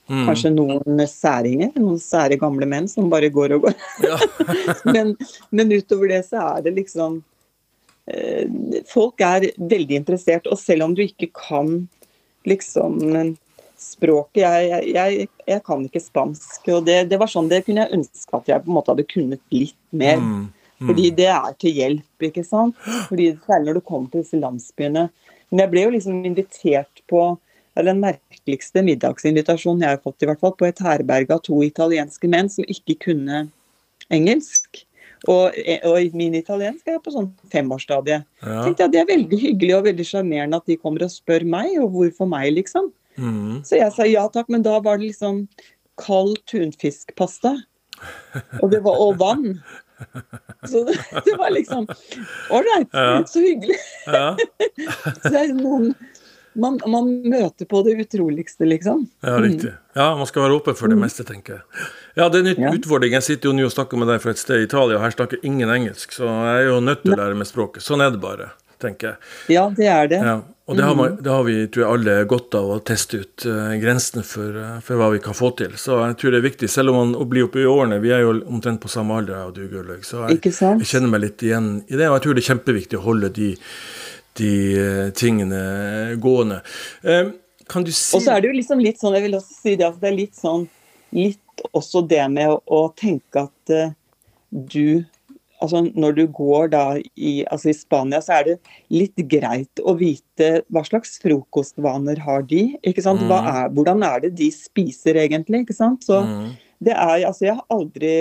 Mm. 0.07 0.25
Kanskje 0.27 0.51
noen 0.53 1.01
særinger, 1.09 1.71
noen 1.79 1.97
sære 1.99 2.37
gamle 2.39 2.67
menn 2.69 2.87
som 2.91 3.07
bare 3.11 3.31
går 3.33 3.55
og 3.55 3.65
går. 3.67 3.79
Ja. 4.03 4.19
men, 4.93 5.15
men 5.49 5.73
utover 5.73 6.11
det 6.11 6.21
så 6.27 6.43
er 6.43 6.67
det 6.67 6.75
liksom 6.77 7.17
Eh, 7.19 7.36
folk 8.87 9.21
er 9.25 9.49
veldig 9.57 9.99
interessert. 9.99 10.47
Og 10.47 10.59
selv 10.59 10.87
om 10.87 10.95
du 10.95 11.03
ikke 11.03 11.29
kan 11.35 11.87
liksom 12.47 12.99
språket 13.77 14.41
jeg, 14.41 14.91
jeg, 14.95 15.27
jeg, 15.45 15.61
kan 15.65 15.83
ikke 15.85 16.01
spansk. 16.01 16.61
og 16.73 16.85
det, 16.87 17.01
det, 17.11 17.19
var 17.21 17.29
sånn, 17.29 17.49
det 17.51 17.63
kunne 17.65 17.85
jeg 17.85 17.99
ønske 17.99 18.39
at 18.39 18.49
jeg 18.49 18.63
på 18.63 18.71
en 18.71 18.77
måte 18.77 18.93
hadde 18.93 19.09
kunnet 19.09 19.41
litt 19.53 19.77
mer. 19.91 20.21
Mm, 20.21 20.47
mm. 20.47 20.87
Fordi 20.89 21.09
det 21.19 21.27
er 21.33 21.57
til 21.61 21.81
hjelp, 21.81 22.27
ikke 22.29 22.45
sant. 22.47 22.77
Fordi 23.09 23.33
Særlig 23.45 23.69
når 23.69 23.79
du 23.79 23.83
kommer 23.91 24.13
til 24.13 24.23
disse 24.25 24.39
landsbyene. 24.41 25.09
Men 25.51 25.63
jeg 25.63 25.71
ble 25.73 25.85
jo 25.85 25.93
liksom 25.93 26.23
invitert 26.27 27.03
på 27.11 27.27
den 27.77 28.01
merkeligste 28.01 28.81
middagsinvitasjonen 28.81 29.83
jeg 29.85 29.95
har 29.95 30.01
fått, 30.01 30.23
i 30.23 30.29
hvert 30.29 30.41
fall, 30.41 30.55
på 30.57 30.65
et 30.65 30.81
herberg 30.81 31.29
av 31.35 31.43
to 31.45 31.59
italienske 31.65 32.29
menn 32.31 32.49
som 32.49 32.65
ikke 32.65 32.97
kunne 33.05 33.45
engelsk. 34.13 34.81
Og, 35.25 35.55
og 35.89 36.17
min 36.17 36.35
italiensk 36.37 36.91
er 36.91 36.99
på 37.01 37.13
sånn 37.13 37.31
femårsstadie. 37.53 38.19
Ja. 38.43 38.59
Tenkte 38.61 38.85
jeg 38.85 38.93
Det 38.93 39.01
er 39.01 39.09
veldig 39.09 39.39
hyggelig 39.41 39.73
og 39.79 39.87
veldig 39.87 40.05
sjarmerende 40.05 40.59
at 40.61 40.69
de 40.69 40.77
kommer 40.77 41.07
og 41.07 41.13
spør 41.13 41.47
meg, 41.49 41.73
og 41.81 41.95
hvorfor 41.95 42.29
meg, 42.29 42.51
liksom. 42.59 42.91
Mm. 43.17 43.63
Så 43.65 43.79
jeg 43.79 43.95
sa 43.95 44.05
ja 44.05 44.27
takk, 44.29 44.51
men 44.53 44.65
da 44.65 44.77
var 44.83 45.01
det 45.01 45.09
liksom 45.09 45.47
kald 45.97 46.37
tunfiskpasta. 46.49 47.55
Og 48.61 48.69
det 48.71 48.83
var 48.85 49.01
og 49.01 49.17
vann. 49.17 49.57
Så 50.69 50.83
det, 50.85 50.99
det 51.25 51.33
var 51.39 51.49
liksom 51.55 51.87
Ålreit, 52.53 52.93
ja. 52.93 53.23
så 53.25 53.41
hyggelig. 53.41 53.79
Ja. 54.05 54.35
så 55.23 55.31
det 55.33 55.39
er 55.41 55.55
noen 55.57 55.95
man, 56.57 56.79
man, 56.89 57.09
møter 57.29 57.69
på 57.69 57.81
det 57.85 57.95
utroligste, 58.03 58.67
liksom. 58.67 59.05
Ja, 59.25 59.37
riktig. 59.43 59.73
Ja, 59.97 60.11
man 60.17 60.29
skal 60.29 60.45
være 60.45 60.59
åpen 60.59 60.77
for 60.77 60.91
det 60.91 60.97
mm. 60.97 61.05
meste, 61.05 61.25
tenker 61.27 61.59
jeg. 61.59 61.87
Ja, 62.19 62.27
det 62.33 62.41
er 62.41 62.51
en 62.51 62.67
ja. 62.67 62.73
utfordring. 62.77 63.15
Jeg 63.17 63.25
sitter 63.27 63.51
jo 63.51 63.55
nå 63.57 63.69
og 63.69 63.73
snakker 63.73 64.01
med 64.01 64.11
deg 64.11 64.21
fra 64.23 64.35
et 64.35 64.41
sted 64.41 64.61
i 64.61 64.67
Italia, 64.67 64.99
og 64.99 65.05
her 65.05 65.15
snakker 65.15 65.41
ingen 65.47 65.71
engelsk, 65.73 66.15
så 66.17 66.27
jeg 66.27 66.67
er 66.67 66.69
jo 66.71 66.83
nødt 66.83 67.05
til 67.05 67.15
å 67.15 67.21
lære 67.21 67.39
meg 67.39 67.49
språket. 67.49 67.85
Sånn 67.85 68.03
er 68.05 68.13
det 68.13 68.21
bare. 68.23 68.51
tenker 68.81 69.13
jeg. 69.13 69.17
Ja, 69.55 69.69
det 69.73 69.89
er 69.89 70.11
det. 70.11 70.21
Ja. 70.21 70.37
Og 70.67 70.75
det 70.75 70.83
har, 70.83 70.95
man, 70.99 71.13
det 71.23 71.31
har, 71.31 71.43
vi 71.47 71.61
tror 71.71 71.83
jeg, 71.83 71.91
alle 71.95 72.13
godt 72.27 72.55
av 72.59 72.65
å 72.73 72.77
teste 72.83 73.21
ut 73.21 73.45
uh, 73.47 73.71
grensene 73.79 74.19
for, 74.27 74.51
uh, 74.51 74.73
for, 74.83 74.99
hva 74.99 75.07
vi 75.13 75.21
kan 75.23 75.35
få 75.37 75.53
til. 75.55 75.77
Så 75.79 75.95
jeg 76.01 76.17
tror 76.19 76.35
det 76.35 76.41
er 76.41 76.43
viktig, 76.43 76.67
selv 76.67 76.91
om 76.91 76.97
man 76.99 77.29
blir 77.31 77.47
oppe 77.47 77.61
i 77.61 77.69
årene 77.71 78.01
Vi 78.03 78.11
er 78.11 78.25
jo 78.25 78.33
omtrent 78.51 78.81
på 78.83 78.91
samme 78.91 79.15
alder, 79.15 79.37
jeg 79.37 79.47
og 79.47 79.53
du, 79.55 79.61
Gulløy. 79.71 80.01
Så 80.03 80.25
jeg, 80.27 80.41
jeg, 80.43 80.89
kjenner 80.89 81.13
meg 81.13 81.23
litt 81.23 81.45
igjen 81.47 81.69
i 81.87 81.95
det. 81.95 82.09
Og 82.09 82.17
jeg 82.17 82.25
tror 82.25 82.35
det 82.35 82.43
er 82.43 82.49
kjempeviktig 82.49 82.99
å 82.99 83.05
holde 83.05 83.31
de, 83.37 83.53
de 84.39 84.53
uh, 84.77 85.03
tingene 85.17 85.61
gående. 86.23 86.61
kan 87.67 87.83
du 87.83 87.91
si 87.91 88.15
Og 88.15 88.23
så 88.23 88.35
er 88.35 88.41
det 88.41 88.51
jo 88.51 88.57
liksom 88.57 88.81
litt 88.83 89.01
sånn, 89.01 89.17
jeg 89.17 89.27
vil 89.27 89.37
også 89.39 89.59
si 89.59 89.75
det, 89.75 89.87
at 89.87 89.99
det 90.01 90.11
er 90.11 90.17
litt 90.17 90.37
sånn 90.37 90.67
Litt 91.15 91.61
også 91.71 92.01
det 92.03 92.25
med 92.29 92.51
å, 92.51 92.57
å 92.67 92.79
tenke 92.99 93.45
at 93.47 93.71
du 94.51 95.05
altså 95.63 95.81
når 95.87 96.15
du 96.17 96.23
går 96.33 96.71
da 96.73 96.83
i, 96.99 97.41
altså 97.49 97.71
i 97.71 97.75
Spania, 97.77 98.21
så 98.23 98.37
er 98.39 98.47
det 98.47 98.55
litt 98.93 99.23
greit 99.29 99.81
å 99.81 99.95
vite 99.97 100.61
hva 100.73 100.83
slags 100.87 101.17
frokostvaner 101.23 102.21
har 102.25 102.45
de. 102.49 102.69
ikke 102.85 103.03
sant? 103.05 103.23
Mm. 103.23 103.33
Er, 103.37 103.69
hvordan 103.73 104.05
er 104.07 104.25
det 104.25 104.35
de 104.37 104.51
spiser 104.53 105.19
egentlig? 105.23 105.65
ikke 105.65 105.77
sant? 105.77 106.05
Så 106.07 106.21
mm. 106.25 106.47
Det 106.83 106.93
er, 106.93 107.23
altså 107.25 107.47
Jeg 107.47 107.55
har 107.57 107.73
aldri 107.73 108.11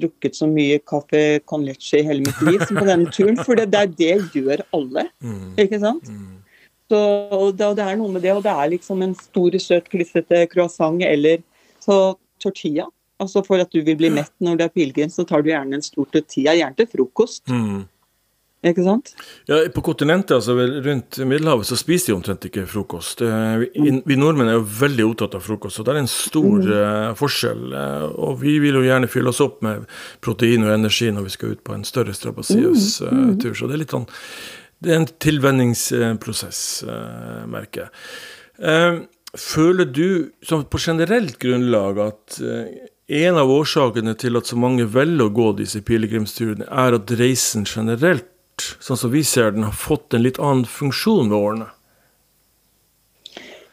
drukket 0.00 0.36
så 0.36 0.48
mye 0.50 0.80
kaffe 0.84 1.40
con 1.48 1.64
leche 1.64 2.02
i 2.02 2.04
hele 2.04 2.24
mitt 2.26 2.42
liv 2.44 2.60
som 2.66 2.76
på 2.76 2.86
denne 2.88 3.12
turen. 3.14 3.38
For 3.40 3.56
det, 3.56 3.70
det, 3.72 3.84
det 4.00 4.16
gjør 4.34 4.64
alle. 4.76 5.06
Mm. 5.24 5.54
ikke 5.64 5.80
sant? 5.80 6.10
Så 6.92 7.00
og 7.32 7.54
det, 7.56 7.64
og 7.70 7.78
det, 7.78 7.86
er 7.86 7.96
noe 7.96 8.12
med 8.12 8.22
det, 8.26 8.34
og 8.36 8.42
det 8.44 8.52
er 8.52 8.74
liksom 8.74 9.00
en 9.06 9.14
stor, 9.16 9.56
søt, 9.62 9.88
klissete 9.88 10.44
croissant 10.52 11.00
eller 11.06 11.40
så 11.80 12.18
tortilla. 12.42 12.90
Altså 13.22 13.40
For 13.46 13.62
at 13.62 13.72
du 13.72 13.80
vil 13.86 13.96
bli 13.96 14.10
mett 14.12 14.32
når 14.42 14.58
du 14.58 14.66
er 14.66 14.74
pilegrim, 14.74 15.10
så 15.12 15.24
tar 15.24 15.44
du 15.44 15.48
gjerne 15.52 15.78
en 15.78 15.86
stor 15.86 16.08
tortilla, 16.12 16.56
gjerne 16.58 16.76
til 16.76 16.90
frokost. 16.92 17.46
Mm. 17.48 17.86
Ikke 18.64 18.84
sant? 18.84 19.12
Ja, 19.50 19.58
På 19.74 19.82
kontinentet, 19.84 20.32
altså 20.38 20.54
rundt 20.56 21.18
Middelhavet, 21.20 21.68
så 21.68 21.76
spiser 21.76 22.12
de 22.12 22.16
omtrent 22.16 22.46
ikke 22.48 22.64
frokost. 22.70 23.20
Vi, 23.20 23.92
vi, 24.06 24.16
nordmenn 24.16 24.48
er 24.48 24.56
jo 24.56 24.64
veldig 24.80 25.08
opptatt 25.10 25.36
av 25.36 25.44
frokost, 25.44 25.80
og 25.80 25.86
det 25.86 25.94
er 25.94 26.00
en 26.00 26.10
stor 26.10 26.64
mm. 26.64 26.70
uh, 26.72 27.10
forskjell. 27.18 27.64
Uh, 27.74 28.06
og 28.24 28.38
vi 28.40 28.56
vil 28.64 28.80
jo 28.80 28.84
gjerne 28.86 29.10
fylle 29.12 29.34
oss 29.34 29.42
opp 29.44 29.60
med 29.66 29.84
protein 30.24 30.64
og 30.64 30.72
energi 30.78 31.10
når 31.12 31.28
vi 31.28 31.34
skal 31.36 31.56
ut 31.56 31.64
på 31.66 31.76
en 31.76 31.84
større 31.88 32.16
strabasiøs 32.16 32.88
uh, 33.04 33.34
tur. 33.42 33.52
Så 33.52 33.68
det 33.68 33.76
er 33.76 33.84
litt 33.84 33.96
sånn 33.96 34.08
Det 34.84 34.94
er 34.94 35.02
en 35.02 35.10
tilvenningsprosess, 35.26 36.62
merker 37.48 37.86
jeg. 37.86 38.98
føler 39.40 39.86
du, 39.88 40.08
som 40.44 40.64
på 40.68 40.80
generelt 40.82 41.38
grunnlag, 41.40 42.00
at 42.04 42.40
en 43.06 43.38
av 43.38 43.50
årsakene 43.52 44.14
til 44.16 44.36
at 44.36 44.48
så 44.48 44.56
mange 44.60 44.86
velger 44.88 45.26
å 45.26 45.32
gå 45.32 45.50
disse 45.60 45.80
pilegrimsturene, 45.84 46.68
er 46.68 46.96
at 46.96 47.12
reisen 47.20 47.64
generelt, 47.68 48.28
sånn 48.62 49.00
som 49.00 49.12
vi 49.12 49.24
ser 49.26 49.54
den, 49.54 49.66
har 49.66 49.76
fått 49.76 50.14
en 50.14 50.24
litt 50.24 50.38
annen 50.38 50.66
funksjon 50.68 51.28
med 51.30 51.38
årene? 51.38 51.68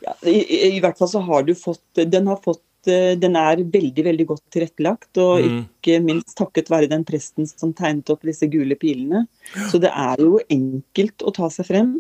Ja, 0.02 0.16
i, 0.26 0.38
i, 0.76 0.80
hvert 0.82 0.98
fall 0.98 1.10
så 1.12 1.22
har 1.22 1.44
du 1.46 1.54
fått 1.54 2.00
Den 2.10 2.26
har 2.26 2.40
fått 2.42 2.90
eh, 2.90 3.14
den 3.22 3.36
er 3.38 3.60
veldig 3.62 4.06
veldig 4.08 4.26
godt 4.32 4.42
tilrettelagt, 4.54 5.12
og 5.22 5.44
mm. 5.46 5.60
ikke 5.78 6.00
minst 6.02 6.34
takket 6.40 6.72
være 6.74 6.90
den 6.90 7.06
presten 7.06 7.46
som 7.50 7.74
tegnet 7.78 8.10
opp 8.10 8.26
disse 8.26 8.50
gule 8.50 8.78
pilene. 8.82 9.28
Så 9.70 9.82
det 9.84 9.92
er 9.94 10.24
jo 10.24 10.40
enkelt 10.50 11.22
å 11.22 11.34
ta 11.38 11.52
seg 11.54 11.70
frem. 11.70 11.92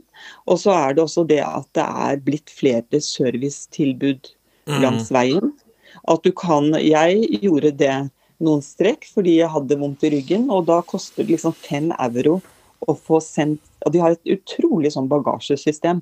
Og 0.50 0.62
så 0.64 0.74
er 0.74 0.98
det 0.98 1.06
også 1.06 1.28
det 1.30 1.44
at 1.46 1.70
det 1.78 1.86
er 2.06 2.24
blitt 2.26 2.54
flere 2.54 3.04
servicetilbud 3.06 4.34
mm. 4.70 4.80
langs 4.82 5.14
veien. 5.14 5.54
At 6.10 6.24
du 6.26 6.32
kan 6.34 6.72
Jeg 6.80 7.42
gjorde 7.44 7.76
det 7.78 7.96
noen 8.42 8.64
strekk 8.66 9.06
fordi 9.12 9.38
jeg 9.38 9.54
hadde 9.54 9.78
vondt 9.78 10.04
i 10.08 10.12
ryggen, 10.16 10.50
og 10.50 10.66
da 10.70 10.80
koster 10.82 11.22
det 11.24 11.36
liksom 11.36 11.54
fem 11.58 11.92
euro 12.00 12.40
å 12.88 12.96
få 12.98 13.20
sendt 13.24 13.62
Og 13.86 13.94
de 13.94 14.02
har 14.02 14.16
et 14.16 14.34
utrolig 14.36 14.94
sånn 14.94 15.10
bagasjesystem 15.12 16.02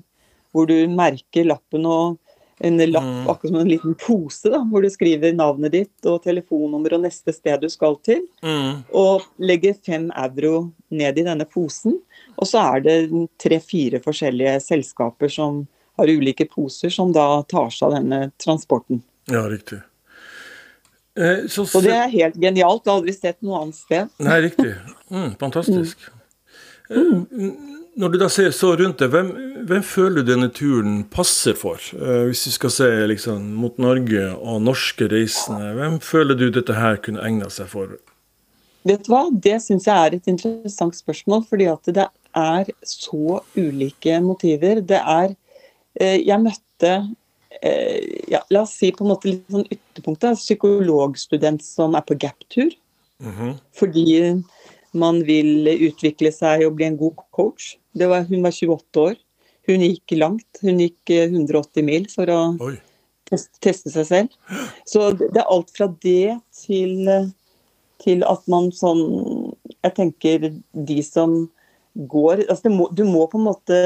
hvor 0.50 0.66
du 0.66 0.76
merker 0.90 1.46
lappen 1.46 1.84
og 1.86 2.18
en 2.60 2.76
lapp, 2.90 3.04
mm. 3.04 3.28
akkurat 3.30 3.52
som 3.52 3.60
en 3.60 3.68
liten 3.70 3.94
pose, 3.94 4.50
da, 4.52 4.58
hvor 4.68 4.82
du 4.84 4.90
skriver 4.92 5.32
navnet 5.32 5.72
ditt 5.72 6.08
og 6.10 6.18
telefonnummer 6.26 6.96
og 6.96 7.04
neste 7.06 7.32
sted 7.32 7.62
du 7.62 7.70
skal 7.72 7.96
til. 8.04 8.20
Mm. 8.44 8.82
Og 9.00 9.24
legger 9.40 9.78
fem 9.86 10.10
euro 10.10 10.66
ned 10.92 11.22
i 11.22 11.24
denne 11.24 11.46
posen. 11.48 11.96
Og 12.36 12.50
så 12.50 12.60
er 12.74 12.84
det 12.84 12.96
tre-fire 13.40 14.02
forskjellige 14.04 14.58
selskaper 14.66 15.32
som 15.32 15.62
har 16.00 16.12
ulike 16.12 16.44
poser, 16.50 16.92
som 16.92 17.14
da 17.16 17.42
tar 17.48 17.72
seg 17.72 17.88
av 17.88 17.96
denne 17.96 18.20
transporten. 18.40 19.00
Ja, 19.30 19.46
riktig. 19.48 19.80
Eh, 21.16 21.46
så, 21.48 21.64
og 21.64 21.84
det 21.84 21.96
er 21.96 22.12
helt 22.12 22.36
genialt. 22.40 22.84
Jeg 22.84 22.92
har 22.92 23.00
aldri 23.00 23.16
sett 23.16 23.40
noe 23.44 23.64
annet 23.64 23.80
sted. 23.80 24.16
Nei, 24.20 24.40
riktig. 24.50 24.74
Mm, 25.08 25.32
fantastisk. 25.40 26.08
Mm. 26.10 26.19
Eh, 26.90 27.48
når 28.00 28.12
du 28.12 28.18
da 28.22 28.28
ser 28.32 28.52
så 28.54 28.72
rundt 28.78 29.02
deg, 29.02 29.10
hvem, 29.12 29.30
hvem, 29.68 29.82
føler 29.86 30.22
du 30.22 30.32
denne 30.32 30.50
turen 30.54 31.02
passer 31.12 31.56
for? 31.58 31.82
Eh, 31.96 32.26
hvis 32.28 32.46
du 32.46 32.54
skal 32.54 32.74
se 32.74 32.88
liksom, 33.12 33.50
mot 33.60 33.76
Norge 33.82 34.30
og 34.36 34.62
norske 34.66 35.10
reisende, 35.10 35.74
hvem 35.78 36.00
føler 36.04 36.38
du 36.38 36.48
dette 36.54 36.78
her 36.78 37.00
kunne 37.02 37.22
egna 37.26 37.50
seg 37.52 37.70
for? 37.72 37.98
Vet 38.88 39.04
du 39.04 39.12
hva, 39.12 39.26
det 39.30 39.58
syns 39.60 39.86
jeg 39.90 39.96
er 39.96 40.16
et 40.16 40.28
interessant 40.30 40.96
spørsmål, 40.96 41.44
fordi 41.50 41.68
at 41.68 41.94
det 41.98 42.08
er 42.36 42.70
så 42.86 43.40
ulike 43.58 44.20
motiver. 44.24 44.80
Det 44.80 45.00
er 45.02 45.36
Jeg 46.00 46.38
møtte 46.38 46.90
Eh, 47.62 48.20
ja, 48.28 48.44
La 48.48 48.62
oss 48.62 48.76
si 48.78 48.92
på 48.94 49.04
en 49.04 49.12
måte 49.12 49.28
litt 49.28 49.44
sånn 49.52 49.66
ytterpunktet. 49.68 50.38
Psykologstudent 50.40 51.64
som 51.64 51.96
er 51.98 52.04
på 52.06 52.16
gap-tur. 52.16 52.72
Mm 53.20 53.32
-hmm. 53.36 53.58
Fordi 53.72 54.42
man 54.96 55.20
vil 55.26 55.68
utvikle 55.88 56.32
seg 56.34 56.66
og 56.66 56.76
bli 56.78 56.88
en 56.88 56.98
god 57.00 57.20
coach. 57.34 57.74
Var, 57.98 58.24
hun 58.30 58.46
var 58.46 58.54
28 58.54 59.02
år. 59.02 59.18
Hun 59.68 59.84
gikk 59.84 60.16
langt. 60.18 60.62
Hun 60.62 60.80
gikk 60.82 61.12
180 61.14 61.82
eh, 61.82 61.86
mil 61.86 62.08
for 62.10 62.32
å 62.32 62.40
teste, 63.30 63.60
teste, 63.62 63.92
seg 63.94 64.08
selv. 64.08 64.58
Så 64.88 65.12
det 65.20 65.36
er 65.36 65.48
alt 65.50 65.70
fra 65.76 65.90
det 66.02 66.36
til, 66.62 67.08
til 68.02 68.26
at 68.26 68.46
man 68.50 68.70
sånn 68.74 69.04
Jeg 69.80 69.96
tenker 69.96 70.50
de 70.72 71.00
som 71.06 71.42
går 71.94 72.44
altså 72.46 72.70
må, 72.70 72.86
Du 72.94 73.02
må 73.08 73.24
på 73.26 73.38
en 73.38 73.48
måte 73.48 73.78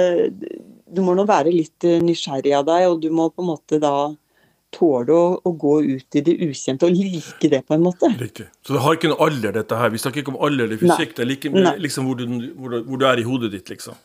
du 0.94 1.00
må 1.02 1.14
nå 1.16 1.24
være 1.26 1.50
litt 1.50 1.84
eh, 1.86 2.02
nysgjerrig 2.04 2.52
av 2.54 2.66
deg, 2.68 2.84
og 2.86 3.00
du 3.02 3.08
må 3.10 3.28
på 3.32 3.42
en 3.42 3.50
måte 3.50 3.80
da 3.82 4.12
tåle 4.74 5.14
å, 5.14 5.26
å, 5.38 5.52
gå 5.58 5.74
ut 5.86 6.18
i 6.18 6.22
det 6.26 6.34
ukjente 6.44 6.88
og 6.88 6.96
like 6.96 7.50
det, 7.52 7.62
på 7.68 7.76
en 7.76 7.84
måte. 7.86 8.10
Riktig. 8.20 8.48
Så 8.66 8.76
det 8.76 8.82
har 8.84 8.98
ikke 8.98 9.12
noe 9.12 9.28
alder, 9.28 9.54
dette 9.60 9.78
her? 9.78 9.92
Vi 9.94 10.02
snakker 10.02 10.24
ikke 10.24 10.34
om 10.34 10.40
alder 10.48 10.66
eller 10.68 10.80
fysikk, 10.80 11.14
Nei. 11.14 11.18
det 11.18 11.24
er 11.24 11.30
like, 11.30 11.76
liksom 11.84 12.10
hvor 12.10 12.18
du, 12.18 12.26
hvor, 12.58 12.80
hvor 12.88 13.00
du, 13.00 13.06
er 13.10 13.22
i 13.22 13.28
hodet 13.28 13.52
ditt, 13.54 13.70
liksom? 13.70 14.00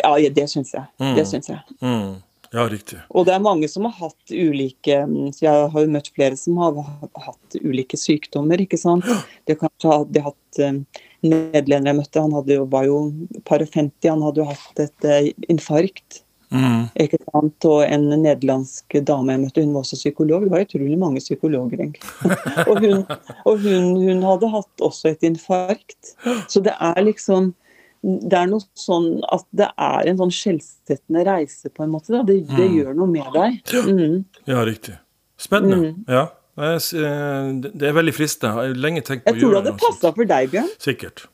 Ja, 0.00 0.16
det 0.16 0.48
syns 0.52 0.74
jeg. 0.74 0.88
Mm. 1.00 1.14
Det 1.16 1.28
syns 1.28 1.52
jeg. 1.52 1.60
Mm. 1.84 2.16
Ja, 2.48 2.64
riktig. 2.68 2.98
Og 3.12 3.26
det 3.28 3.34
er 3.34 3.42
mange 3.44 3.68
som 3.68 3.84
har 3.84 3.92
hatt 3.98 4.32
ulike 4.32 5.02
så 5.36 5.44
Jeg 5.44 5.66
har 5.72 5.84
jo 5.84 5.90
møtt 5.92 6.08
flere 6.16 6.36
som 6.40 6.56
har 6.62 6.78
hatt 7.26 7.58
ulike 7.60 7.98
sykdommer, 8.00 8.62
ikke 8.64 8.80
sant. 8.80 9.04
De 9.44 9.52
har 9.52 9.60
kanskje 9.60 9.98
de 10.14 10.22
har 10.24 10.32
hatt 10.32 10.60
um, 10.64 10.80
nederlender 11.26 11.92
jeg 11.92 11.98
møtte, 11.98 12.22
han 12.24 12.36
hadde, 12.38 12.58
var 12.72 12.88
jo 12.88 13.02
par 13.48 13.64
og 13.64 13.68
50, 13.74 14.08
han 14.08 14.24
hadde 14.24 14.40
jo 14.40 14.48
hatt 14.48 14.82
et 14.86 15.08
uh, 15.08 15.28
infarkt. 15.52 16.22
Mm. 16.54 16.88
Ikke 17.04 17.20
sant? 17.20 17.66
Og 17.68 17.82
en 17.84 18.06
nederlandsk 18.14 18.98
dame 19.06 19.34
jeg 19.34 19.42
møtte, 19.44 19.64
hun 19.64 19.74
var 19.76 19.84
også 19.84 19.98
psykolog. 20.00 20.46
Det 20.46 20.52
var 20.54 20.64
utrolig 20.64 20.98
mange 21.00 21.22
psykologer, 21.22 21.82
egentlig. 21.84 22.36
og 22.70 22.80
hun, 22.84 23.04
og 23.44 23.64
hun, 23.64 23.88
hun, 24.00 24.22
hadde 24.24 24.52
hatt 24.54 24.84
også 24.84 25.12
et 25.12 25.26
infarkt. 25.28 26.14
Så 26.48 26.64
det 26.64 26.74
er 26.74 27.00
liksom 27.04 27.54
Det 27.98 28.36
er 28.38 28.46
noe 28.46 28.62
sånn 28.78 29.24
at 29.34 29.42
det 29.58 29.66
er 29.74 30.06
en 30.06 30.18
sånn 30.20 30.30
skjellsettende 30.30 31.24
reise, 31.26 31.66
på 31.74 31.82
en 31.82 31.90
måte. 31.90 32.14
Det, 32.14 32.44
det 32.46 32.68
mm. 32.68 32.76
gjør 32.76 32.92
noe 32.94 33.10
med 33.10 33.32
deg. 33.34 33.56
Mm. 33.88 34.20
Ja, 34.46 34.62
riktig. 34.68 34.94
Spennende. 35.38 35.96
Mm. 35.96 36.04
Ja. 36.06 36.28
Eh, 36.58 37.48
det 37.74 37.90
er 37.90 37.96
veldig 37.98 38.14
fristende. 38.14 38.52
Jeg 38.54 38.76
har 38.76 38.84
lenge 38.86 39.02
tenkt 39.02 39.26
på 39.26 39.34
å 39.34 39.34
gjøre 39.34 39.34
det. 39.34 39.34
Jeg 39.34 39.42
tror 39.42 39.56
det 39.56 39.60
hadde 39.64 39.74
passa 39.82 40.14
for 40.14 40.30
deg, 40.30 40.54
Bjørn. 40.54 40.70
Sikkert. 40.82 41.26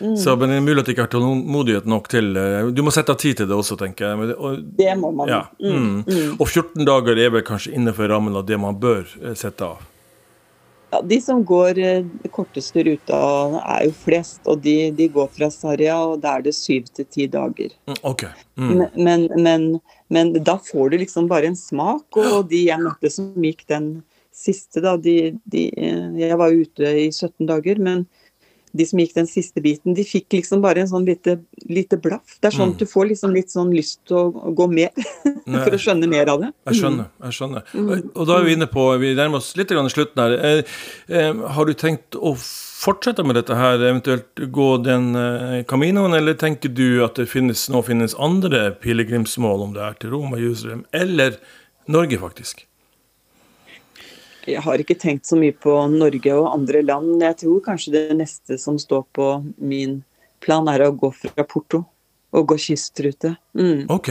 Mm. 0.00 0.16
Så, 0.16 0.36
men 0.36 0.50
det 0.50 0.58
er 0.58 0.64
mulig 0.64 0.82
at 0.82 0.88
jeg 0.90 0.96
ikke 0.96 1.06
har 1.06 1.12
tålmodighet 1.12 1.88
nok 1.90 2.08
til 2.10 2.36
eh, 2.40 2.68
Du 2.74 2.82
må 2.82 2.90
sette 2.94 3.14
av 3.14 3.18
tid 3.20 3.38
til 3.38 3.50
det 3.50 3.56
også, 3.56 3.78
tenker 3.78 4.10
jeg. 4.10 4.36
Og, 4.36 4.62
det 4.78 4.92
må 4.98 5.12
man. 5.14 5.30
Ja. 5.30 5.42
Mm. 5.62 5.74
mm. 5.74 5.98
Mm. 6.08 6.36
Og 6.38 6.46
14 6.48 6.86
dager 6.88 7.18
er 7.20 7.34
vel 7.34 7.44
kanskje 7.46 7.74
innenfor 7.78 8.10
rammen 8.10 8.36
av 8.38 8.46
det 8.48 8.58
man 8.60 8.78
bør 8.80 9.04
eh, 9.22 9.36
sette 9.38 9.66
av? 9.66 9.82
Ja, 10.94 11.00
De 11.02 11.20
som 11.20 11.42
går 11.44 11.74
de 11.74 12.30
korteste 12.30 12.84
ruta, 12.86 13.18
er 13.60 13.86
jo 13.88 13.94
flest. 14.04 14.40
Og 14.50 14.62
de, 14.62 14.76
de 14.94 15.08
går 15.10 15.30
fra 15.34 15.50
Sarja, 15.50 15.96
og 16.06 16.20
da 16.22 16.36
er 16.38 16.46
det 16.46 16.54
syv 16.54 16.90
til 16.94 17.08
ti 17.10 17.26
dager. 17.30 17.74
Mm, 17.90 18.00
ok. 18.10 18.26
Men, 18.54 18.84
men, 18.94 19.28
men, 19.34 19.68
men, 20.14 20.34
da 20.46 20.58
får 20.62 20.92
du 20.92 20.98
liksom 21.02 21.30
bare 21.30 21.50
en 21.50 21.58
smak. 21.58 22.06
Og 22.20 22.50
de 22.50 22.66
jeg 22.68 22.82
møtte 22.82 23.10
som 23.10 23.32
gikk 23.42 23.66
den 23.70 23.88
siste, 24.34 24.82
da, 24.82 24.96
de, 24.98 25.34
de, 25.50 25.68
Jeg 26.18 26.38
var 26.38 26.54
ute 26.54 26.94
i 27.04 27.08
17 27.10 27.46
dager, 27.50 27.78
men 27.82 28.06
de 28.74 28.86
som 28.88 29.00
gikk 29.00 29.14
den 29.14 29.28
siste 29.30 29.62
biten, 29.62 29.94
de 29.94 30.04
fikk 30.06 30.34
liksom 30.34 30.62
bare 30.64 30.82
en 30.82 30.90
sånn 30.90 31.06
lite, 31.06 31.36
lite 31.70 31.98
blaff. 32.02 32.38
Det 32.40 32.50
er 32.50 32.56
sånn 32.56 32.72
mm. 32.72 32.78
du 32.80 32.84
får 32.90 33.08
liksom 33.12 33.34
litt 33.36 33.54
sånn 33.54 33.70
lyst 33.74 34.00
til 34.08 34.18
å 34.18 34.52
gå 34.56 34.66
mer, 34.72 34.90
for 35.64 35.76
å 35.76 35.80
skjønne 35.80 36.10
mer 36.10 36.32
av 36.32 36.42
det. 36.42 36.50
Jeg 36.72 36.80
skjønner. 36.82 37.08
jeg 37.28 37.38
skjønner. 37.38 37.70
Mm. 37.72 37.94
Og 38.10 38.28
da 38.30 38.38
er 38.38 38.48
vi 38.48 38.58
inne 38.58 38.70
på, 38.70 38.88
vi 39.02 39.14
nærmer 39.14 39.42
oss 39.42 39.52
litt 39.58 39.70
grann 39.70 39.90
slutten 39.92 40.24
her. 40.24 40.36
Eh, 40.50 40.76
eh, 41.14 41.42
har 41.56 41.70
du 41.70 41.74
tenkt 41.78 42.18
å 42.18 42.34
fortsette 42.84 43.24
med 43.24 43.38
dette 43.38 43.56
her, 43.56 43.78
eventuelt 43.78 44.44
gå 44.58 44.68
den 44.84 45.14
eh, 45.18 45.62
Caminoen, 45.70 46.16
eller 46.18 46.36
tenker 46.40 46.74
du 46.74 47.04
at 47.06 47.20
det 47.20 47.30
finnes, 47.30 47.68
nå 47.72 47.84
finnes 47.86 48.18
andre 48.18 48.68
pilegrimsmål, 48.82 49.68
om 49.68 49.74
det 49.76 49.86
er 49.86 49.98
til 50.00 50.16
Roma, 50.16 50.40
Jerusalem 50.42 50.84
eller 50.94 51.38
Norge, 51.90 52.18
faktisk? 52.20 52.66
Jeg 54.46 54.62
har 54.64 54.80
ikke 54.80 54.96
tenkt 55.00 55.28
så 55.28 55.38
mye 55.40 55.54
på 55.56 55.72
Norge 55.92 56.36
og 56.36 56.50
andre 56.52 56.82
land. 56.84 57.16
Jeg 57.22 57.38
tror 57.44 57.64
kanskje 57.64 57.94
det 57.94 58.18
neste 58.18 58.58
som 58.60 58.78
står 58.80 59.06
på 59.16 59.28
min 59.56 60.02
plan, 60.44 60.68
er 60.68 60.84
å 60.84 60.92
gå 60.92 61.10
fra 61.16 61.44
Porto 61.48 61.84
og 62.34 62.48
gå 62.50 62.56
kystrute. 62.58 63.34
Mm. 63.56 63.86
Ok. 63.92 64.10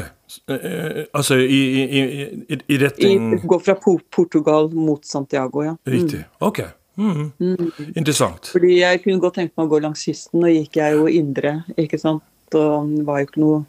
Uh, 0.50 1.04
altså 1.14 1.38
i, 1.38 1.60
i, 1.84 2.00
i, 2.02 2.58
i 2.74 2.78
retning 2.82 3.36
I, 3.36 3.42
Gå 3.46 3.60
fra 3.62 3.76
Portugal 3.78 4.72
mot 4.74 5.04
Santiago, 5.06 5.66
ja. 5.66 5.76
Riktig. 5.86 6.24
Mm. 6.24 6.40
Ok. 6.48 6.64
Mm. 6.96 7.32
Mm. 7.40 7.72
Interessant. 7.96 8.50
Fordi 8.54 8.78
jeg 8.80 9.04
kunne 9.04 9.22
godt 9.22 9.38
tenkt 9.42 9.58
meg 9.58 9.68
å 9.68 9.74
gå 9.74 9.82
langs 9.84 10.06
kysten, 10.08 10.46
og 10.46 10.54
gikk 10.54 10.80
jeg 10.80 10.98
jo 10.98 11.10
indre, 11.12 11.60
ikke 11.78 12.00
sant. 12.02 12.24
Og 12.54 12.90
var 13.06 13.22
jo 13.22 13.30
ikke 13.30 13.42
noe 13.42 13.62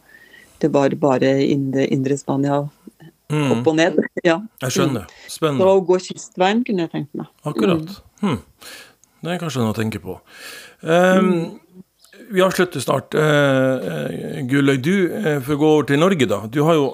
Det 0.61 0.69
var 0.73 0.93
bare 1.01 1.31
indre, 1.43 1.83
indre 1.93 2.17
Spania. 2.17 2.63
Mm. 3.33 3.51
Opp 3.57 3.73
og 3.73 3.77
ned. 3.81 4.01
Ja. 4.25 4.39
Jeg 4.63 4.73
skjønner. 4.79 5.09
Spennende. 5.29 5.65
Så 5.65 5.73
å 5.77 5.83
gå 5.85 6.01
kystveien 6.01 6.63
kunne 6.65 6.87
jeg 6.87 6.93
tenkt 6.95 7.19
meg. 7.19 7.29
Akkurat. 7.45 7.99
Hmm. 8.23 8.41
Det 9.25 9.35
er 9.35 9.41
kanskje 9.41 9.63
noe 9.63 9.73
å 9.73 9.77
tenke 9.77 10.01
på. 10.01 10.17
Um, 10.85 11.29
vi 12.33 12.43
avslutter 12.45 12.81
snart. 12.81 13.17
Uh, 13.17 14.41
Gulløy, 14.49 14.77
du 14.85 14.95
uh, 15.13 15.39
får 15.45 15.61
gå 15.61 15.71
over 15.77 15.89
til 15.89 16.01
Norge, 16.01 16.29
da. 16.29 16.43
Du, 16.49 16.61
jo, 16.61 16.89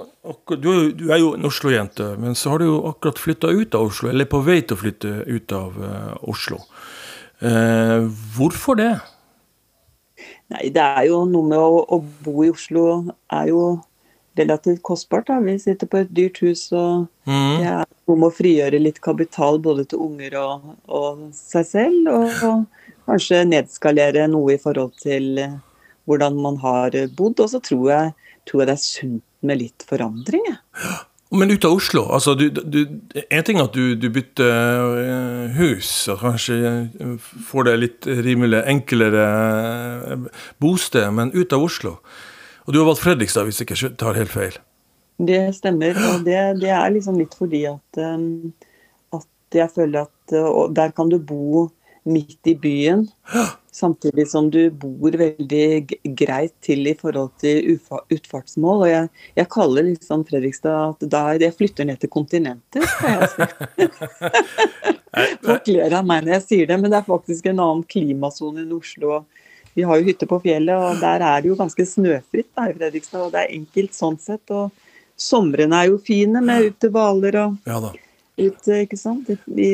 du, 0.55 0.70
du 0.99 1.05
er 1.11 1.22
jo 1.22 1.33
en 1.39 1.47
Oslo-jente, 1.47 2.12
men 2.22 2.39
så 2.39 2.55
har 2.55 2.62
du 2.62 2.68
jo 2.68 2.81
akkurat 2.91 3.22
flytta 3.22 3.51
ut 3.51 3.78
av 3.78 3.91
Oslo, 3.91 4.11
eller 4.11 4.31
på 4.31 4.43
vei 4.47 4.61
til 4.62 4.78
å 4.78 4.83
flytte 4.83 5.14
ut 5.26 5.57
av 5.57 5.78
uh, 5.78 6.12
Oslo. 6.31 6.62
hvorfor 8.37 8.76
det? 8.76 8.91
Nei, 10.53 10.66
det 10.74 10.83
er 10.83 11.07
jo 11.09 11.22
noe 11.31 11.47
med 11.49 11.59
å, 11.59 11.78
å, 11.95 12.01
bo 12.24 12.43
i 12.45 12.51
Oslo 12.53 12.85
er 13.33 13.47
jo 13.49 13.62
relativt 14.39 14.83
kostbart. 14.87 15.26
da. 15.26 15.41
Vi 15.41 15.57
sitter 15.59 15.91
på 15.91 16.03
et 16.03 16.12
dyrt 16.14 16.39
hus, 16.45 16.68
og 16.72 17.07
mm. 17.26 17.57
det 17.61 17.72
er 17.72 17.89
om 18.11 18.26
å 18.26 18.33
frigjøre 18.35 18.83
litt 18.83 19.01
kapital 19.05 19.61
både 19.62 19.87
til 19.91 20.05
unger 20.07 20.37
og, 20.41 20.70
og 20.87 21.26
seg 21.37 21.66
selv. 21.66 22.12
og, 22.12 22.45
og 22.51 22.64
kanskje 23.11 23.45
nedskalere 23.49 24.28
noe 24.31 24.55
i 24.55 24.62
forhold 24.62 24.95
til 25.03 25.39
eh, 25.43 25.59
hvordan 26.09 26.39
man 26.43 26.59
har 26.62 26.97
bodd. 27.16 27.43
Og 27.43 27.53
så 27.53 27.62
tror 27.64 27.87
jeg, 27.91 28.16
tror 28.49 28.62
jeg 28.62 28.70
det 28.70 28.76
er 28.76 28.85
sunt 28.85 29.24
med 29.41 29.62
litt 29.62 29.87
forandring. 29.89 30.45
Men 31.31 31.53
ut 31.55 31.64
av 31.64 31.76
Oslo. 31.78 32.03
altså 32.11 32.35
du, 32.35 32.49
du, 32.51 32.81
En 33.31 33.45
ting 33.47 33.61
er 33.61 33.68
at 33.68 33.76
du, 33.76 33.95
du 33.95 34.09
bytter 34.11 34.97
eh, 34.99 35.61
hus 35.61 36.09
og 36.11 36.24
kanskje 36.24 36.57
eh, 36.59 37.28
får 37.47 37.68
det 37.68 37.76
litt 37.78 38.09
rimelig 38.26 38.64
enklere 38.72 39.28
bosted, 40.61 41.07
men 41.14 41.33
ut 41.37 41.55
av 41.55 41.68
Oslo. 41.68 41.95
Og 42.70 42.74
du 42.74 42.78
har 42.78 42.86
valgt 42.86 43.02
Fredrikstad, 43.02 43.48
hvis 43.48 43.56
jeg 43.58 43.66
ikke 43.66 43.88
tar 43.98 44.14
helt 44.14 44.30
feil? 44.30 44.54
Det 45.18 45.40
stemmer. 45.56 45.96
Og 46.06 46.20
det, 46.22 46.38
det 46.62 46.68
er 46.70 46.92
liksom 46.94 47.16
litt 47.18 47.32
fordi 47.34 47.64
at, 47.66 47.98
at 49.18 49.58
jeg 49.58 49.72
føler 49.74 50.06
at 50.06 50.34
der 50.76 50.92
kan 50.94 51.10
du 51.10 51.18
bo 51.18 51.64
midt 52.06 52.46
i 52.46 52.54
byen. 52.54 53.08
Samtidig 53.74 54.28
som 54.30 54.52
du 54.54 54.70
bor 54.70 55.18
veldig 55.18 55.90
greit 56.14 56.54
til 56.62 56.86
i 56.86 56.94
forhold 56.94 57.34
til 57.42 57.74
utfartsmål. 58.14 58.86
Og 58.86 58.92
jeg, 58.92 59.10
jeg 59.42 59.50
kaller 59.50 59.90
liksom 59.90 60.22
Fredrikstad 60.30 60.94
at 60.94 61.10
da 61.10 61.26
jeg 61.42 61.58
flytter 61.58 61.90
ned 61.90 61.98
til 61.98 62.14
kontinentet. 62.14 62.86
Folk 65.42 65.74
ler 65.74 65.98
av 65.98 66.06
meg 66.06 66.22
når 66.22 66.38
jeg 66.38 66.46
sier 66.46 66.70
det, 66.70 66.78
men 66.78 66.94
det 66.94 67.02
er 67.02 67.10
faktisk 67.10 67.50
en 67.50 67.66
annen 67.66 67.82
klimasone 67.90 68.62
enn 68.62 68.78
Oslo. 68.78 69.24
Vi 69.76 69.86
har 69.86 70.00
jo 70.00 70.06
hytte 70.10 70.28
på 70.28 70.40
fjellet, 70.42 70.76
og 70.76 71.00
der 71.02 71.22
er 71.22 71.42
det 71.42 71.52
jo 71.52 71.58
ganske 71.58 71.86
snøfritt 71.86 72.50
da, 72.52 72.68
i 72.68 72.76
Fredrikstad. 72.76 73.26
Og 73.26 73.34
det 73.34 73.44
er 73.44 73.58
enkelt 73.58 73.96
sånn 73.96 74.18
sett. 74.20 74.44
Og 74.50 74.70
somrene 75.20 75.82
er 75.82 75.90
jo 75.92 76.00
fine 76.02 76.42
med 76.44 76.72
ute 76.72 76.90
hvaler 76.92 77.42
og 77.44 77.70
ja 77.70 77.92
ut, 78.40 78.68
ikke 78.68 78.98
sant. 78.98 79.30
Det 79.44 79.70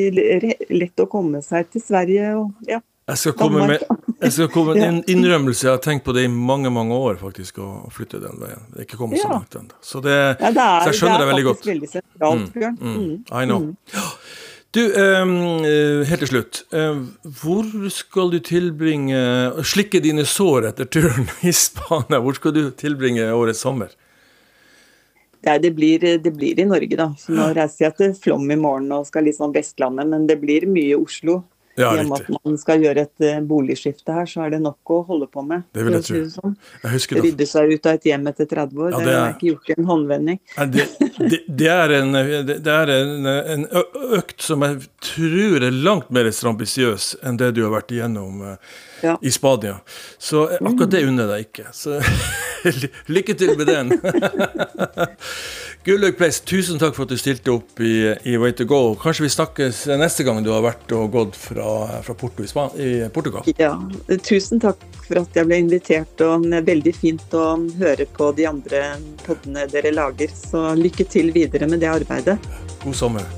lett 0.74 1.02
å 1.02 1.08
komme 1.10 1.42
seg 1.44 1.70
til 1.72 1.84
Sverige 1.84 2.34
og 2.40 2.68
ja. 2.68 2.82
Jeg 3.06 3.20
skal 3.20 3.34
komme 3.38 3.66
med, 3.70 3.82
jeg 4.18 4.32
skal 4.34 4.48
komme 4.50 4.72
med 4.74 4.84
en 4.90 4.96
innrømmelse. 5.12 5.68
Jeg 5.68 5.76
har 5.76 5.82
tenkt 5.84 6.02
på 6.08 6.14
det 6.16 6.24
i 6.26 6.30
mange 6.32 6.72
mange 6.74 6.96
år, 6.98 7.20
faktisk, 7.20 7.60
å 7.62 7.86
flytte 7.94 8.18
den 8.18 8.40
veien. 8.40 8.64
Det 8.72 8.82
er 8.82 8.88
ikke 8.88 8.98
kommet 8.98 9.22
så 9.22 9.30
langt 9.30 9.54
ennå. 9.54 9.78
Så, 9.78 10.02
det, 10.02 10.16
ja, 10.16 10.50
det 10.50 10.64
er, 10.64 10.80
så 10.82 10.90
jeg 10.90 10.98
skjønner 10.98 11.14
det, 11.14 11.22
det 11.22 11.28
veldig 11.30 11.44
godt. 11.46 11.68
Veldig 11.70 11.90
sentralt, 11.92 12.42
mm, 12.42 12.48
Bjørn. 12.56 12.80
Mm, 12.80 12.96
mm, 12.96 13.14
I 13.30 13.44
know. 13.46 13.68
Mm. 13.68 14.00
Du, 14.76 14.82
um, 14.92 15.30
helt 16.04 16.20
til 16.20 16.28
slutt. 16.28 16.58
Uh, 16.74 17.06
hvor 17.40 17.64
skal 17.88 18.34
du 18.34 18.42
tilbringe 18.44 19.16
Slikke 19.64 20.02
dine 20.04 20.26
sår 20.28 20.68
etter 20.72 20.90
turen 20.90 21.30
i 21.48 21.52
Spania. 21.56 22.20
Hvor 22.20 22.36
skal 22.36 22.52
du 22.52 22.66
tilbringe 22.76 23.30
årets 23.32 23.64
sommer? 23.64 23.94
Nei, 25.46 25.56
det 25.62 25.70
blir, 25.78 26.02
det 26.20 26.32
blir, 26.34 26.58
i 26.60 26.66
Norge, 26.68 26.96
da. 26.98 27.06
Så 27.16 27.32
nå 27.32 27.46
reiser 27.56 27.86
jeg 27.86 27.96
til 27.96 28.14
Flom 28.18 28.50
i 28.50 28.58
morgen 28.58 28.90
og 28.92 29.06
skal 29.08 29.24
litt 29.24 29.38
sånn 29.38 29.54
Vestlandet, 29.54 30.08
men 30.10 30.26
det 30.28 30.40
blir 30.42 30.66
mye 30.68 30.98
Oslo. 30.98 31.38
Ja, 31.76 31.90
I 31.92 32.00
og 32.00 32.08
med 32.08 32.22
at 32.22 32.28
man 32.32 32.56
skal 32.60 32.84
gjøre 32.84 33.04
et 33.04 33.24
uh, 33.26 33.40
boligskifte 33.44 34.14
her, 34.16 34.28
så 34.30 34.46
er 34.46 34.54
det 34.54 34.60
nok 34.64 34.92
å 34.94 35.02
holde 35.08 35.28
på 35.28 35.44
med. 35.44 35.66
Det 35.76 35.84
vil 35.84 35.96
jeg 35.98 36.06
tro. 36.06 36.20
Sånn. 36.32 36.56
Jeg 36.82 37.20
Rydde 37.26 37.48
seg 37.48 37.74
ut 37.74 37.88
av 37.88 37.98
et 37.98 38.08
hjem 38.08 38.30
etter 38.32 38.48
30 38.48 38.82
år. 38.86 38.94
Ja, 38.94 39.02
det, 39.04 39.14
er 39.16 39.34
ikke 39.34 39.50
gjort 39.50 39.70
i 39.70 39.76
en 39.76 39.90
håndvending. 39.90 40.40
Det, 40.72 40.86
det, 41.18 41.40
det, 41.46 41.70
er, 41.72 41.94
en, 41.98 42.16
det 42.48 42.72
er 42.72 42.92
en, 42.96 43.28
en, 43.28 43.68
økt 44.16 44.44
som 44.44 44.64
jeg 44.64 44.88
tror 45.04 45.68
er 45.68 45.78
langt 45.86 46.08
mer 46.14 46.30
strambisiøs 46.32 47.12
enn 47.26 47.40
det 47.40 47.52
du 47.56 47.62
har 47.66 47.74
vært 47.76 47.92
igjennom 47.92 48.40
uh, 48.44 48.56
ja. 49.04 49.18
i 49.20 49.32
Spania. 49.34 49.78
Så 50.18 50.46
akkurat 50.56 50.90
det 50.96 51.04
unner 51.06 51.28
jeg 51.28 51.32
deg 51.32 51.46
ikke. 51.50 51.68
Så 51.76 52.00
lykke 53.16 53.36
til 53.36 53.56
med 53.60 53.68
den. 53.68 53.92
Gullaug 55.86 56.16
Place, 56.18 56.40
tusen 56.42 56.80
takk 56.82 56.96
for 56.96 57.06
at 57.06 57.12
du 57.14 57.18
stilte 57.20 57.52
opp 57.52 57.78
i, 57.78 58.08
i, 58.26 58.32
Way 58.42 58.56
to 58.58 58.64
go. 58.66 58.96
Kanskje 58.98 59.22
vi 59.22 59.28
snakkes 59.30 59.84
neste 60.00 60.24
gang 60.26 60.40
du 60.42 60.48
har 60.50 60.64
vært 60.64 60.90
og 60.96 61.12
gått 61.14 61.38
fra, 61.38 62.00
fra 62.02 62.16
Porto 62.18 62.42
i, 62.42 62.48
Span 62.50 62.74
i 62.74 62.88
Portugal? 63.14 63.46
Ja, 63.54 63.76
tusen 64.26 64.58
takk 64.58 64.82
for 65.04 65.20
at 65.22 65.38
jeg 65.38 65.46
ble 65.46 65.60
invitert, 65.62 66.18
og 66.26 66.48
det 66.48 66.58
er 66.58 66.66
veldig 66.72 66.94
fint 66.96 67.38
å 67.38 67.44
høre 67.78 68.08
på 68.18 68.32
de 68.34 68.48
andre 68.50 68.82
podene 69.22 69.68
dere 69.70 69.94
lager. 69.94 70.34
Så 70.34 70.72
lykke 70.74 71.06
til 71.06 71.30
videre 71.36 71.70
med 71.70 71.84
det 71.86 71.92
arbeidet. 71.92 72.34
God 72.82 72.98
sommer. 72.98 73.34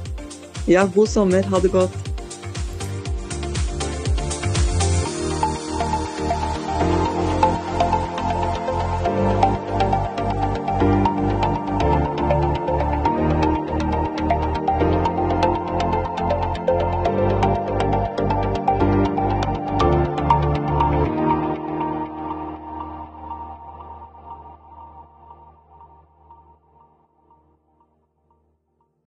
Ja, 0.64 0.88
god 0.96 1.12
sommer. 1.12 1.44
Ha 1.53 1.61
det 1.61 1.76
godt. 1.76 2.18